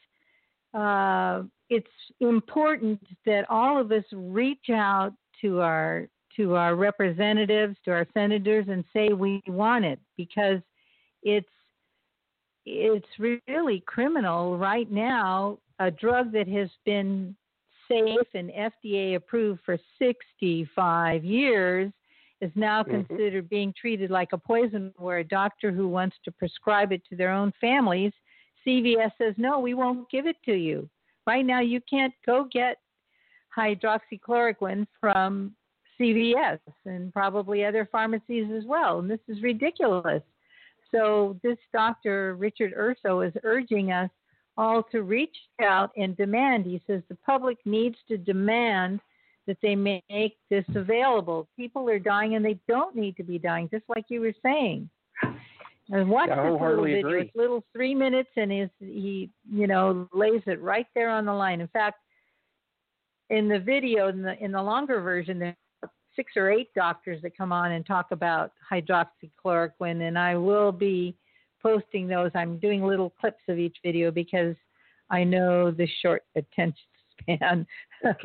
[0.74, 1.88] uh, it's
[2.20, 6.08] important that all of us reach out to our
[6.40, 10.60] to our representatives, to our senators, and say we want it because
[11.22, 11.48] it's
[12.66, 17.36] it's really criminal right now a drug that has been
[17.90, 21.92] safe and FDA approved for 65 years
[22.42, 23.04] is now mm-hmm.
[23.04, 27.16] considered being treated like a poison where a doctor who wants to prescribe it to
[27.16, 28.14] their own families
[28.66, 30.88] CVS says no we won't give it to you
[31.26, 32.78] right now you can't go get
[33.58, 35.56] hydroxychloroquine from
[36.00, 40.24] CVS and probably other pharmacies as well and this is ridiculous
[40.92, 44.10] so this doctor Richard Urso is urging us
[44.60, 46.66] all to reach out and demand.
[46.66, 49.00] He says the public needs to demand
[49.48, 51.48] that they make this available.
[51.56, 54.90] People are dying and they don't need to be dying, just like you were saying.
[55.92, 57.00] And watch yeah, this little video.
[57.00, 57.22] Agree.
[57.22, 61.34] It's little three minutes, and his, he, you know, lays it right there on the
[61.34, 61.62] line.
[61.62, 61.98] In fact,
[63.32, 65.56] in the video, in the in the longer version,
[66.20, 71.16] six or eight doctors that come on and talk about hydroxychloroquine, and I will be
[71.64, 72.30] posting those.
[72.36, 74.58] I'm doing little clips of each video because
[75.10, 76.76] I know the short attention
[77.22, 77.66] span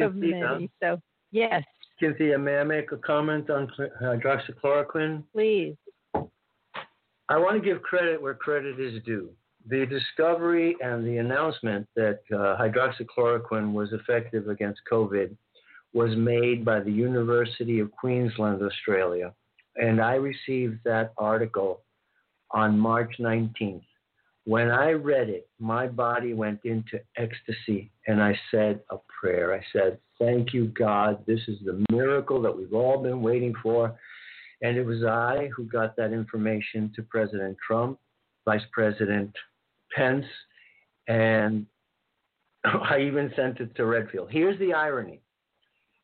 [0.01, 0.69] of many.
[0.83, 1.01] So,
[1.31, 1.63] yes.
[2.01, 3.71] Cynthia, may I make a comment on
[4.03, 5.23] hydroxychloroquine?
[5.33, 5.77] Please.
[7.29, 9.31] I want to give credit where credit is due.
[9.69, 15.37] The discovery and the announcement that uh, hydroxychloroquine was effective against COVID
[15.95, 19.33] was made by the University of Queensland, Australia.
[19.77, 21.83] And I received that article
[22.51, 23.83] on March 19th.
[24.45, 29.55] When I read it, my body went into ecstasy and I said a prayer.
[29.55, 31.25] I said, Thank you, God.
[31.27, 33.99] This is the miracle that we've all been waiting for.
[34.63, 37.99] And it was I who got that information to President Trump,
[38.45, 39.33] Vice President
[39.95, 40.27] Pence,
[41.09, 41.67] and
[42.65, 44.29] I even sent it to Redfield.
[44.31, 45.21] Here's the irony.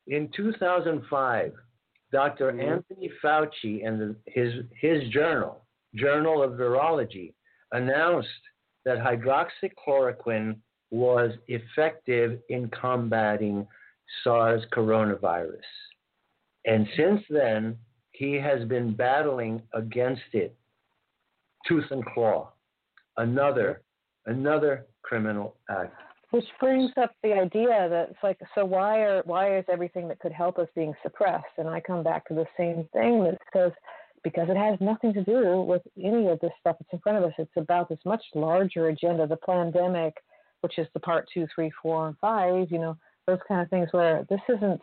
[0.07, 1.53] In 2005,
[2.11, 2.73] doctor mm-hmm.
[2.73, 5.61] Anthony Fauci and the, his, his journal,
[5.95, 7.33] Journal of Virology
[7.71, 8.29] announced
[8.85, 10.57] that hydroxychloroquine
[10.89, 13.67] was effective in combating
[14.23, 15.59] SARS coronavirus.
[16.65, 17.77] And since then,
[18.11, 20.55] he has been battling against it
[21.67, 22.51] tooth and claw.
[23.17, 23.81] Another,
[24.25, 25.95] another criminal act.
[26.31, 30.19] Which brings up the idea that it's like, so why are why is everything that
[30.19, 31.57] could help us being suppressed?
[31.57, 33.71] And I come back to the same thing that says
[34.23, 37.23] because it has nothing to do with any of this stuff that's in front of
[37.25, 37.33] us.
[37.37, 40.13] It's about this much larger agenda, the pandemic,
[40.61, 42.71] which is the part two, three, four, and five.
[42.71, 42.97] You know,
[43.27, 44.81] those kind of things where this isn't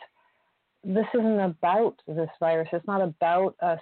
[0.85, 2.69] this isn't about this virus.
[2.73, 3.81] It's not about us.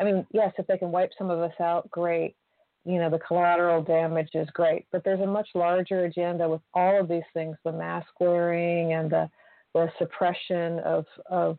[0.00, 2.34] I mean, yes, if they can wipe some of us out, great.
[2.84, 7.00] You know, the collateral damage is great, but there's a much larger agenda with all
[7.00, 9.30] of these things: the mask wearing and the
[9.72, 11.58] the suppression of of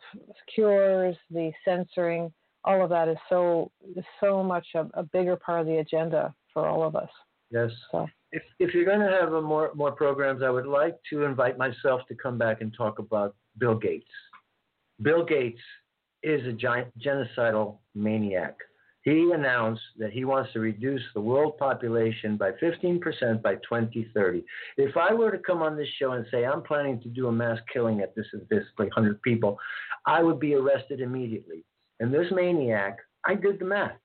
[0.54, 2.32] cures, the censoring,
[2.66, 3.72] all of that is so
[4.20, 7.10] so much a, a bigger part of the agenda for all of us.
[7.52, 7.72] Yes.
[7.92, 11.24] So If if you're going to have a more more programs, I would like to
[11.24, 14.10] invite myself to come back and talk about Bill Gates.
[15.02, 15.62] Bill Gates
[16.24, 18.56] is a giant genocidal maniac.
[19.06, 23.00] He announced that he wants to reduce the world population by 15%
[23.44, 24.44] by 2030.
[24.78, 27.32] If I were to come on this show and say I'm planning to do a
[27.32, 29.60] mass killing at this basically 100 people,
[30.08, 31.64] I would be arrested immediately.
[32.00, 33.96] And this maniac, I did the math.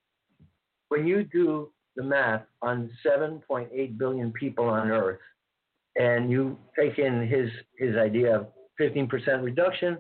[0.91, 5.21] When you do the math on 7.8 billion people on Earth,
[5.97, 8.49] and you take in his his idea of
[8.79, 9.99] 15% reduction,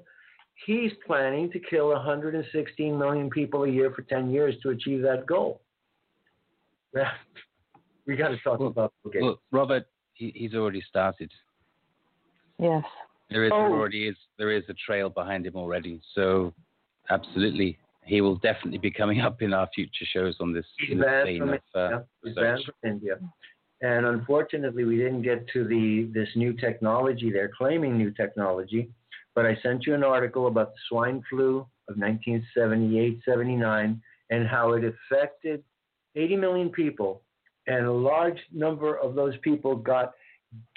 [0.66, 5.26] he's planning to kill 116 million people a year for 10 years to achieve that
[5.26, 5.60] goal.
[8.06, 9.22] we got to talk Well, about Bill Gates.
[9.22, 11.30] Well, Robert, he, he's already started.
[12.58, 12.84] yes.
[13.30, 13.58] There is Oh.
[13.62, 16.00] there already is there is a trail behind him already.
[16.16, 16.52] So
[17.10, 21.00] absolutely, he will definitely be coming up in our future shows on this, He's in
[21.00, 23.18] banned from of uh, He's banned from India.
[23.82, 27.30] And unfortunately, we didn't get to the this new technology.
[27.30, 28.90] They're claiming new technology,
[29.40, 33.98] but I sent you an article about the swine flu of 1978-79
[34.28, 35.64] and how it affected
[36.14, 37.22] 80 million people,
[37.66, 40.12] and a large number of those people got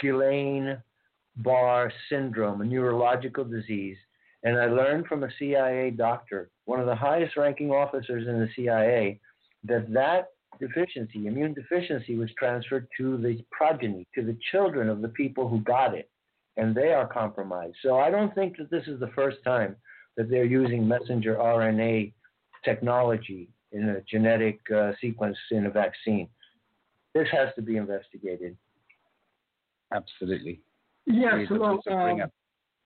[0.01, 3.97] Guillain-Barre syndrome, a neurological disease.
[4.43, 8.47] And I learned from a CIA doctor, one of the highest ranking officers in the
[8.55, 9.19] CIA,
[9.65, 10.29] that that
[10.61, 15.59] deficiency, immune deficiency, was transferred to the progeny, to the children of the people who
[15.59, 16.09] got it,
[16.57, 17.75] and they are compromised.
[17.81, 19.75] So I don't think that this is the first time
[20.17, 22.13] that they're using messenger RNA
[22.63, 26.27] technology in a genetic uh, sequence in a vaccine.
[27.15, 28.55] This has to be investigated.
[29.93, 30.61] Absolutely.
[31.05, 31.79] Yes, Please, hello.
[31.91, 32.21] um,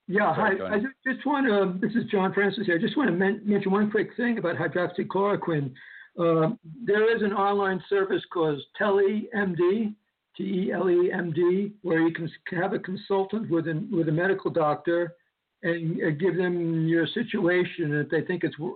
[0.07, 0.49] Yeah, hi.
[0.49, 0.83] Sorry, go I ahead.
[1.05, 2.75] just want to, this is John Francis here.
[2.77, 5.71] I just want to men- mention one quick thing about hydroxychloroquine.
[6.19, 9.93] Um, there is an online service called TeleMD,
[10.37, 14.07] T E L E M D, where you can have a consultant with, an, with
[14.09, 15.15] a medical doctor
[15.63, 17.93] and uh, give them your situation.
[17.93, 18.75] And if they think it's wa-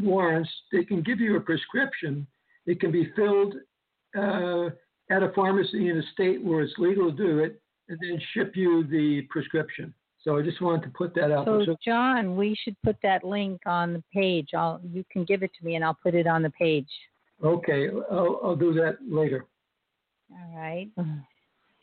[0.00, 2.26] warrants, they can give you a prescription.
[2.66, 3.54] It can be filled
[4.16, 4.70] uh,
[5.10, 8.52] at a pharmacy in a state where it's legal to do it and then ship
[8.54, 9.94] you the prescription.
[10.22, 11.46] So I just wanted to put that out.
[11.46, 11.76] So, there.
[11.84, 14.50] John, we should put that link on the page.
[14.54, 16.88] I'll, you can give it to me and I'll put it on the page.
[17.42, 19.46] okay, I'll, I'll do that later.
[20.30, 20.88] All right.
[20.98, 21.18] Mm-hmm.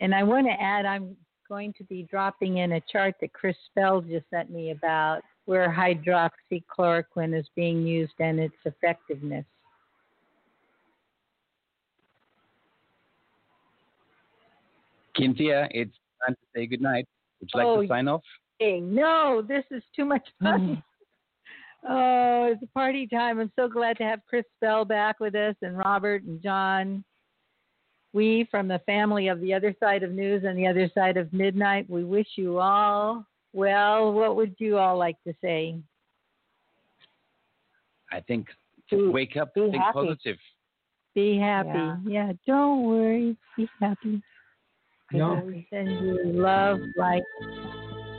[0.02, 1.16] And I want to add, I'm
[1.48, 5.70] going to be dropping in a chart that Chris Bell just sent me about where
[5.70, 9.46] hydroxychloroquine is being used and its effectiveness.
[15.18, 15.96] Cynthia, it's
[16.26, 17.08] time to say goodnight.
[17.40, 18.22] Would you like Oh, to sign off?
[18.60, 20.84] Hey, no, this is too much fun.
[21.88, 21.92] Mm-hmm.
[21.92, 23.40] oh, it's party time.
[23.40, 27.04] I'm so glad to have Chris Bell back with us and Robert and John.
[28.16, 31.34] We from the family of the other side of news and the other side of
[31.34, 34.14] midnight, we wish you all well.
[34.14, 35.76] What would you all like to say?
[38.14, 38.48] I think
[38.90, 39.94] Be- wake up, be think happy.
[39.94, 40.38] positive.
[41.14, 41.70] Be happy.
[41.74, 41.98] Yeah.
[42.06, 43.36] Yeah, don't worry.
[43.58, 44.24] Be happy.
[45.12, 45.44] No.
[45.46, 47.24] We send you love, light.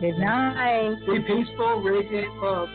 [0.02, 0.96] Good night.
[1.06, 2.68] Be peaceful, radiate love.